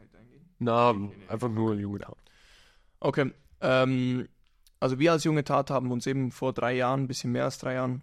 Na, 0.62 0.94
einfach 1.28 1.48
nur 1.48 1.74
junge 1.74 1.98
Tat. 1.98 2.16
Okay. 3.00 3.32
Ähm, 3.60 4.28
also 4.78 4.98
wir 4.98 5.12
als 5.12 5.24
junge 5.24 5.42
Tat 5.44 5.70
haben 5.70 5.90
uns 5.90 6.06
eben 6.06 6.30
vor 6.30 6.52
drei 6.52 6.74
Jahren, 6.74 7.02
ein 7.02 7.08
bisschen 7.08 7.32
mehr 7.32 7.44
als 7.44 7.58
drei 7.58 7.74
Jahren, 7.74 8.02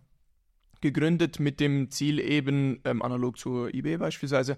gegründet 0.82 1.40
mit 1.40 1.60
dem 1.60 1.90
Ziel 1.90 2.20
eben, 2.20 2.82
ähm, 2.84 3.02
analog 3.02 3.38
zur 3.38 3.74
IB 3.74 3.98
beispielsweise, 3.98 4.58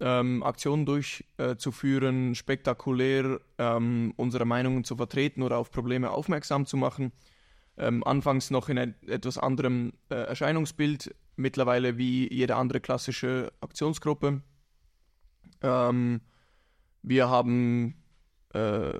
ähm, 0.00 0.42
Aktionen 0.42 0.86
durchzuführen, 0.86 2.34
spektakulär 2.34 3.40
ähm, 3.58 4.12
unsere 4.16 4.44
Meinungen 4.44 4.84
zu 4.84 4.96
vertreten 4.96 5.42
oder 5.42 5.58
auf 5.58 5.70
Probleme 5.70 6.10
aufmerksam 6.10 6.66
zu 6.66 6.76
machen. 6.76 7.12
Ähm, 7.76 8.04
anfangs 8.04 8.50
noch 8.50 8.68
in 8.68 8.78
ein, 8.78 8.94
etwas 9.06 9.38
anderem 9.38 9.94
äh, 10.10 10.14
Erscheinungsbild, 10.14 11.14
mittlerweile 11.36 11.98
wie 11.98 12.32
jede 12.32 12.56
andere 12.56 12.80
klassische 12.80 13.52
Aktionsgruppe. 13.60 14.42
Ähm, 15.62 16.20
wir 17.02 17.28
haben, 17.28 17.94
äh, 18.54 18.92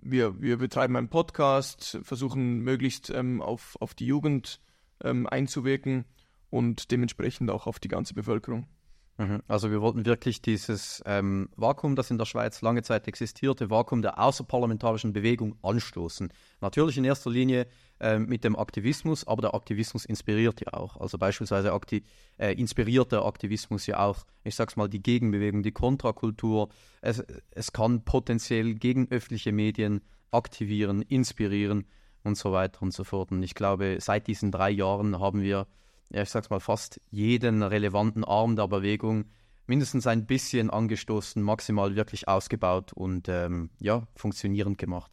wir, 0.00 0.40
wir 0.40 0.58
betreiben 0.58 0.96
einen 0.96 1.08
Podcast, 1.08 1.98
versuchen 2.02 2.60
möglichst 2.60 3.10
ähm, 3.10 3.40
auf, 3.40 3.76
auf 3.80 3.94
die 3.94 4.06
Jugend 4.06 4.60
ähm, 5.02 5.26
einzuwirken 5.26 6.04
und 6.50 6.90
dementsprechend 6.90 7.50
auch 7.50 7.66
auf 7.66 7.78
die 7.78 7.88
ganze 7.88 8.14
Bevölkerung. 8.14 8.66
Mhm. 9.16 9.42
Also 9.46 9.70
wir 9.70 9.80
wollten 9.80 10.06
wirklich 10.06 10.42
dieses 10.42 11.02
ähm, 11.06 11.48
Vakuum, 11.56 11.94
das 11.94 12.10
in 12.10 12.18
der 12.18 12.24
Schweiz 12.24 12.62
lange 12.62 12.82
Zeit 12.82 13.06
existierte, 13.06 13.70
Vakuum 13.70 14.02
der 14.02 14.18
außerparlamentarischen 14.18 15.12
Bewegung 15.12 15.56
anstoßen. 15.62 16.32
Natürlich 16.60 16.98
in 16.98 17.04
erster 17.04 17.30
Linie 17.30 17.68
äh, 18.00 18.18
mit 18.18 18.42
dem 18.42 18.56
Aktivismus, 18.56 19.24
aber 19.26 19.42
der 19.42 19.54
Aktivismus 19.54 20.04
inspiriert 20.04 20.60
ja 20.60 20.74
auch. 20.74 20.96
Also 20.96 21.16
beispielsweise 21.16 21.72
akti 21.72 22.02
äh, 22.38 22.52
inspiriert 22.54 23.12
der 23.12 23.24
Aktivismus 23.24 23.86
ja 23.86 24.04
auch, 24.04 24.24
ich 24.42 24.56
sag's 24.56 24.74
mal, 24.74 24.88
die 24.88 25.02
Gegenbewegung, 25.02 25.62
die 25.62 25.72
Kontrakultur. 25.72 26.70
Es, 27.00 27.22
es 27.52 27.72
kann 27.72 28.04
potenziell 28.04 28.74
gegen 28.74 29.08
öffentliche 29.12 29.52
Medien 29.52 30.00
aktivieren, 30.32 31.02
inspirieren 31.02 31.86
und 32.24 32.36
so 32.36 32.50
weiter 32.50 32.82
und 32.82 32.92
so 32.92 33.04
fort. 33.04 33.30
Und 33.30 33.44
ich 33.44 33.54
glaube, 33.54 33.98
seit 34.00 34.26
diesen 34.26 34.50
drei 34.50 34.70
Jahren 34.70 35.20
haben 35.20 35.42
wir 35.42 35.68
ja, 36.10 36.22
ich 36.22 36.30
sag's 36.30 36.50
mal, 36.50 36.60
fast 36.60 37.00
jeden 37.10 37.62
relevanten 37.62 38.24
Arm 38.24 38.56
der 38.56 38.68
Bewegung 38.68 39.26
mindestens 39.66 40.06
ein 40.06 40.26
bisschen 40.26 40.70
angestoßen, 40.70 41.42
maximal 41.42 41.96
wirklich 41.96 42.28
ausgebaut 42.28 42.92
und 42.92 43.28
ähm, 43.28 43.70
ja, 43.80 44.06
funktionierend 44.14 44.78
gemacht. 44.78 45.10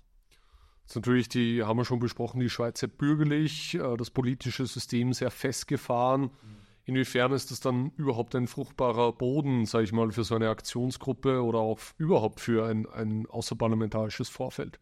Ist 0.86 0.96
natürlich, 0.96 1.30
die 1.30 1.64
haben 1.64 1.78
wir 1.78 1.86
schon 1.86 2.00
besprochen, 2.00 2.42
die 2.42 2.50
Schweiz 2.50 2.80
sehr 2.80 2.89
bürgerlich, 2.89 3.76
äh, 3.76 3.96
das 3.98 4.10
politische 4.10 4.66
System 4.66 5.14
sehr 5.14 5.32
festgefahren. 5.32 6.24
Mhm. 6.24 6.62
Inwiefern 6.84 7.32
ist 7.32 7.52
das 7.52 7.60
dann 7.60 7.92
überhaupt 7.96 8.36
ein 8.36 8.48
fruchtbarer 8.48 9.14
Boden, 9.14 9.66
sage 9.66 9.86
ich 9.86 9.94
mal, 9.94 10.12
für 10.12 10.24
so 10.24 10.36
eine 10.36 10.50
Aktionsgruppe 10.50 11.44
oder 11.44 11.60
auch 11.60 11.80
überhaupt 11.98 12.39
für 12.39 12.66
ein, 12.68 12.88
ein 12.88 13.28
außerparlamentarisches 13.28 14.30
Vorfeld? 14.30 14.80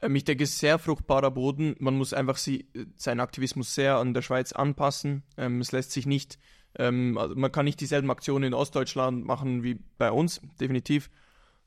Ähm, 0.00 0.14
ich 0.16 0.24
denke, 0.24 0.44
es 0.44 0.50
ist 0.50 0.60
sehr 0.60 0.78
fruchtbarer 0.78 1.30
Boden. 1.30 1.76
Man 1.78 1.96
muss 1.96 2.12
einfach 2.12 2.36
sie, 2.36 2.68
seinen 2.96 3.20
Aktivismus 3.20 3.74
sehr 3.74 3.96
an 3.96 4.14
der 4.14 4.22
Schweiz 4.22 4.52
anpassen. 4.52 5.22
Ähm, 5.36 5.60
es 5.60 5.72
lässt 5.72 5.92
sich 5.92 6.06
nicht, 6.06 6.38
ähm, 6.78 7.18
also 7.18 7.34
man 7.34 7.52
kann 7.52 7.64
nicht 7.64 7.80
dieselben 7.80 8.10
Aktionen 8.10 8.44
in 8.44 8.54
Ostdeutschland 8.54 9.24
machen 9.24 9.62
wie 9.62 9.78
bei 9.98 10.10
uns, 10.10 10.40
definitiv. 10.60 11.10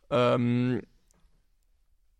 Ähm, 0.09 0.81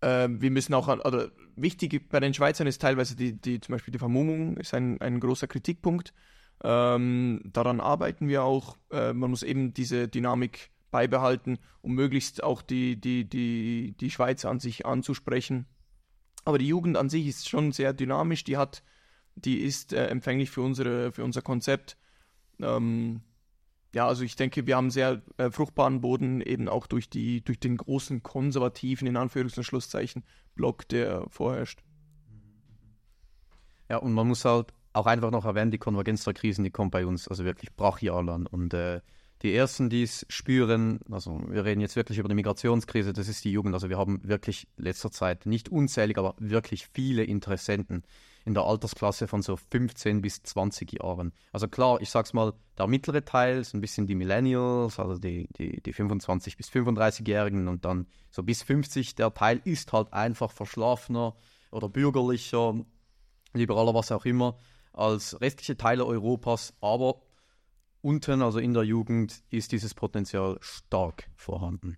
äh, 0.01 0.27
wir 0.29 0.51
müssen 0.51 0.73
auch, 0.73 0.87
oder 0.87 1.31
wichtig 1.55 2.09
bei 2.09 2.19
den 2.19 2.33
Schweizern 2.33 2.67
ist 2.67 2.81
teilweise 2.81 3.15
die, 3.15 3.33
die 3.33 3.59
zum 3.59 3.73
Beispiel 3.73 3.91
die 3.91 3.99
Vermummung 3.99 4.57
ist 4.57 4.73
ein, 4.73 5.01
ein 5.01 5.19
großer 5.19 5.47
Kritikpunkt. 5.47 6.13
Ähm, 6.63 7.41
daran 7.45 7.79
arbeiten 7.79 8.27
wir 8.27 8.43
auch. 8.43 8.77
Äh, 8.91 9.13
man 9.13 9.29
muss 9.29 9.43
eben 9.43 9.73
diese 9.73 10.07
Dynamik 10.07 10.71
beibehalten, 10.91 11.59
um 11.81 11.93
möglichst 11.93 12.43
auch 12.43 12.61
die, 12.61 12.99
die, 12.99 13.25
die, 13.25 13.95
die 13.99 14.11
Schweiz 14.11 14.45
an 14.45 14.59
sich 14.59 14.85
anzusprechen. 14.85 15.67
Aber 16.45 16.57
die 16.57 16.67
Jugend 16.67 16.97
an 16.97 17.09
sich 17.09 17.27
ist 17.27 17.49
schon 17.49 17.71
sehr 17.71 17.93
dynamisch, 17.93 18.43
die 18.43 18.57
hat, 18.57 18.83
die 19.35 19.59
ist 19.59 19.93
äh, 19.93 20.07
empfänglich 20.07 20.49
für, 20.49 20.61
unsere, 20.61 21.11
für 21.11 21.23
unser 21.23 21.41
Konzept. 21.41 21.97
Ähm, 22.61 23.21
ja, 23.93 24.07
also 24.07 24.23
ich 24.23 24.35
denke, 24.35 24.67
wir 24.67 24.75
haben 24.75 24.91
sehr 24.91 25.21
äh, 25.37 25.49
fruchtbaren 25.49 26.01
Boden, 26.01 26.41
eben 26.41 26.69
auch 26.69 26.87
durch, 26.87 27.09
die, 27.09 27.43
durch 27.43 27.59
den 27.59 27.77
großen 27.77 28.21
konservativen, 28.21 29.07
in 29.07 29.17
Anführungs- 29.17 29.57
und 29.57 29.63
Schlusszeichen, 29.63 30.23
Block, 30.55 30.87
der 30.89 31.25
vorherrscht. 31.29 31.83
Ja, 33.89 33.97
und 33.97 34.13
man 34.13 34.27
muss 34.27 34.45
halt 34.45 34.73
auch 34.93 35.07
einfach 35.07 35.31
noch 35.31 35.45
erwähnen, 35.45 35.71
die 35.71 35.77
Konvergenz 35.79 36.23
der 36.23 36.33
Krisen, 36.33 36.63
die 36.63 36.71
kommt 36.71 36.91
bei 36.91 37.05
uns 37.05 37.27
also 37.27 37.45
wirklich 37.45 37.75
brachial 37.75 38.29
an. 38.29 38.45
Und 38.45 38.73
äh, 38.73 39.01
die 39.41 39.53
Ersten, 39.53 39.89
die 39.89 40.03
es 40.03 40.25
spüren, 40.29 40.99
also 41.09 41.41
wir 41.47 41.63
reden 41.63 41.79
jetzt 41.79 41.95
wirklich 41.95 42.17
über 42.17 42.27
die 42.27 42.35
Migrationskrise, 42.35 43.13
das 43.13 43.29
ist 43.29 43.45
die 43.45 43.51
Jugend. 43.51 43.73
Also 43.73 43.89
wir 43.89 43.97
haben 43.97 44.19
wirklich 44.23 44.67
letzter 44.75 45.11
Zeit 45.11 45.45
nicht 45.45 45.69
unzählig, 45.69 46.17
aber 46.17 46.35
wirklich 46.39 46.87
viele 46.93 47.23
Interessenten 47.23 48.03
in 48.45 48.53
der 48.53 48.63
Altersklasse 48.63 49.27
von 49.27 49.41
so 49.41 49.55
15 49.55 50.21
bis 50.21 50.43
20 50.43 51.01
Jahren. 51.01 51.31
Also 51.53 51.67
klar, 51.67 52.01
ich 52.01 52.09
sag's 52.09 52.33
mal, 52.33 52.53
der 52.77 52.87
mittlere 52.87 53.23
Teil 53.23 53.59
ist 53.59 53.73
ein 53.73 53.81
bisschen 53.81 54.07
die 54.07 54.15
Millennials, 54.15 54.99
also 54.99 55.17
die, 55.17 55.47
die, 55.57 55.81
die 55.81 55.93
25 55.93 56.57
bis 56.57 56.69
35-Jährigen 56.69 57.67
und 57.67 57.85
dann 57.85 58.07
so 58.31 58.43
bis 58.43 58.63
50, 58.63 59.15
der 59.15 59.33
Teil 59.33 59.61
ist 59.63 59.93
halt 59.93 60.11
einfach 60.13 60.51
verschlafener 60.51 61.35
oder 61.71 61.87
bürgerlicher, 61.87 62.75
liberaler, 63.53 63.93
was 63.93 64.11
auch 64.11 64.25
immer, 64.25 64.57
als 64.93 65.39
restliche 65.39 65.77
Teile 65.77 66.05
Europas, 66.05 66.73
aber 66.81 67.21
unten, 68.01 68.41
also 68.41 68.59
in 68.59 68.73
der 68.73 68.83
Jugend, 68.83 69.43
ist 69.49 69.71
dieses 69.71 69.93
Potenzial 69.93 70.57
stark 70.61 71.29
vorhanden. 71.35 71.97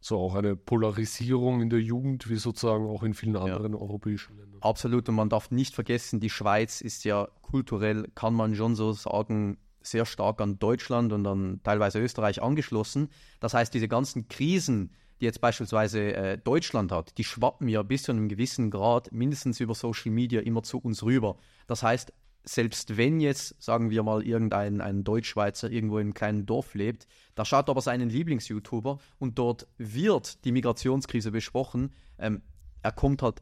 So 0.00 0.18
auch 0.18 0.34
eine 0.34 0.54
Polarisierung 0.54 1.62
in 1.62 1.70
der 1.70 1.80
Jugend, 1.80 2.28
wie 2.28 2.36
sozusagen 2.36 2.86
auch 2.86 3.02
in 3.02 3.14
vielen 3.14 3.36
anderen 3.36 3.72
ja. 3.72 3.78
europäischen 3.78 4.36
Ländern. 4.36 4.60
Absolut, 4.60 5.08
und 5.08 5.14
man 5.14 5.30
darf 5.30 5.50
nicht 5.50 5.74
vergessen, 5.74 6.20
die 6.20 6.28
Schweiz 6.28 6.82
ist 6.82 7.04
ja 7.04 7.28
kulturell, 7.40 8.10
kann 8.14 8.34
man 8.34 8.54
schon 8.54 8.74
so 8.74 8.92
sagen, 8.92 9.56
sehr 9.80 10.06
stark 10.06 10.40
an 10.40 10.58
Deutschland 10.58 11.12
und 11.12 11.26
an 11.26 11.60
teilweise 11.62 12.00
Österreich 12.00 12.42
angeschlossen. 12.42 13.08
Das 13.40 13.54
heißt, 13.54 13.72
diese 13.72 13.88
ganzen 13.88 14.28
Krisen, 14.28 14.92
die 15.20 15.26
jetzt 15.26 15.40
beispielsweise 15.40 16.14
äh, 16.14 16.38
Deutschland 16.38 16.90
hat, 16.90 17.16
die 17.18 17.24
schwappen 17.24 17.68
ja 17.68 17.82
bis 17.82 18.04
zu 18.04 18.12
einem 18.12 18.28
gewissen 18.28 18.70
Grad 18.70 19.12
mindestens 19.12 19.60
über 19.60 19.74
Social 19.74 20.10
Media 20.10 20.40
immer 20.40 20.62
zu 20.62 20.78
uns 20.78 21.02
rüber. 21.02 21.36
Das 21.66 21.82
heißt, 21.82 22.12
selbst 22.44 22.96
wenn 22.96 23.20
jetzt, 23.20 23.60
sagen 23.62 23.90
wir 23.90 24.02
mal, 24.02 24.22
irgendein 24.22 24.80
ein 24.80 25.02
Deutschschweizer 25.02 25.70
irgendwo 25.70 25.98
in 25.98 26.06
einem 26.06 26.14
kleinen 26.14 26.46
Dorf 26.46 26.74
lebt, 26.74 27.06
da 27.34 27.44
schaut 27.44 27.70
aber 27.70 27.80
seinen 27.80 28.10
Lieblings-YouTuber 28.10 28.98
und 29.18 29.38
dort 29.38 29.66
wird 29.78 30.44
die 30.44 30.52
Migrationskrise 30.52 31.30
besprochen, 31.30 31.92
ähm, 32.18 32.42
er 32.82 32.92
kommt 32.92 33.22
halt 33.22 33.40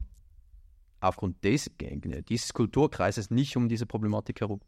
aufgrund 1.00 1.42
des, 1.44 1.70
dieses 2.28 2.52
Kulturkreises 2.52 3.30
nicht 3.30 3.56
um 3.56 3.68
diese 3.68 3.86
Problematik 3.86 4.40
herum. 4.40 4.60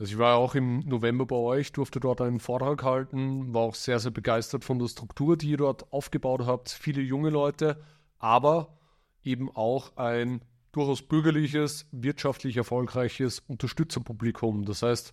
Also 0.00 0.14
ich 0.14 0.18
war 0.18 0.36
auch 0.36 0.54
im 0.54 0.80
November 0.80 1.26
bei 1.26 1.36
euch, 1.36 1.72
durfte 1.72 2.00
dort 2.00 2.20
einen 2.20 2.40
Vortrag 2.40 2.82
halten, 2.82 3.52
war 3.54 3.62
auch 3.62 3.74
sehr, 3.74 4.00
sehr 4.00 4.10
begeistert 4.10 4.64
von 4.64 4.78
der 4.78 4.88
Struktur, 4.88 5.36
die 5.36 5.50
ihr 5.50 5.58
dort 5.58 5.92
aufgebaut 5.92 6.46
habt. 6.46 6.70
Viele 6.70 7.02
junge 7.02 7.30
Leute, 7.30 7.80
aber 8.18 8.78
eben 9.22 9.54
auch 9.54 9.96
ein 9.96 10.40
durchaus 10.72 11.02
bürgerliches, 11.02 11.86
wirtschaftlich 11.92 12.56
erfolgreiches 12.56 13.40
Unterstützerpublikum. 13.40 14.64
Das 14.64 14.82
heißt, 14.82 15.12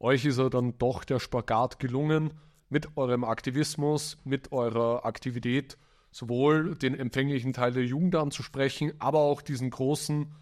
euch 0.00 0.24
ist 0.24 0.38
ja 0.38 0.48
dann 0.48 0.76
doch 0.78 1.04
der 1.04 1.20
Spagat 1.20 1.78
gelungen, 1.78 2.32
mit 2.68 2.96
eurem 2.96 3.24
Aktivismus, 3.24 4.18
mit 4.24 4.52
eurer 4.52 5.04
Aktivität 5.04 5.78
sowohl 6.10 6.74
den 6.74 6.94
empfänglichen 6.94 7.52
Teil 7.52 7.72
der 7.72 7.84
Jugend 7.84 8.16
anzusprechen, 8.16 8.92
aber 8.98 9.20
auch 9.20 9.42
diesen 9.42 9.70
großen 9.70 10.34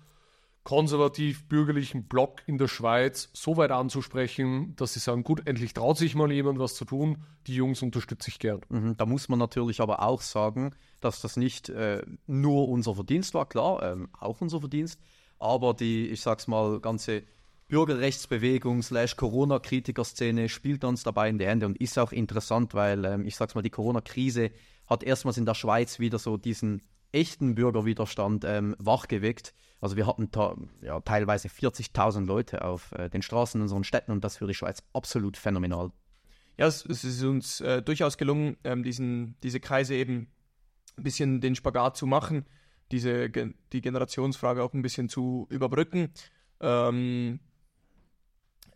konservativ-bürgerlichen 0.64 2.04
Block 2.04 2.42
in 2.46 2.56
der 2.58 2.68
Schweiz 2.68 3.28
so 3.34 3.56
weit 3.56 3.70
anzusprechen, 3.70 4.74
dass 4.76 4.94
sie 4.94 4.98
sagen, 4.98 5.22
gut, 5.22 5.46
endlich 5.46 5.74
traut 5.74 5.98
sich 5.98 6.14
mal 6.14 6.32
jemand 6.32 6.58
was 6.58 6.74
zu 6.74 6.86
tun, 6.86 7.18
die 7.46 7.54
Jungs 7.54 7.82
unterstütze 7.82 8.30
ich 8.30 8.38
gern. 8.38 8.62
Mhm, 8.70 8.96
da 8.96 9.04
muss 9.04 9.28
man 9.28 9.38
natürlich 9.38 9.80
aber 9.80 10.02
auch 10.02 10.22
sagen, 10.22 10.74
dass 11.00 11.20
das 11.20 11.36
nicht 11.36 11.68
äh, 11.68 12.02
nur 12.26 12.68
unser 12.68 12.94
Verdienst 12.94 13.34
war, 13.34 13.46
klar, 13.46 13.82
ähm, 13.82 14.08
auch 14.18 14.40
unser 14.40 14.60
Verdienst, 14.60 14.98
aber 15.38 15.74
die, 15.74 16.08
ich 16.08 16.22
sag's 16.22 16.46
mal, 16.46 16.80
ganze 16.80 17.24
Bürgerrechtsbewegung 17.68 18.82
slash 18.82 19.16
Corona-Kritiker-Szene 19.16 20.48
spielt 20.48 20.84
uns 20.84 21.02
dabei 21.02 21.28
in 21.28 21.38
die 21.38 21.46
Hände 21.46 21.66
und 21.66 21.78
ist 21.78 21.98
auch 21.98 22.12
interessant, 22.12 22.72
weil 22.72 23.04
ähm, 23.04 23.26
ich 23.26 23.36
sag's 23.36 23.54
mal, 23.54 23.62
die 23.62 23.70
Corona-Krise 23.70 24.50
hat 24.86 25.02
erstmals 25.02 25.36
in 25.36 25.46
der 25.46 25.54
Schweiz 25.54 25.98
wieder 25.98 26.18
so 26.18 26.36
diesen 26.36 26.82
echten 27.12 27.54
Bürgerwiderstand 27.54 28.44
ähm, 28.44 28.74
wachgeweckt. 28.78 29.54
Also 29.84 29.98
wir 29.98 30.06
hatten 30.06 30.30
ja, 30.80 30.98
teilweise 31.00 31.48
40.000 31.48 32.24
Leute 32.24 32.64
auf 32.64 32.92
äh, 32.92 33.10
den 33.10 33.20
Straßen 33.20 33.58
in 33.58 33.64
unseren 33.64 33.84
Städten 33.84 34.12
und 34.12 34.24
das 34.24 34.38
für 34.38 34.46
die 34.46 34.54
Schweiz 34.54 34.82
absolut 34.94 35.36
phänomenal. 35.36 35.90
Ja, 36.56 36.68
es, 36.68 36.86
es 36.86 37.04
ist 37.04 37.22
uns 37.22 37.60
äh, 37.60 37.82
durchaus 37.82 38.16
gelungen, 38.16 38.56
ähm, 38.64 38.82
diesen, 38.82 39.36
diese 39.42 39.60
Kreise 39.60 39.94
eben 39.94 40.28
ein 40.96 41.02
bisschen 41.02 41.42
den 41.42 41.54
Spagat 41.54 41.98
zu 41.98 42.06
machen, 42.06 42.46
diese, 42.92 43.28
die 43.28 43.80
Generationsfrage 43.82 44.62
auch 44.62 44.72
ein 44.72 44.80
bisschen 44.80 45.10
zu 45.10 45.46
überbrücken. 45.50 46.08
Ähm, 46.60 47.40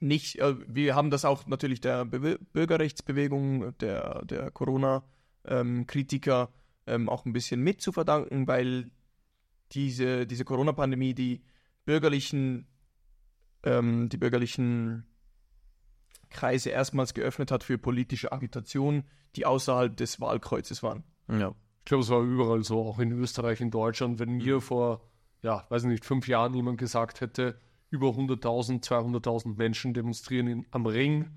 nicht, 0.00 0.38
äh, 0.40 0.56
wir 0.66 0.94
haben 0.94 1.08
das 1.08 1.24
auch 1.24 1.46
natürlich 1.46 1.80
der 1.80 2.04
Be 2.04 2.38
Bürgerrechtsbewegung, 2.52 3.78
der, 3.78 4.26
der 4.26 4.50
Corona-Kritiker 4.50 6.50
ähm, 6.86 7.08
auch 7.08 7.24
ein 7.24 7.32
bisschen 7.32 7.62
mit 7.62 7.80
zu 7.80 7.92
verdanken, 7.92 8.46
weil 8.46 8.90
diese, 9.72 10.26
diese 10.26 10.44
Corona-Pandemie 10.44 11.14
die 11.14 11.42
bürgerlichen, 11.84 12.66
ähm, 13.62 14.08
die 14.08 14.16
bürgerlichen 14.16 15.06
Kreise 16.30 16.70
erstmals 16.70 17.14
geöffnet 17.14 17.50
hat 17.50 17.64
für 17.64 17.78
politische 17.78 18.32
Agitation, 18.32 19.04
die 19.36 19.46
außerhalb 19.46 19.96
des 19.96 20.20
Wahlkreuzes 20.20 20.82
waren. 20.82 21.04
Ja. 21.28 21.54
Ich 21.80 21.84
glaube, 21.84 22.02
es 22.02 22.10
war 22.10 22.20
überall 22.20 22.64
so, 22.64 22.82
auch 22.82 22.98
in 22.98 23.12
Österreich, 23.12 23.60
in 23.60 23.70
Deutschland. 23.70 24.18
Wenn 24.18 24.36
mir 24.36 24.56
mhm. 24.56 24.60
vor, 24.60 25.08
ja, 25.42 25.66
weiß 25.70 25.84
nicht, 25.84 26.04
fünf 26.04 26.28
Jahren 26.28 26.54
jemand 26.54 26.78
gesagt 26.78 27.20
hätte, 27.20 27.58
über 27.90 28.08
100.000, 28.08 28.84
200.000 28.84 29.56
Menschen 29.56 29.94
demonstrieren 29.94 30.46
in, 30.46 30.66
am 30.70 30.84
Ring, 30.84 31.30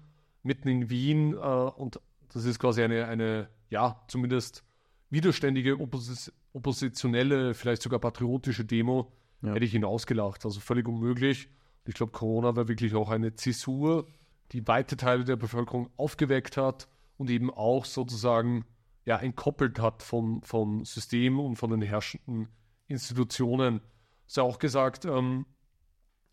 mitten 0.44 0.68
in 0.68 0.90
Wien, 0.90 1.34
äh, 1.34 1.38
und 1.38 2.02
das 2.34 2.46
ist 2.46 2.60
quasi 2.60 2.84
eine, 2.84 3.08
eine, 3.08 3.50
ja, 3.70 4.04
zumindest 4.08 4.66
widerständige, 5.12 5.80
Oppos 5.80 6.32
oppositionelle, 6.54 7.54
vielleicht 7.54 7.82
sogar 7.82 8.00
patriotische 8.00 8.66
Demo, 8.66 9.12
ja. 9.42 9.54
hätte 9.54 9.66
ich 9.66 9.76
ihn 9.76 9.86
ausgelacht. 9.86 10.44
Also 10.46 10.60
völlig 10.60 10.88
unmöglich. 10.88 11.50
Ich 11.86 11.94
glaube, 11.94 12.12
Corona 12.12 12.56
war 12.56 12.68
wirklich 12.68 12.96
auch 12.96 13.10
eine 13.10 13.36
Zäsur, 13.36 14.08
die 14.52 14.68
weite 14.68 14.98
Teile 14.98 15.24
der 15.24 15.36
Bevölkerung 15.36 15.90
aufgeweckt 15.98 16.58
hat 16.58 16.88
und 17.18 17.30
eben 17.30 17.52
auch 17.52 17.86
sozusagen 17.86 18.66
ja, 19.06 19.18
entkoppelt 19.18 19.80
hat 19.80 20.04
vom, 20.04 20.42
vom 20.44 20.86
System 20.86 21.40
und 21.40 21.56
von 21.56 21.72
den 21.72 21.82
herrschenden 21.82 22.48
Institutionen. 22.88 23.82
Ist 24.28 24.38
ja 24.38 24.44
auch 24.44 24.60
gesagt, 24.60 25.06
ähm, 25.06 25.46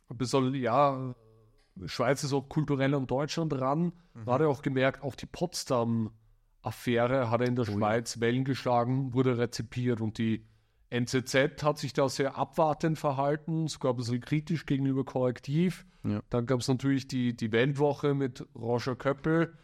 bisschen, 0.09 0.55
ja, 0.55 1.15
Schweiz 1.87 2.25
ist 2.25 2.33
auch 2.33 2.49
kulturell 2.49 2.95
an 2.95 3.07
Deutschland 3.07 3.53
ran. 3.55 3.93
Mhm. 4.15 4.25
Da 4.27 4.33
hat 4.33 4.41
er 4.41 4.49
auch 4.49 4.63
gemerkt, 4.63 5.03
auch 5.03 5.15
die 5.15 5.27
Potsdam- 5.27 6.11
Affäre 6.69 7.31
hat 7.31 7.41
er 7.41 7.49
in 7.49 7.57
der 7.57 7.69
oh, 7.69 7.73
Schweiz 7.73 8.17
ja. 8.17 8.21
Wellen 8.21 8.45
geschlagen, 8.45 9.15
wurde 9.15 9.39
rezipiert 9.39 10.01
und 10.01 10.19
die 10.19 10.45
NZZ 10.91 11.63
hat 11.63 11.79
sich 11.79 11.93
da 11.93 12.09
sehr 12.09 12.37
abwartend 12.37 12.99
verhalten, 12.99 13.69
sogar 13.69 13.93
ein 13.93 13.97
bisschen 13.97 14.21
kritisch 14.21 14.65
gegenüber 14.65 15.05
Korrektiv. 15.05 15.85
Ja. 16.05 16.23
Dann 16.31 16.47
gab 16.47 16.61
es 16.61 16.69
natürlich 16.69 17.09
die, 17.09 17.37
die 17.37 17.53
Weltwoche 17.53 18.15
mit 18.15 18.47
Roger 18.55 18.97
Köppel. 18.97 19.55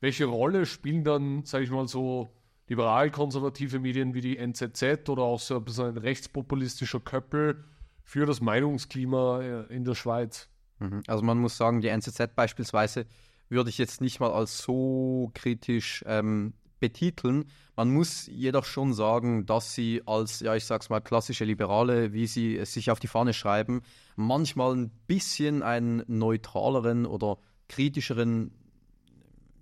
Welche 0.00 0.24
Rolle 0.24 0.64
spielen 0.64 1.04
dann, 1.04 1.44
sage 1.44 1.64
ich 1.64 1.70
mal 1.70 1.86
so, 1.86 2.32
liberal-konservative 2.68 3.78
Medien 3.80 4.14
wie 4.14 4.20
die 4.20 4.38
NZZ 4.38 5.08
oder 5.08 5.22
auch 5.22 5.40
so 5.40 5.56
ein 5.56 5.64
bisschen 5.64 5.88
ein 5.88 5.96
rechtspopulistischer 5.98 7.00
Köppel 7.00 7.64
für 8.04 8.24
das 8.26 8.40
Meinungsklima 8.40 9.42
äh, 9.42 9.74
in 9.74 9.84
der 9.84 9.94
Schweiz. 9.94 10.48
Mhm. 10.78 11.02
Also 11.06 11.22
man 11.22 11.38
muss 11.38 11.56
sagen, 11.56 11.80
die 11.80 11.88
NZZ 11.88 12.34
beispielsweise 12.34 13.06
würde 13.50 13.70
ich 13.70 13.78
jetzt 13.78 14.00
nicht 14.00 14.20
mal 14.20 14.32
als 14.32 14.58
so 14.58 15.30
kritisch 15.34 16.02
ähm, 16.06 16.54
betiteln. 16.78 17.44
Man 17.76 17.92
muss 17.92 18.26
jedoch 18.26 18.64
schon 18.64 18.92
sagen, 18.94 19.46
dass 19.46 19.74
sie 19.74 20.02
als, 20.06 20.40
ja, 20.40 20.54
ich 20.56 20.64
sag's 20.64 20.88
mal, 20.88 21.00
klassische 21.00 21.44
Liberale, 21.44 22.12
wie 22.12 22.26
sie 22.26 22.56
es 22.56 22.72
sich 22.72 22.90
auf 22.90 23.00
die 23.00 23.06
Fahne 23.06 23.34
schreiben, 23.34 23.82
manchmal 24.16 24.74
ein 24.74 24.90
bisschen 25.06 25.62
einen 25.62 26.02
neutraleren 26.06 27.06
oder 27.06 27.38
kritischeren 27.68 28.52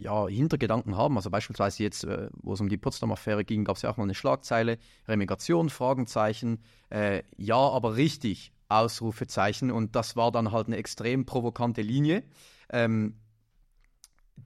ja, 0.01 0.29
Hintergedanken 0.29 0.97
haben. 0.97 1.17
Also 1.17 1.31
beispielsweise 1.31 1.83
jetzt, 1.83 2.05
äh, 2.05 2.31
wo 2.43 2.53
es 2.55 2.61
um 2.61 2.69
die 2.69 2.77
Potsdam-Affäre 2.77 3.45
ging, 3.45 3.65
gab 3.65 3.77
es 3.77 3.83
ja 3.83 3.91
auch 3.91 3.97
mal 3.97 4.05
eine 4.05 4.15
Schlagzeile, 4.15 4.79
Remigration, 5.09 5.71
Fragenzeichen, 5.71 6.63
äh, 6.91 7.23
ja, 7.37 7.57
aber 7.57 7.97
richtig, 7.97 8.53
Ausrufezeichen. 8.69 9.71
Und 9.71 9.97
das 9.97 10.15
war 10.15 10.31
dann 10.31 10.53
halt 10.53 10.69
eine 10.69 10.77
extrem 10.77 11.27
provokante 11.27 11.83
Linie. 11.83 12.23
Ähm, 12.71 13.17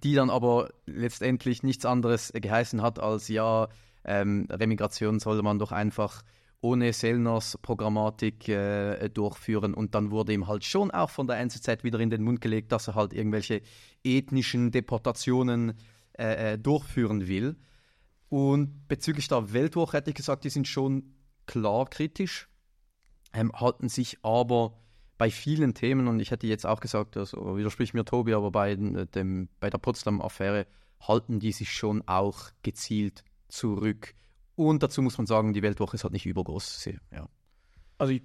die 0.03 0.14
dann 0.14 0.30
aber 0.30 0.70
letztendlich 0.86 1.62
nichts 1.62 1.84
anderes 1.84 2.32
geheißen 2.34 2.82
hat 2.82 2.99
als 2.99 3.28
ja, 3.28 3.68
ähm, 4.05 4.47
Remigration 4.51 5.20
soll 5.20 5.43
man 5.43 5.59
doch 5.59 5.72
einfach 5.72 6.22
ohne 6.61 6.93
Sellners 6.93 7.59
Programmatik 7.61 8.49
äh, 8.49 9.09
durchführen. 9.09 9.74
Und 9.74 9.95
dann 9.95 10.11
wurde 10.11 10.32
ihm 10.32 10.47
halt 10.47 10.64
schon 10.64 10.90
auch 10.90 11.11
von 11.11 11.26
der 11.26 11.38
NZZ 11.38 11.82
wieder 11.82 11.99
in 11.99 12.11
den 12.11 12.22
Mund 12.22 12.40
gelegt, 12.40 12.72
dass 12.72 12.88
er 12.88 12.95
halt 12.95 13.12
irgendwelche 13.12 13.62
ethnischen 14.05 14.70
Deportationen 14.70 15.74
äh, 16.16 16.53
äh, 16.53 16.59
durchführen 16.59 17.26
will. 17.26 17.57
Und 18.28 18.86
bezüglich 18.88 19.28
der 19.28 19.53
Weltwoche 19.53 19.97
hätte 19.97 20.11
ich 20.11 20.16
gesagt, 20.16 20.45
die 20.45 20.51
sind 20.51 20.68
schon 20.68 21.14
klar 21.47 21.86
kritisch, 21.86 22.49
ähm, 23.32 23.53
halten 23.53 23.88
sich 23.88 24.18
aber 24.22 24.78
bei 25.22 25.30
vielen 25.30 25.72
Themen, 25.72 26.08
und 26.08 26.18
ich 26.18 26.32
hätte 26.32 26.48
jetzt 26.48 26.66
auch 26.66 26.80
gesagt, 26.80 27.16
also 27.16 27.56
widerspricht 27.56 27.94
mir 27.94 28.04
Tobi, 28.04 28.34
aber 28.34 28.50
bei, 28.50 28.72
äh, 28.72 29.06
dem, 29.06 29.48
bei 29.60 29.70
der 29.70 29.78
Potsdam-Affäre 29.78 30.66
halten 31.00 31.38
die 31.38 31.52
sich 31.52 31.70
schon 31.70 32.02
auch 32.08 32.50
gezielt 32.64 33.22
zurück. 33.46 34.14
Und 34.56 34.82
dazu 34.82 35.00
muss 35.00 35.18
man 35.18 35.28
sagen, 35.28 35.52
die 35.52 35.62
Weltwoche 35.62 35.94
ist 35.94 36.02
halt 36.02 36.12
nicht 36.12 36.26
übergroß. 36.26 36.88
Ja. 37.12 37.28
Also 37.98 38.14
ich, 38.14 38.22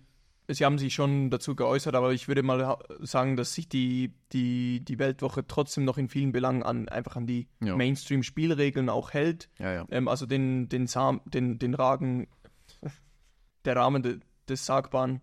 Sie 0.47 0.65
haben 0.65 0.79
sich 0.79 0.95
schon 0.95 1.29
dazu 1.29 1.55
geäußert, 1.55 1.93
aber 1.93 2.13
ich 2.13 2.27
würde 2.27 2.41
mal 2.41 2.79
sagen, 3.01 3.37
dass 3.37 3.53
sich 3.53 3.69
die, 3.69 4.15
die, 4.31 4.83
die 4.83 4.97
Weltwoche 4.97 5.45
trotzdem 5.45 5.85
noch 5.85 5.99
in 5.99 6.09
vielen 6.09 6.31
Belangen 6.31 6.63
an, 6.63 6.89
einfach 6.89 7.15
an 7.15 7.27
die 7.27 7.47
ja. 7.61 7.75
Mainstream-Spielregeln 7.75 8.89
auch 8.89 9.13
hält. 9.13 9.51
Ja. 9.59 9.85
Ähm, 9.91 10.07
also 10.07 10.25
den, 10.25 10.67
den, 10.67 10.87
Sam, 10.87 11.21
den, 11.25 11.59
den 11.59 11.75
Ragen, 11.75 12.25
der 13.65 13.75
Rahmen 13.75 14.01
de, 14.01 14.19
des 14.49 14.65
Sagbaren 14.65 15.21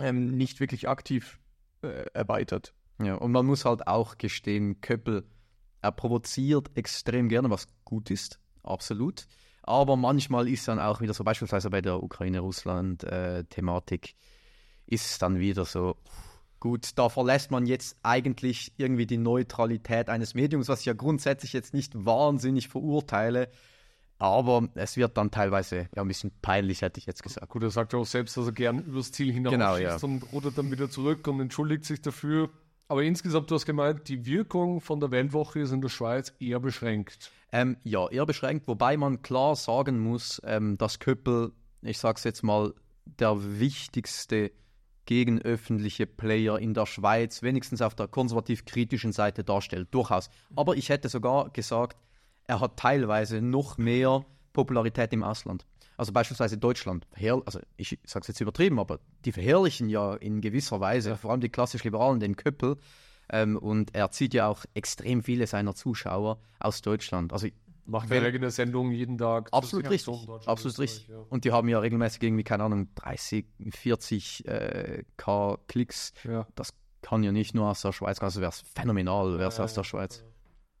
ähm, 0.00 0.36
nicht 0.36 0.60
wirklich 0.60 0.88
aktiv 0.88 1.38
äh, 1.82 2.06
erweitert. 2.12 2.74
Ja, 3.02 3.16
und 3.16 3.32
man 3.32 3.46
muss 3.46 3.64
halt 3.64 3.86
auch 3.86 4.18
gestehen, 4.18 4.80
Köppel, 4.80 5.24
er 5.82 5.92
provoziert 5.92 6.70
extrem 6.74 7.28
gerne, 7.28 7.50
was 7.50 7.68
gut 7.84 8.10
ist, 8.10 8.40
absolut. 8.62 9.26
Aber 9.62 9.96
manchmal 9.96 10.48
ist 10.48 10.68
dann 10.68 10.78
auch 10.78 11.00
wieder 11.00 11.12
so, 11.12 11.24
beispielsweise 11.24 11.70
bei 11.70 11.80
der 11.80 12.00
Ukraine-Russland-Thematik, 12.02 14.08
äh, 14.08 14.14
ist 14.86 15.10
es 15.10 15.18
dann 15.18 15.40
wieder 15.40 15.64
so, 15.64 15.96
gut, 16.60 16.90
da 16.96 17.08
verlässt 17.08 17.50
man 17.50 17.66
jetzt 17.66 17.96
eigentlich 18.02 18.72
irgendwie 18.76 19.06
die 19.06 19.18
Neutralität 19.18 20.08
eines 20.08 20.34
Mediums, 20.34 20.68
was 20.68 20.80
ich 20.80 20.86
ja 20.86 20.94
grundsätzlich 20.94 21.52
jetzt 21.52 21.74
nicht 21.74 21.92
wahnsinnig 21.94 22.68
verurteile. 22.68 23.50
Aber 24.18 24.68
es 24.74 24.96
wird 24.96 25.16
dann 25.16 25.30
teilweise 25.30 25.88
ja 25.94 26.02
ein 26.02 26.08
bisschen 26.08 26.32
peinlich, 26.40 26.82
hätte 26.82 26.98
ich 26.98 27.06
jetzt 27.06 27.22
gesagt. 27.22 27.48
Gut, 27.50 27.62
er 27.62 27.70
sagt 27.70 27.92
ja 27.92 27.98
auch 27.98 28.06
selbst, 28.06 28.36
dass 28.36 28.46
er 28.46 28.52
gern 28.52 28.78
übers 28.78 29.12
Ziel 29.12 29.32
hinaus 29.32 29.52
genau, 29.52 29.76
ja. 29.76 29.96
und 30.00 30.32
rudert 30.32 30.56
dann 30.56 30.70
wieder 30.70 30.88
zurück 30.88 31.26
und 31.28 31.40
entschuldigt 31.40 31.84
sich 31.84 32.00
dafür. 32.00 32.48
Aber 32.88 33.02
insgesamt, 33.02 33.50
du 33.50 33.56
hast 33.56 33.66
gemeint, 33.66 34.08
die 34.08 34.24
Wirkung 34.24 34.80
von 34.80 35.00
der 35.00 35.10
Weltwoche 35.10 35.60
ist 35.60 35.72
in 35.72 35.80
der 35.80 35.88
Schweiz 35.88 36.32
eher 36.38 36.60
beschränkt. 36.60 37.30
Ähm, 37.52 37.76
ja, 37.82 38.08
eher 38.08 38.26
beschränkt, 38.26 38.68
wobei 38.68 38.96
man 38.96 39.22
klar 39.22 39.56
sagen 39.56 39.98
muss, 39.98 40.40
ähm, 40.44 40.78
dass 40.78 40.98
Köppel, 40.98 41.52
ich 41.82 41.98
sage 41.98 42.16
es 42.18 42.24
jetzt 42.24 42.42
mal, 42.42 42.72
der 43.04 43.60
wichtigste 43.60 44.52
gegenöffentliche 45.04 46.06
Player 46.06 46.58
in 46.58 46.74
der 46.74 46.86
Schweiz, 46.86 47.42
wenigstens 47.42 47.80
auf 47.80 47.94
der 47.94 48.08
konservativ-kritischen 48.08 49.12
Seite 49.12 49.44
darstellt. 49.44 49.88
Durchaus. 49.92 50.30
Aber 50.54 50.76
ich 50.76 50.88
hätte 50.88 51.08
sogar 51.08 51.50
gesagt, 51.50 51.96
er 52.46 52.60
hat 52.60 52.76
teilweise 52.76 53.40
noch 53.40 53.78
mehr 53.78 54.24
Popularität 54.52 55.12
im 55.12 55.22
Ausland. 55.22 55.66
Also 55.96 56.12
beispielsweise 56.12 56.58
Deutschland, 56.58 57.06
also 57.46 57.60
ich 57.76 57.98
sage 58.04 58.22
es 58.22 58.28
jetzt 58.28 58.40
übertrieben, 58.40 58.78
aber 58.78 59.00
die 59.24 59.32
verherrlichen 59.32 59.88
ja 59.88 60.14
in 60.14 60.42
gewisser 60.42 60.78
Weise, 60.80 61.10
ja. 61.10 61.16
vor 61.16 61.30
allem 61.30 61.40
die 61.40 61.48
klassisch 61.48 61.84
Liberalen, 61.84 62.20
den 62.20 62.36
Köppel. 62.36 62.76
Ähm, 63.28 63.56
und 63.56 63.94
er 63.94 64.10
zieht 64.10 64.34
ja 64.34 64.46
auch 64.46 64.64
extrem 64.74 65.22
viele 65.22 65.46
seiner 65.46 65.74
Zuschauer 65.74 66.38
aus 66.60 66.82
Deutschland. 66.82 67.32
Also 67.32 67.48
Macht 67.86 68.10
eine 68.10 68.26
eigene 68.26 68.50
Sendung 68.50 68.90
jeden 68.90 69.16
Tag. 69.16 69.48
Absolut 69.52 69.88
richtig. 69.88 70.12
Absolut 70.44 70.78
richtig. 70.80 71.06
Ja. 71.06 71.18
Und 71.28 71.44
die 71.44 71.52
haben 71.52 71.68
ja 71.68 71.78
regelmäßig 71.78 72.20
irgendwie, 72.22 72.42
keine 72.42 72.64
Ahnung, 72.64 72.88
30, 72.96 73.46
40 73.70 74.46
äh, 74.46 75.04
K 75.16 75.56
Klicks. 75.68 76.12
Ja. 76.24 76.46
Das 76.56 76.74
kann 77.00 77.22
ja 77.22 77.30
nicht 77.30 77.54
nur 77.54 77.70
aus 77.70 77.82
der 77.82 77.92
Schweiz, 77.92 78.20
also 78.20 78.40
wäre 78.40 78.50
es 78.50 78.64
phänomenal, 78.74 79.38
wäre 79.38 79.48
es 79.48 79.60
aus 79.60 79.74
der 79.74 79.84
Schweiz. 79.84 80.24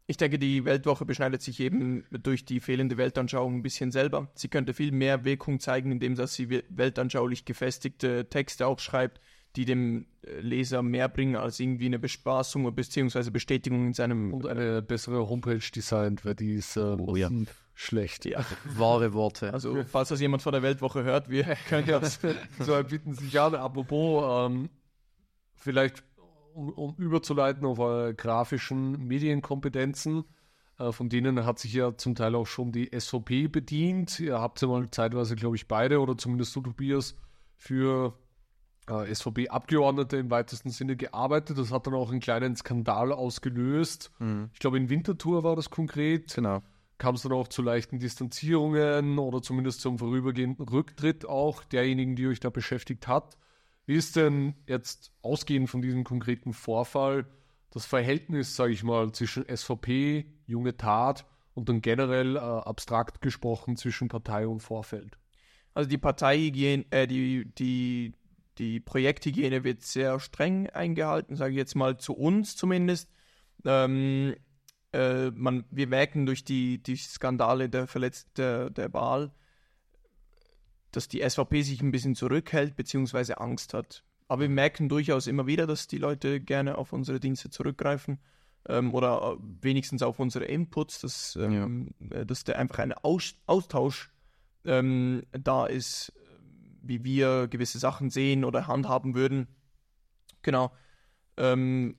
Ich 0.08 0.16
denke, 0.16 0.38
die 0.38 0.64
Weltwoche 0.64 1.04
beschneidet 1.04 1.42
sich 1.42 1.58
eben 1.58 2.04
durch 2.10 2.44
die 2.44 2.60
fehlende 2.60 2.96
Weltanschauung 2.96 3.56
ein 3.56 3.62
bisschen 3.62 3.90
selber. 3.90 4.30
Sie 4.34 4.48
könnte 4.48 4.72
viel 4.72 4.92
mehr 4.92 5.24
Wirkung 5.24 5.58
zeigen, 5.58 5.90
indem 5.90 6.14
sie 6.14 6.62
weltanschaulich 6.68 7.44
gefestigte 7.44 8.28
Texte 8.28 8.68
auch 8.68 8.78
schreibt, 8.78 9.20
die 9.56 9.64
dem 9.64 10.06
äh, 10.22 10.40
Leser 10.40 10.82
mehr 10.82 11.08
bringen 11.08 11.34
als 11.34 11.58
irgendwie 11.58 11.86
eine 11.86 11.98
Bespaßung 11.98 12.72
bzw. 12.74 13.30
Bestätigung 13.30 13.86
in 13.86 13.92
seinem. 13.94 14.32
Und 14.34 14.46
eine 14.46 14.82
bessere 14.82 15.28
Homepage 15.28 15.58
designt, 15.74 16.24
weil 16.24 16.34
die 16.34 16.54
ist 16.54 16.76
äh, 16.76 16.80
oh, 16.80 17.16
ja. 17.16 17.30
schlecht. 17.74 18.26
Ja. 18.26 18.44
Wahre 18.76 19.12
Worte. 19.14 19.52
Also, 19.52 19.82
falls 19.88 20.10
das 20.10 20.20
jemand 20.20 20.42
von 20.42 20.52
der 20.52 20.62
Weltwoche 20.62 21.02
hört, 21.02 21.30
wir 21.30 21.44
können 21.68 21.86
das 21.86 22.20
so 22.60 22.80
bieten 22.84 23.14
sich 23.14 23.40
an. 23.40 23.54
Apropos, 23.54 24.50
ähm, 24.50 24.68
vielleicht 25.54 26.04
um, 26.56 26.70
um 26.70 26.94
überzuleiten 26.96 27.64
auf 27.66 27.78
eure 27.78 28.14
grafischen 28.14 29.06
Medienkompetenzen. 29.06 30.24
Äh, 30.78 30.92
von 30.92 31.08
denen 31.08 31.44
hat 31.44 31.58
sich 31.58 31.74
ja 31.74 31.96
zum 31.96 32.14
Teil 32.14 32.34
auch 32.34 32.46
schon 32.46 32.72
die 32.72 32.90
SVP 32.98 33.48
bedient. 33.48 34.18
Ihr 34.20 34.40
habt 34.40 34.60
ja 34.62 34.68
mal 34.68 34.90
zeitweise, 34.90 35.36
glaube 35.36 35.56
ich, 35.56 35.68
beide 35.68 36.00
oder 36.00 36.16
zumindest 36.16 36.56
du, 36.56 36.62
Tobias, 36.62 37.14
für 37.56 38.14
äh, 38.88 39.14
SVP-Abgeordnete 39.14 40.16
im 40.16 40.30
weitesten 40.30 40.70
Sinne 40.70 40.96
gearbeitet. 40.96 41.58
Das 41.58 41.72
hat 41.72 41.86
dann 41.86 41.94
auch 41.94 42.10
einen 42.10 42.20
kleinen 42.20 42.56
Skandal 42.56 43.12
ausgelöst. 43.12 44.10
Mhm. 44.18 44.50
Ich 44.52 44.58
glaube, 44.58 44.78
in 44.78 44.88
Winterthur 44.88 45.44
war 45.44 45.56
das 45.56 45.70
konkret. 45.70 46.34
Genau. 46.34 46.62
Kam 46.98 47.14
es 47.14 47.22
dann 47.22 47.32
auch 47.32 47.48
zu 47.48 47.60
leichten 47.60 47.98
Distanzierungen 47.98 49.18
oder 49.18 49.42
zumindest 49.42 49.82
zum 49.82 49.98
vorübergehenden 49.98 50.66
Rücktritt 50.66 51.28
auch 51.28 51.62
derjenigen, 51.64 52.16
die 52.16 52.26
euch 52.26 52.40
da 52.40 52.48
beschäftigt 52.48 53.06
hat. 53.06 53.36
Wie 53.86 53.94
ist 53.94 54.16
denn 54.16 54.54
jetzt 54.66 55.12
ausgehend 55.22 55.70
von 55.70 55.80
diesem 55.80 56.04
konkreten 56.04 56.52
Vorfall 56.52 57.26
das 57.70 57.86
Verhältnis, 57.86 58.56
sage 58.56 58.72
ich 58.72 58.82
mal, 58.82 59.12
zwischen 59.12 59.44
SVP, 59.48 60.26
junge 60.46 60.76
Tat 60.76 61.24
und 61.54 61.68
dann 61.68 61.82
generell 61.82 62.36
äh, 62.36 62.40
abstrakt 62.40 63.20
gesprochen 63.20 63.76
zwischen 63.76 64.08
Partei 64.08 64.46
und 64.46 64.60
Vorfeld? 64.60 65.18
Also 65.72 65.88
die 65.88 65.98
Parteihygiene, 65.98 66.84
äh, 66.90 67.06
die, 67.06 67.52
die, 67.58 68.14
die 68.58 68.80
Projekthygiene 68.80 69.62
wird 69.62 69.82
sehr 69.82 70.18
streng 70.20 70.68
eingehalten, 70.70 71.36
sage 71.36 71.52
ich 71.52 71.58
jetzt 71.58 71.76
mal 71.76 71.96
zu 71.96 72.14
uns 72.14 72.56
zumindest. 72.56 73.10
Ähm, 73.64 74.34
äh, 74.92 75.30
man, 75.30 75.64
wir 75.70 75.86
merken 75.86 76.26
durch 76.26 76.44
die, 76.44 76.82
die 76.82 76.96
Skandale 76.96 77.68
der, 77.68 77.86
Verletz 77.86 78.32
der, 78.32 78.70
der 78.70 78.92
Wahl, 78.94 79.32
dass 80.96 81.08
die 81.08 81.20
SVP 81.28 81.62
sich 81.62 81.82
ein 81.82 81.92
bisschen 81.92 82.14
zurückhält 82.14 82.74
bzw. 82.74 83.34
Angst 83.34 83.74
hat. 83.74 84.02
Aber 84.28 84.42
wir 84.42 84.48
merken 84.48 84.88
durchaus 84.88 85.26
immer 85.26 85.46
wieder, 85.46 85.66
dass 85.66 85.86
die 85.86 85.98
Leute 85.98 86.40
gerne 86.40 86.78
auf 86.78 86.92
unsere 86.92 87.20
Dienste 87.20 87.50
zurückgreifen 87.50 88.18
ähm, 88.66 88.94
oder 88.94 89.36
äh, 89.36 89.42
wenigstens 89.60 90.02
auf 90.02 90.18
unsere 90.18 90.46
Inputs, 90.46 91.00
dass, 91.00 91.36
ähm, 91.36 91.94
ja. 92.00 92.20
Äh, 92.20 92.26
dass 92.26 92.44
da 92.44 92.54
einfach 92.54 92.78
ein 92.78 92.92
Aus 92.92 93.34
Austausch 93.46 94.10
ähm, 94.64 95.22
da 95.30 95.66
ist, 95.66 96.12
wie 96.82 97.04
wir 97.04 97.46
gewisse 97.48 97.78
Sachen 97.78 98.10
sehen 98.10 98.44
oder 98.44 98.66
handhaben 98.66 99.14
würden. 99.14 99.48
Genau. 100.42 100.72
Ähm, 101.36 101.96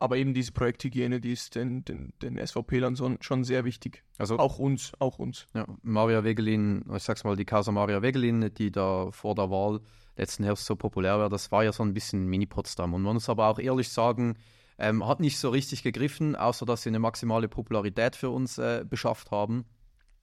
aber 0.00 0.16
eben 0.16 0.32
diese 0.32 0.52
Projekthygiene, 0.52 1.20
die 1.20 1.32
ist 1.32 1.54
den, 1.54 1.84
den, 1.84 2.14
den 2.22 2.38
SVP-Lern 2.44 2.96
so, 2.96 3.14
schon 3.20 3.44
sehr 3.44 3.66
wichtig. 3.66 4.02
Also 4.16 4.38
auch 4.38 4.58
uns, 4.58 4.92
auch 4.98 5.18
uns. 5.18 5.46
Ja, 5.54 5.66
Maria 5.82 6.24
Wegelin, 6.24 6.84
ich 6.96 7.02
sag's 7.02 7.22
mal, 7.22 7.36
die 7.36 7.44
Causa 7.44 7.70
Maria 7.70 8.00
Wegelin, 8.00 8.50
die 8.54 8.72
da 8.72 9.10
vor 9.10 9.34
der 9.34 9.50
Wahl 9.50 9.80
letzten 10.16 10.42
Herbst 10.42 10.64
so 10.64 10.74
populär 10.74 11.18
war, 11.18 11.28
das 11.28 11.52
war 11.52 11.64
ja 11.64 11.72
so 11.72 11.82
ein 11.82 11.92
bisschen 11.92 12.26
Mini-Potsdam. 12.26 12.94
Und 12.94 13.02
man 13.02 13.12
muss 13.12 13.28
aber 13.28 13.48
auch 13.48 13.58
ehrlich 13.58 13.90
sagen, 13.90 14.38
ähm, 14.78 15.06
hat 15.06 15.20
nicht 15.20 15.38
so 15.38 15.50
richtig 15.50 15.82
gegriffen, 15.82 16.34
außer 16.34 16.64
dass 16.64 16.82
sie 16.82 16.88
eine 16.88 16.98
maximale 16.98 17.48
Popularität 17.48 18.16
für 18.16 18.30
uns 18.30 18.56
äh, 18.56 18.84
beschafft 18.88 19.30
haben. 19.30 19.66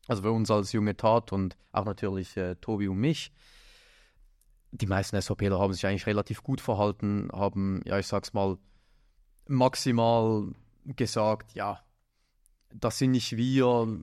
also 0.07 0.23
für 0.23 0.31
uns 0.31 0.49
als 0.49 0.71
junge 0.71 0.97
Tat 0.97 1.31
und 1.31 1.55
auch 1.71 1.85
natürlich 1.85 2.35
äh, 2.35 2.55
Tobi 2.55 2.87
und 2.87 2.97
mich. 2.97 3.31
Die 4.71 4.87
meisten 4.87 5.21
SVPler 5.21 5.59
haben 5.59 5.73
sich 5.73 5.85
eigentlich 5.85 6.07
relativ 6.07 6.41
gut 6.41 6.61
verhalten, 6.61 7.29
haben, 7.31 7.81
ja, 7.85 7.99
ich 7.99 8.07
sag's 8.07 8.33
mal, 8.33 8.57
maximal 9.49 10.51
gesagt, 10.85 11.53
ja, 11.53 11.79
das 12.73 12.97
sind 12.97 13.11
nicht 13.11 13.35
wir, 13.37 13.99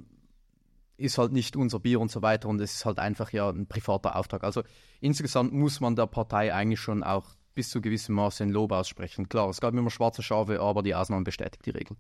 ist 0.97 1.19
halt 1.19 1.33
nicht 1.33 1.57
unser 1.57 1.81
Bier 1.81 2.01
und 2.01 2.11
so 2.11 2.23
weiter 2.23 2.49
und 2.49 2.61
es 2.61 2.75
ist 2.75 2.85
halt 2.85 2.99
einfach 2.99 3.31
ja 3.31 3.49
ein 3.49 3.67
privater 3.67 4.17
Auftrag. 4.17 4.45
Also 4.45 4.63
insgesamt 5.01 5.53
muss 5.53 5.81
man 5.81 5.97
der 5.97 6.07
Partei 6.07 6.55
eigentlich 6.55 6.81
schon 6.81 7.03
auch 7.03 7.27
bis 7.55 7.71
zu 7.71 7.81
gewissem 7.81 8.15
Maße 8.15 8.45
ein 8.45 8.51
Lob 8.51 8.73
aussprechen. 8.73 9.29
Klar, 9.29 9.49
es 9.49 9.61
gab 9.61 9.75
immer 9.75 9.91
schwarze 9.91 10.23
Schafe, 10.23 10.61
aber 10.61 10.83
die 10.83 10.95
Ausnahme 10.95 11.25
bestätigt 11.25 11.67
die 11.67 11.71
Regel. 11.71 11.97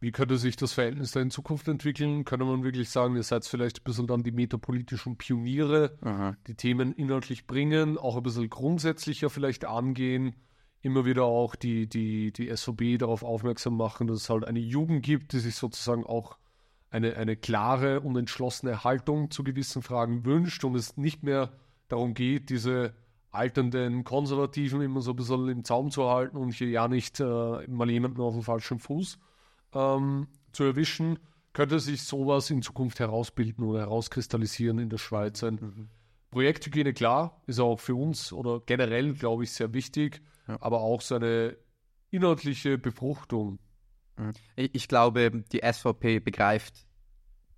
Wie 0.00 0.12
könnte 0.12 0.36
sich 0.36 0.56
das 0.56 0.74
Verhältnis 0.74 1.12
da 1.12 1.20
in 1.20 1.30
Zukunft 1.30 1.66
entwickeln? 1.66 2.26
Könnte 2.26 2.44
man 2.44 2.62
wirklich 2.62 2.90
sagen, 2.90 3.16
ihr 3.16 3.22
seid 3.22 3.46
vielleicht 3.46 3.80
ein 3.80 3.84
bisschen 3.84 4.06
dann 4.06 4.22
die 4.22 4.32
metapolitischen 4.32 5.16
Pioniere, 5.16 5.96
Aha. 6.02 6.36
die 6.46 6.56
Themen 6.56 6.92
inhaltlich 6.92 7.46
bringen, 7.46 7.96
auch 7.96 8.16
ein 8.16 8.22
bisschen 8.22 8.50
grundsätzlicher 8.50 9.30
vielleicht 9.30 9.64
angehen, 9.64 10.34
immer 10.84 11.06
wieder 11.06 11.24
auch 11.24 11.54
die, 11.54 11.86
die, 11.88 12.30
die 12.32 12.54
SVB 12.54 12.98
darauf 12.98 13.22
aufmerksam 13.22 13.76
machen, 13.76 14.06
dass 14.06 14.18
es 14.18 14.30
halt 14.30 14.44
eine 14.44 14.60
Jugend 14.60 15.02
gibt, 15.02 15.32
die 15.32 15.38
sich 15.38 15.56
sozusagen 15.56 16.04
auch 16.04 16.36
eine, 16.90 17.16
eine 17.16 17.36
klare 17.36 18.00
und 18.00 18.16
entschlossene 18.16 18.84
Haltung 18.84 19.30
zu 19.30 19.42
gewissen 19.44 19.82
Fragen 19.82 20.24
wünscht 20.24 20.62
und 20.62 20.74
es 20.74 20.96
nicht 20.96 21.22
mehr 21.22 21.52
darum 21.88 22.12
geht, 22.12 22.50
diese 22.50 22.94
alternden 23.30 24.04
Konservativen 24.04 24.80
immer 24.82 25.00
so 25.00 25.12
ein 25.12 25.16
bisschen 25.16 25.48
im 25.48 25.64
Zaum 25.64 25.90
zu 25.90 26.08
halten 26.08 26.36
und 26.36 26.52
hier 26.52 26.68
ja 26.68 26.86
nicht 26.86 27.18
äh, 27.18 27.24
mal 27.66 27.90
jemanden 27.90 28.20
auf 28.20 28.34
dem 28.34 28.42
falschen 28.42 28.78
Fuß 28.78 29.18
ähm, 29.72 30.28
zu 30.52 30.64
erwischen, 30.64 31.18
könnte 31.54 31.80
sich 31.80 32.02
sowas 32.02 32.50
in 32.50 32.62
Zukunft 32.62 33.00
herausbilden 33.00 33.64
oder 33.64 33.80
herauskristallisieren 33.80 34.78
in 34.78 34.90
der 34.90 34.98
Schweiz. 34.98 35.42
Ein 35.42 35.54
mhm. 35.54 35.88
Projekthygiene, 36.30 36.92
klar, 36.92 37.40
ist 37.46 37.58
auch 37.58 37.80
für 37.80 37.94
uns 37.94 38.32
oder 38.32 38.60
generell, 38.66 39.14
glaube 39.14 39.44
ich, 39.44 39.52
sehr 39.52 39.72
wichtig, 39.72 40.20
ja. 40.48 40.56
aber 40.60 40.80
auch 40.80 41.00
seine 41.00 41.56
inhaltliche 42.10 42.78
Befruchtung. 42.78 43.58
Ich 44.54 44.86
glaube, 44.86 45.42
die 45.52 45.60
SVP 45.64 46.20
begreift 46.20 46.86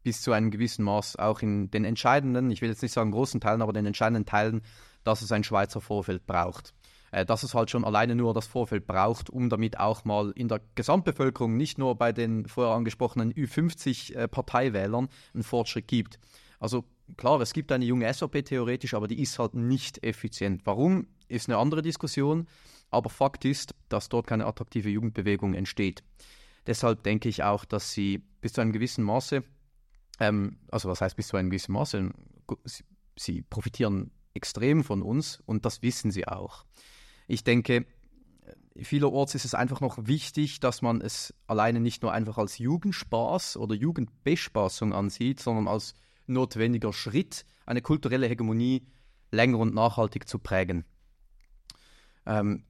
bis 0.03 0.23
zu 0.23 0.33
einem 0.33 0.51
gewissen 0.51 0.85
Maß 0.85 1.17
auch 1.17 1.43
in 1.43 1.71
den 1.71 1.85
entscheidenden, 1.85 2.51
ich 2.51 2.63
will 2.63 2.71
jetzt 2.71 2.83
nicht 2.83 2.93
sagen 2.93 3.11
großen 3.11 3.41
Teilen, 3.41 3.61
aber 3.61 3.73
den 3.73 3.87
entscheidenden 3.87 4.25
Teilen, 4.25 4.63
dass 5.05 5.21
es 5.21 5.33
ein 5.33 5.45
Schweizer 5.45 5.81
Vorfeld 5.81 6.27
braucht. 6.27 6.75
Äh, 7.11 7.25
dass 7.25 7.43
es 7.43 7.55
halt 7.55 7.71
schon 7.71 7.85
alleine 7.85 8.15
nur 8.15 8.35
das 8.35 8.47
Vorfeld 8.47 8.87
braucht, 8.87 9.31
um 9.31 9.49
damit 9.49 9.79
auch 9.79 10.05
mal 10.05 10.33
in 10.35 10.49
der 10.49 10.61
Gesamtbevölkerung, 10.75 11.57
nicht 11.57 11.79
nur 11.79 11.95
bei 11.97 12.13
den 12.13 12.47
vorher 12.47 12.75
angesprochenen 12.75 13.33
Ü50-Parteiwählern, 13.33 15.07
äh, 15.07 15.35
einen 15.35 15.43
Fortschritt 15.43 15.89
gibt. 15.89 16.19
Also 16.59 16.85
klar, 17.17 17.41
es 17.41 17.53
gibt 17.53 17.71
eine 17.73 17.85
junge 17.85 18.13
SVP 18.13 18.43
theoretisch, 18.43 18.95
aber 18.95 19.09
die 19.09 19.21
ist 19.21 19.39
halt 19.39 19.55
nicht 19.55 20.05
effizient. 20.05 20.63
Warum, 20.65 21.07
ist 21.29 21.49
eine 21.49 21.59
andere 21.59 21.83
Diskussion, 21.83 22.47
aber 22.97 23.11
Fakt 23.11 23.45
ist, 23.45 23.75
dass 23.89 24.09
dort 24.09 24.27
keine 24.27 24.47
attraktive 24.47 24.89
Jugendbewegung 24.89 25.55
entsteht. 25.55 26.03
Deshalb 26.67 27.03
denke 27.03 27.29
ich 27.29 27.43
auch, 27.43 27.65
dass 27.65 27.93
sie 27.93 28.23
bis 28.41 28.55
zu 28.55 28.61
einem 28.61 28.73
gewissen 28.73 29.05
Maße, 29.05 29.43
ähm, 30.21 30.59
also 30.71 30.89
was 30.89 31.01
heißt 31.01 31.17
bis 31.17 31.29
zu 31.29 31.37
einem 31.37 31.51
gewissen 31.51 31.73
Maße, 31.73 32.11
sie, 33.17 33.43
profitieren 33.43 34.11
extrem 34.35 34.85
von 34.85 35.03
uns 35.03 35.43
und 35.47 35.65
das 35.65 35.83
wissen 35.83 36.11
sie 36.11 36.27
auch. 36.27 36.65
Ich 37.29 37.45
denke, 37.45 37.87
vielerorts 38.83 39.35
ist 39.35 39.45
es 39.45 39.55
einfach 39.55 39.81
noch 39.81 40.07
wichtig, 40.07 40.61
dass 40.61 40.83
man 40.83 41.01
es 41.01 41.35
alleine 41.47 41.81
nicht 41.81 42.03
nur 42.03 42.13
einfach 42.13 42.39
als 42.39 42.59
Jugendspaß 42.59 43.57
oder 43.57 43.75
Jugendbespaßung 43.75 44.93
ansieht, 44.93 45.41
sondern 45.41 45.69
als 45.69 45.95
notwendiger 46.27 46.93
Schritt, 46.93 47.45
eine 47.65 47.83
kulturelle 47.83 48.27
Hegemonie 48.27 48.87
länger 49.31 49.59
und 49.59 49.75
nachhaltig 49.75 50.29
zu 50.29 50.39
prägen. 50.39 50.85
Ähm, 52.27 52.65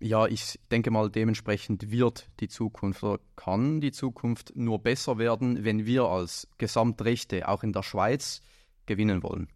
ja, 0.00 0.26
ich 0.26 0.60
denke 0.70 0.90
mal, 0.90 1.10
dementsprechend 1.10 1.90
wird 1.90 2.28
die 2.40 2.48
Zukunft 2.48 3.02
oder 3.02 3.20
kann 3.36 3.80
die 3.80 3.92
Zukunft 3.92 4.52
nur 4.54 4.78
besser 4.78 5.18
werden, 5.18 5.64
wenn 5.64 5.86
wir 5.86 6.04
als 6.04 6.48
Gesamtrechte 6.58 7.48
auch 7.48 7.62
in 7.62 7.72
der 7.72 7.82
Schweiz 7.82 8.40
gewinnen 8.86 9.22
wollen 9.22 9.48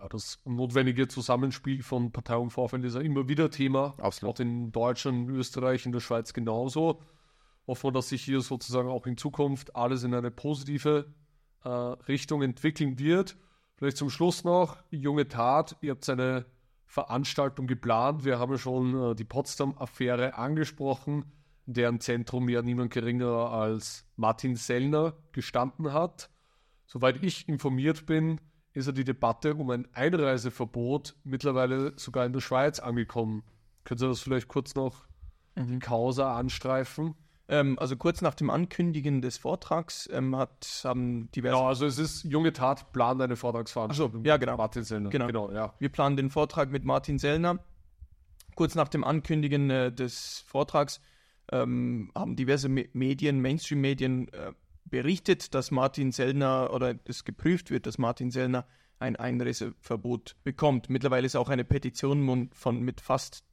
ja, 0.00 0.08
das 0.08 0.38
notwendige 0.44 1.08
Zusammenspiel 1.08 1.82
von 1.82 2.12
Partei 2.12 2.36
und 2.36 2.50
Vorfeld 2.50 2.84
ist 2.84 2.94
ja 2.94 3.00
immer 3.00 3.28
wieder 3.28 3.50
Thema. 3.50 3.94
Absolut. 3.98 4.36
Auch 4.36 4.40
in 4.40 4.72
Deutschland, 4.72 5.28
Österreich, 5.30 5.86
in 5.86 5.92
der 5.92 6.00
Schweiz 6.00 6.32
genauso. 6.32 7.00
Hoffen 7.66 7.88
wir, 7.88 7.92
dass 7.92 8.08
sich 8.08 8.22
hier 8.22 8.40
sozusagen 8.40 8.88
auch 8.88 9.06
in 9.06 9.16
Zukunft 9.16 9.76
alles 9.76 10.04
in 10.04 10.14
eine 10.14 10.30
positive 10.30 11.06
äh, 11.64 11.68
Richtung 11.68 12.42
entwickeln 12.42 12.98
wird. 12.98 13.36
Vielleicht 13.76 13.96
zum 13.96 14.10
Schluss 14.10 14.44
noch, 14.44 14.78
junge 14.90 15.28
Tat, 15.28 15.76
ihr 15.80 15.92
habt 15.92 16.08
eine 16.08 16.46
Veranstaltung 16.88 17.66
geplant. 17.66 18.24
Wir 18.24 18.38
haben 18.38 18.52
ja 18.52 18.58
schon 18.58 19.10
äh, 19.10 19.14
die 19.14 19.24
Potsdam-Affäre 19.24 20.34
angesprochen, 20.36 21.26
deren 21.66 22.00
Zentrum 22.00 22.48
ja 22.48 22.62
niemand 22.62 22.92
geringer 22.92 23.50
als 23.52 24.06
Martin 24.16 24.56
Sellner 24.56 25.12
gestanden 25.32 25.92
hat. 25.92 26.30
Soweit 26.86 27.22
ich 27.22 27.46
informiert 27.46 28.06
bin, 28.06 28.40
ist 28.72 28.86
ja 28.86 28.92
die 28.92 29.04
Debatte 29.04 29.54
um 29.54 29.68
ein 29.68 29.86
Einreiseverbot 29.92 31.14
mittlerweile 31.24 31.92
sogar 31.96 32.24
in 32.24 32.32
der 32.32 32.40
Schweiz 32.40 32.80
angekommen. 32.80 33.42
Können 33.84 33.98
Sie 33.98 34.08
das 34.08 34.20
vielleicht 34.20 34.48
kurz 34.48 34.74
noch 34.74 35.04
mhm. 35.56 35.66
die 35.66 35.78
Causa 35.80 36.38
anstreifen? 36.38 37.14
Ähm, 37.48 37.78
also 37.78 37.96
kurz 37.96 38.20
nach 38.20 38.34
dem 38.34 38.50
Ankündigen 38.50 39.22
des 39.22 39.38
Vortrags 39.38 40.08
ähm, 40.12 40.36
hat, 40.36 40.82
haben 40.84 41.30
diverse... 41.32 41.56
Ja, 41.56 41.66
also 41.66 41.86
es 41.86 41.98
ist 41.98 42.24
Junge 42.24 42.52
Tat 42.52 42.92
plant 42.92 43.22
eine 43.22 43.36
Vortragsveranstaltung. 43.36 44.22
So, 44.22 44.28
ja, 44.28 44.36
genau. 44.36 44.56
Martin 44.56 44.84
Sellner. 44.84 45.08
Genau. 45.08 45.26
genau 45.26 45.50
ja. 45.52 45.74
Wir 45.78 45.88
planen 45.88 46.16
den 46.16 46.30
Vortrag 46.30 46.70
mit 46.70 46.84
Martin 46.84 47.18
Sellner. 47.18 47.58
Kurz 48.54 48.74
nach 48.74 48.88
dem 48.88 49.02
Ankündigen 49.02 49.70
äh, 49.70 49.92
des 49.92 50.44
Vortrags 50.46 51.00
ähm, 51.50 52.10
haben 52.14 52.36
diverse 52.36 52.68
Me 52.68 52.86
Medien, 52.92 53.40
Mainstream-Medien 53.40 54.28
äh, 54.32 54.52
berichtet, 54.84 55.54
dass 55.54 55.70
Martin 55.70 56.12
Sellner 56.12 56.70
oder 56.72 56.96
es 57.04 57.24
geprüft 57.24 57.70
wird, 57.70 57.86
dass 57.86 57.96
Martin 57.96 58.30
Sellner 58.30 58.66
ein 58.98 59.16
Einreiseverbot 59.16 60.36
bekommt. 60.44 60.90
Mittlerweile 60.90 61.24
ist 61.24 61.36
auch 61.36 61.48
eine 61.48 61.64
Petition 61.64 62.50
von 62.52 62.80
mit 62.80 63.00
fast 63.00 63.44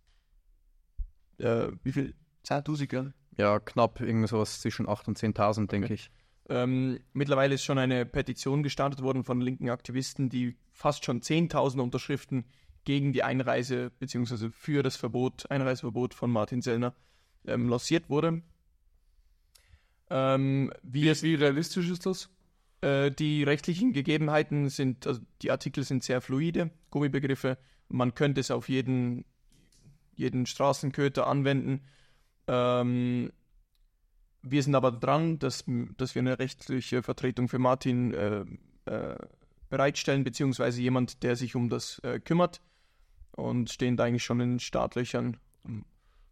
äh, 1.37 1.67
wie 1.83 1.91
viel? 1.91 2.15
10.000, 2.45 3.13
Ja, 3.37 3.59
knapp 3.59 3.99
irgendwas 4.01 4.61
zwischen 4.61 4.87
8.000 4.87 5.07
und 5.07 5.19
10.000, 5.19 5.67
denke 5.67 5.93
ich. 5.93 6.09
Ähm, 6.47 6.99
mittlerweile 7.13 7.55
ist 7.55 7.63
schon 7.63 7.77
eine 7.77 8.05
Petition 8.05 8.63
gestartet 8.63 9.01
worden 9.01 9.23
von 9.23 9.41
linken 9.41 9.69
Aktivisten, 9.69 10.29
die 10.29 10.55
fast 10.71 11.03
schon 11.03 11.21
10.000 11.21 11.81
Unterschriften 11.81 12.45
gegen 12.83 13.13
die 13.13 13.23
Einreise 13.23 13.91
bzw. 13.99 14.49
für 14.51 14.83
das 14.83 14.95
Verbot, 14.95 15.49
Einreiseverbot 15.49 16.13
von 16.13 16.31
Martin 16.31 16.61
Sellner 16.61 16.93
ähm, 17.45 17.67
lanciert 17.67 18.09
wurde. 18.09 18.43
Ähm, 20.09 20.71
wie, 20.83 21.03
wie, 21.03 21.21
wie, 21.23 21.35
realistisch 21.35 21.89
ist 21.89 22.05
das? 22.05 22.29
Äh, 22.81 23.11
die 23.11 23.43
rechtlichen 23.43 23.91
Gegebenheiten 23.91 24.69
sind, 24.69 25.07
also 25.07 25.21
die 25.41 25.49
Artikel 25.49 25.83
sind 25.83 26.03
sehr 26.03 26.21
fluide, 26.21 26.69
Gummibegriffe. 26.91 27.57
Man 27.89 28.13
könnte 28.13 28.41
es 28.41 28.51
auf 28.51 28.69
jeden, 28.69 29.25
jeden 30.15 30.45
Straßenköter 30.45 31.25
anwenden. 31.25 31.81
Ähm, 32.47 33.31
wir 34.41 34.63
sind 34.63 34.75
aber 34.75 34.91
dran, 34.91 35.39
dass, 35.39 35.65
dass 35.97 36.15
wir 36.15 36.21
eine 36.21 36.39
rechtliche 36.39 37.01
Vertretung 37.01 37.47
für 37.49 37.59
Martin 37.59 38.13
äh, 38.13 38.45
äh, 38.85 39.17
bereitstellen, 39.69 40.23
beziehungsweise 40.23 40.81
jemand, 40.81 41.23
der 41.23 41.35
sich 41.35 41.55
um 41.55 41.69
das 41.69 41.99
äh, 41.99 42.19
kümmert 42.19 42.61
und 43.31 43.71
stehen 43.71 43.97
da 43.97 44.03
eigentlich 44.03 44.23
schon 44.23 44.39
in 44.39 44.51
den 44.51 44.59
Startlöchern. 44.59 45.37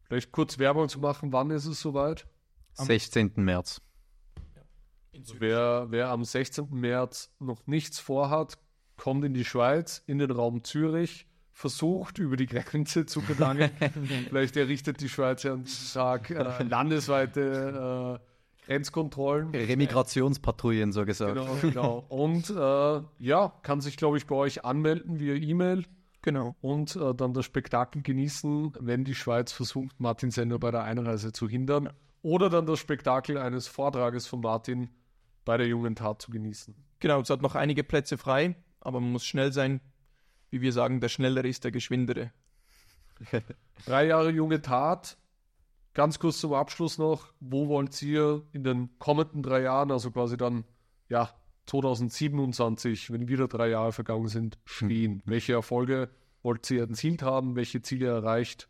Vielleicht 0.04 0.32
kurz 0.32 0.60
Werbung 0.60 0.90
zu 0.90 1.00
machen, 1.00 1.34
wann 1.34 1.50
ist 1.50 1.66
es 1.66 1.80
soweit? 1.82 2.28
16. 2.74 3.34
März. 3.36 3.82
Also 5.16 5.36
wer, 5.40 5.88
wer 5.90 6.10
am 6.10 6.24
16. 6.24 6.70
März 6.72 7.34
noch 7.40 7.66
nichts 7.68 8.00
vorhat, 8.00 8.58
kommt 8.96 9.26
in 9.26 9.34
die 9.34 9.46
Schweiz, 9.46 10.04
in 10.08 10.18
den 10.18 10.32
Raum 10.32 10.64
Zürich, 10.64 11.28
versucht 11.54 12.20
über 12.20 12.36
die 12.36 12.48
Grenze 12.48 13.06
zu 13.06 13.22
gelangen. 13.22 13.72
Vielleicht 14.30 14.58
errichtet 14.58 15.00
die 15.00 15.10
Schweiz 15.10 15.44
ja 15.44 15.54
einen 15.54 15.66
Tag 15.94 16.30
äh, 16.30 16.64
landesweite 16.70 18.20
äh, 18.20 18.66
Grenzkontrollen. 18.66 19.52
Remigrationspatrouillen, 19.52 20.92
so 20.92 21.06
gesagt. 21.06 21.36
Genau, 21.36 21.58
genau. 21.62 22.06
Und 22.10 22.50
äh, 22.50 23.02
ja, 23.20 23.54
kann 23.62 23.82
sich, 23.82 23.98
glaube 23.98 24.18
ich, 24.18 24.28
bei 24.28 24.36
euch 24.36 24.66
anmelden 24.66 25.20
via 25.20 25.36
E-Mail. 25.36 25.86
Genau. 26.22 26.56
Und 26.62 26.96
äh, 26.96 27.14
dann 27.14 27.34
das 27.34 27.46
Spektakel 27.46 28.02
genießen, 28.02 28.74
wenn 28.80 29.04
die 29.04 29.16
Schweiz 29.16 29.52
versucht, 29.52 30.00
Martin 30.00 30.32
Sender 30.32 30.60
bei 30.60 30.72
der 30.72 30.84
Einreise 30.84 31.32
zu 31.32 31.48
hindern. 31.48 31.86
Ja 31.86 31.92
oder 32.24 32.50
dann 32.50 32.66
das 32.66 32.80
Spektakel 32.80 33.38
eines 33.38 33.68
Vortrages 33.68 34.26
von 34.26 34.40
Martin 34.42 34.90
bei 35.46 35.58
der 35.58 35.68
jungen 35.68 35.96
Tat 35.96 36.22
zu 36.22 36.32
genießen. 36.32 36.74
Genau, 37.00 37.20
es 37.20 37.30
hat 37.30 37.42
noch 37.42 37.56
einige 37.56 37.84
Plätze 37.84 38.18
frei, 38.18 38.56
aber 38.80 39.02
man 39.02 39.12
muss 39.12 39.26
schnell 39.26 39.52
sein. 39.52 39.82
Wie 40.54 40.62
wir 40.62 40.72
sagen, 40.72 41.00
der 41.00 41.10
Schnellere 41.10 41.48
ist 41.48 41.64
der 41.64 41.72
Geschwindere. 41.72 42.32
Drei 43.88 44.06
Jahre 44.06 44.30
junge 44.30 44.62
Tat. 44.62 45.18
ganz 45.96 46.20
kurz 46.20 46.40
zum 46.40 46.54
Abschluss 46.54 47.00
noch, 47.00 47.34
wo 47.40 47.70
wollt 47.70 48.00
ihr 48.04 48.44
in 48.52 48.64
den 48.64 48.92
kommenden 49.00 49.42
drei 49.42 49.64
Jahren, 49.64 49.90
also 49.90 50.12
quasi 50.12 50.38
dann, 50.38 50.64
ja, 51.10 51.34
2027, 51.66 53.12
wenn 53.12 53.28
wieder 53.28 53.48
drei 53.48 53.70
Jahre 53.70 53.94
vergangen 53.94 54.28
sind, 54.28 54.60
stehen? 54.64 55.14
Hm. 55.14 55.22
Welche 55.26 55.54
Erfolge 55.54 56.12
wollt 56.44 56.70
ihr 56.70 56.82
erzielt 56.82 57.24
haben? 57.24 57.56
Welche 57.56 57.82
Ziele 57.82 58.10
erreicht? 58.10 58.70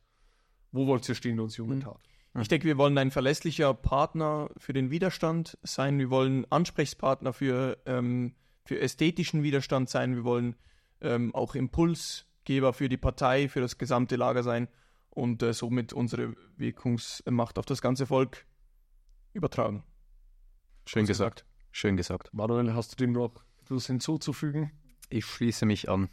Wo 0.72 0.88
wollt 0.88 1.10
ihr 1.10 1.16
stehen 1.16 1.42
uns 1.42 1.58
junge 1.58 1.80
Tat? 1.80 2.00
Ich 2.40 2.48
denke, 2.48 2.66
wir 2.66 2.78
wollen 2.78 2.98
ein 2.98 3.12
verlässlicher 3.12 3.74
Partner 3.74 4.50
für 4.56 4.72
den 4.72 4.90
Widerstand 4.90 5.58
sein. 5.64 6.00
Wir 6.00 6.10
wollen 6.10 6.50
Ansprechpartner 6.50 7.34
für, 7.34 7.78
ähm, 7.86 8.36
für 8.64 8.80
ästhetischen 8.80 9.44
Widerstand 9.44 9.90
sein. 9.90 10.16
Wir 10.16 10.24
wollen 10.24 10.56
ähm, 11.04 11.34
auch 11.36 11.56
Impulsgeber 11.56 12.74
für 12.74 12.90
die 12.90 12.98
Partei, 12.98 13.48
für 13.48 13.62
das 13.62 13.78
gesamte 13.78 14.16
Lager 14.16 14.44
sein 14.44 14.68
und 15.10 15.44
äh, 15.44 15.54
somit 15.54 15.94
unsere 15.94 16.34
Wirkungsmacht 16.58 17.60
auf 17.60 17.66
das 17.66 17.82
ganze 17.82 18.08
Volk 18.08 18.46
übertragen. 19.34 19.84
Schön 20.86 21.06
gesagt. 21.06 21.46
Schön 21.72 21.98
gesagt. 21.98 22.34
Manuel, 22.34 22.74
hast 22.74 22.94
du 22.94 22.96
dem 22.96 23.14
noch 23.14 23.44
etwas 23.62 23.88
hinzuzufügen? 23.88 24.72
Ich 25.10 25.26
schließe 25.26 25.66
mich 25.66 25.90
an. 25.90 26.10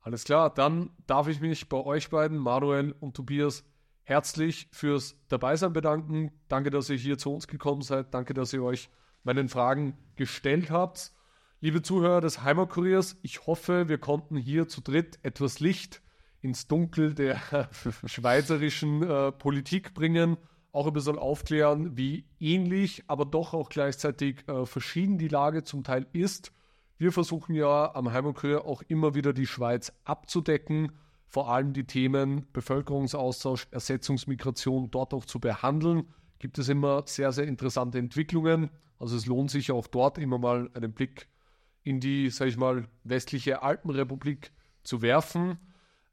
Alles 0.00 0.24
klar, 0.24 0.52
dann 0.52 0.90
darf 1.06 1.28
ich 1.28 1.40
mich 1.40 1.68
bei 1.68 1.78
euch 1.78 2.10
beiden, 2.10 2.38
Manuel 2.38 2.92
und 2.92 3.14
Tobias, 3.14 3.64
herzlich 4.04 4.68
fürs 4.72 5.16
Dabeisein 5.28 5.72
bedanken. 5.72 6.32
Danke, 6.48 6.70
dass 6.70 6.88
ihr 6.88 6.96
hier 6.96 7.18
zu 7.18 7.34
uns 7.34 7.46
gekommen 7.46 7.82
seid. 7.82 8.14
Danke, 8.14 8.32
dass 8.32 8.52
ihr 8.52 8.62
euch 8.62 8.88
meinen 9.22 9.48
Fragen 9.48 9.98
gestellt 10.16 10.70
habt. 10.70 11.12
Liebe 11.60 11.82
Zuhörer 11.82 12.20
des 12.20 12.42
Heimatkuriers, 12.44 13.16
ich 13.22 13.46
hoffe, 13.46 13.88
wir 13.88 13.98
konnten 13.98 14.36
hier 14.36 14.68
zu 14.68 14.80
dritt 14.80 15.18
etwas 15.22 15.58
Licht 15.58 16.02
ins 16.40 16.68
Dunkel 16.68 17.14
der 17.14 17.40
schweizerischen 18.06 19.02
äh, 19.02 19.32
Politik 19.32 19.92
bringen, 19.92 20.36
auch 20.70 20.86
ein 20.86 20.92
bisschen 20.92 21.18
aufklären, 21.18 21.96
wie 21.96 22.26
ähnlich, 22.38 23.02
aber 23.08 23.24
doch 23.24 23.54
auch 23.54 23.70
gleichzeitig 23.70 24.46
äh, 24.46 24.66
verschieden 24.66 25.18
die 25.18 25.28
Lage 25.28 25.64
zum 25.64 25.82
Teil 25.82 26.06
ist. 26.12 26.52
Wir 26.96 27.10
versuchen 27.10 27.54
ja 27.54 27.92
am 27.94 28.12
Heimatkurier 28.12 28.64
auch 28.64 28.82
immer 28.86 29.14
wieder 29.14 29.32
die 29.32 29.46
Schweiz 29.46 29.92
abzudecken 30.04 30.92
vor 31.28 31.50
allem 31.50 31.74
die 31.74 31.84
Themen 31.84 32.46
Bevölkerungsaustausch, 32.52 33.68
Ersetzungsmigration 33.70 34.90
dort 34.90 35.12
auch 35.12 35.26
zu 35.26 35.38
behandeln. 35.38 36.08
Gibt 36.38 36.58
es 36.58 36.68
immer 36.70 37.02
sehr, 37.06 37.32
sehr 37.32 37.46
interessante 37.46 37.98
Entwicklungen. 37.98 38.70
Also 38.98 39.16
es 39.16 39.26
lohnt 39.26 39.50
sich 39.50 39.70
auch 39.70 39.86
dort 39.86 40.16
immer 40.18 40.38
mal 40.38 40.70
einen 40.72 40.92
Blick 40.92 41.28
in 41.88 42.00
die, 42.00 42.28
sage 42.28 42.50
ich 42.50 42.58
mal, 42.58 42.86
westliche 43.02 43.62
Alpenrepublik 43.62 44.52
zu 44.82 45.00
werfen. 45.00 45.56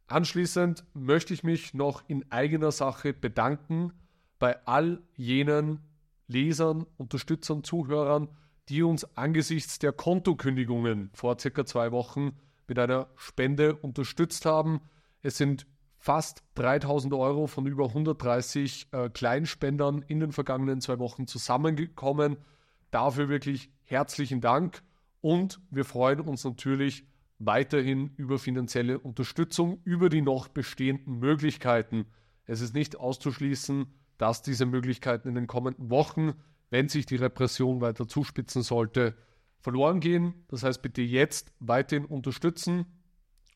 Anschließend 0.07 0.85
möchte 0.93 1.33
ich 1.33 1.43
mich 1.43 1.73
noch 1.73 2.07
in 2.07 2.31
eigener 2.31 2.71
Sache 2.71 3.13
bedanken 3.13 3.91
bei 4.39 4.65
all 4.65 5.01
jenen 5.17 5.79
Lesern, 6.27 6.85
Unterstützern, 6.95 7.65
Zuhörern, 7.65 8.29
die 8.69 8.83
uns 8.83 9.17
angesichts 9.17 9.77
der 9.77 9.91
Kontokündigungen 9.91 11.09
vor 11.13 11.37
circa 11.37 11.65
zwei 11.65 11.91
Wochen 11.91 12.37
mit 12.67 12.79
einer 12.79 13.09
Spende 13.17 13.75
unterstützt 13.75 14.45
haben. 14.45 14.79
Es 15.23 15.35
sind 15.35 15.67
fast 15.99 16.43
3000 16.55 17.13
Euro 17.13 17.47
von 17.47 17.65
über 17.65 17.87
130 17.89 18.87
äh, 18.91 19.09
Kleinspendern 19.09 20.03
in 20.07 20.21
den 20.21 20.31
vergangenen 20.31 20.79
zwei 20.79 20.99
Wochen 20.99 21.27
zusammengekommen. 21.27 22.37
Dafür 22.91 23.27
wirklich 23.27 23.69
herzlichen 23.83 24.39
Dank 24.39 24.81
und 25.25 25.59
wir 25.71 25.85
freuen 25.85 26.19
uns 26.19 26.43
natürlich 26.43 27.03
weiterhin 27.39 28.11
über 28.15 28.37
finanzielle 28.37 28.99
Unterstützung, 28.99 29.81
über 29.83 30.09
die 30.09 30.21
noch 30.21 30.49
bestehenden 30.49 31.17
Möglichkeiten. 31.17 32.05
Es 32.45 32.61
ist 32.61 32.75
nicht 32.75 32.95
auszuschließen, 32.95 33.87
dass 34.19 34.43
diese 34.43 34.67
Möglichkeiten 34.67 35.29
in 35.29 35.33
den 35.33 35.47
kommenden 35.47 35.89
Wochen, 35.89 36.33
wenn 36.69 36.89
sich 36.89 37.07
die 37.07 37.15
Repression 37.15 37.81
weiter 37.81 38.07
zuspitzen 38.07 38.61
sollte, 38.61 39.15
verloren 39.61 39.99
gehen. 39.99 40.45
Das 40.47 40.61
heißt, 40.61 40.83
bitte 40.83 41.01
jetzt 41.01 41.51
weiterhin 41.57 42.05
unterstützen 42.05 42.85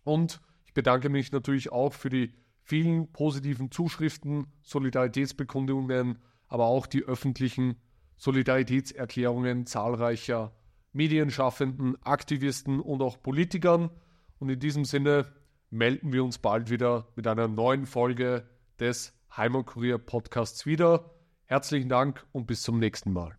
und 0.04 0.42
ich 0.66 0.74
bedanke 0.74 1.10
mich 1.10 1.32
natürlich 1.32 1.72
auch 1.72 1.94
für 1.94 2.10
die 2.10 2.34
vielen 2.64 3.12
positiven 3.12 3.70
Zuschriften, 3.70 4.48
Solidaritätsbekundungen, 4.64 6.18
aber 6.48 6.66
auch 6.66 6.88
die 6.88 7.04
öffentlichen 7.04 7.76
Solidaritätserklärungen 8.18 9.68
zahlreicher 9.68 10.59
Medienschaffenden, 10.92 11.96
Aktivisten 12.04 12.80
und 12.80 13.02
auch 13.02 13.22
Politikern. 13.22 13.90
Und 14.40 14.50
in 14.50 14.60
diesem 14.60 14.86
Sinne 14.86 15.34
melden 15.70 16.14
wir 16.14 16.24
uns 16.24 16.38
bald 16.38 16.70
wieder 16.70 17.08
mit 17.16 17.28
einer 17.28 17.48
neuen 17.48 17.86
Folge 17.86 18.50
des 18.80 19.14
Heimatkurier 19.36 19.98
Podcasts 19.98 20.66
wieder. 20.66 21.14
Herzlichen 21.46 21.90
Dank 21.90 22.26
und 22.32 22.48
bis 22.48 22.62
zum 22.62 22.80
nächsten 22.80 23.12
Mal. 23.14 23.38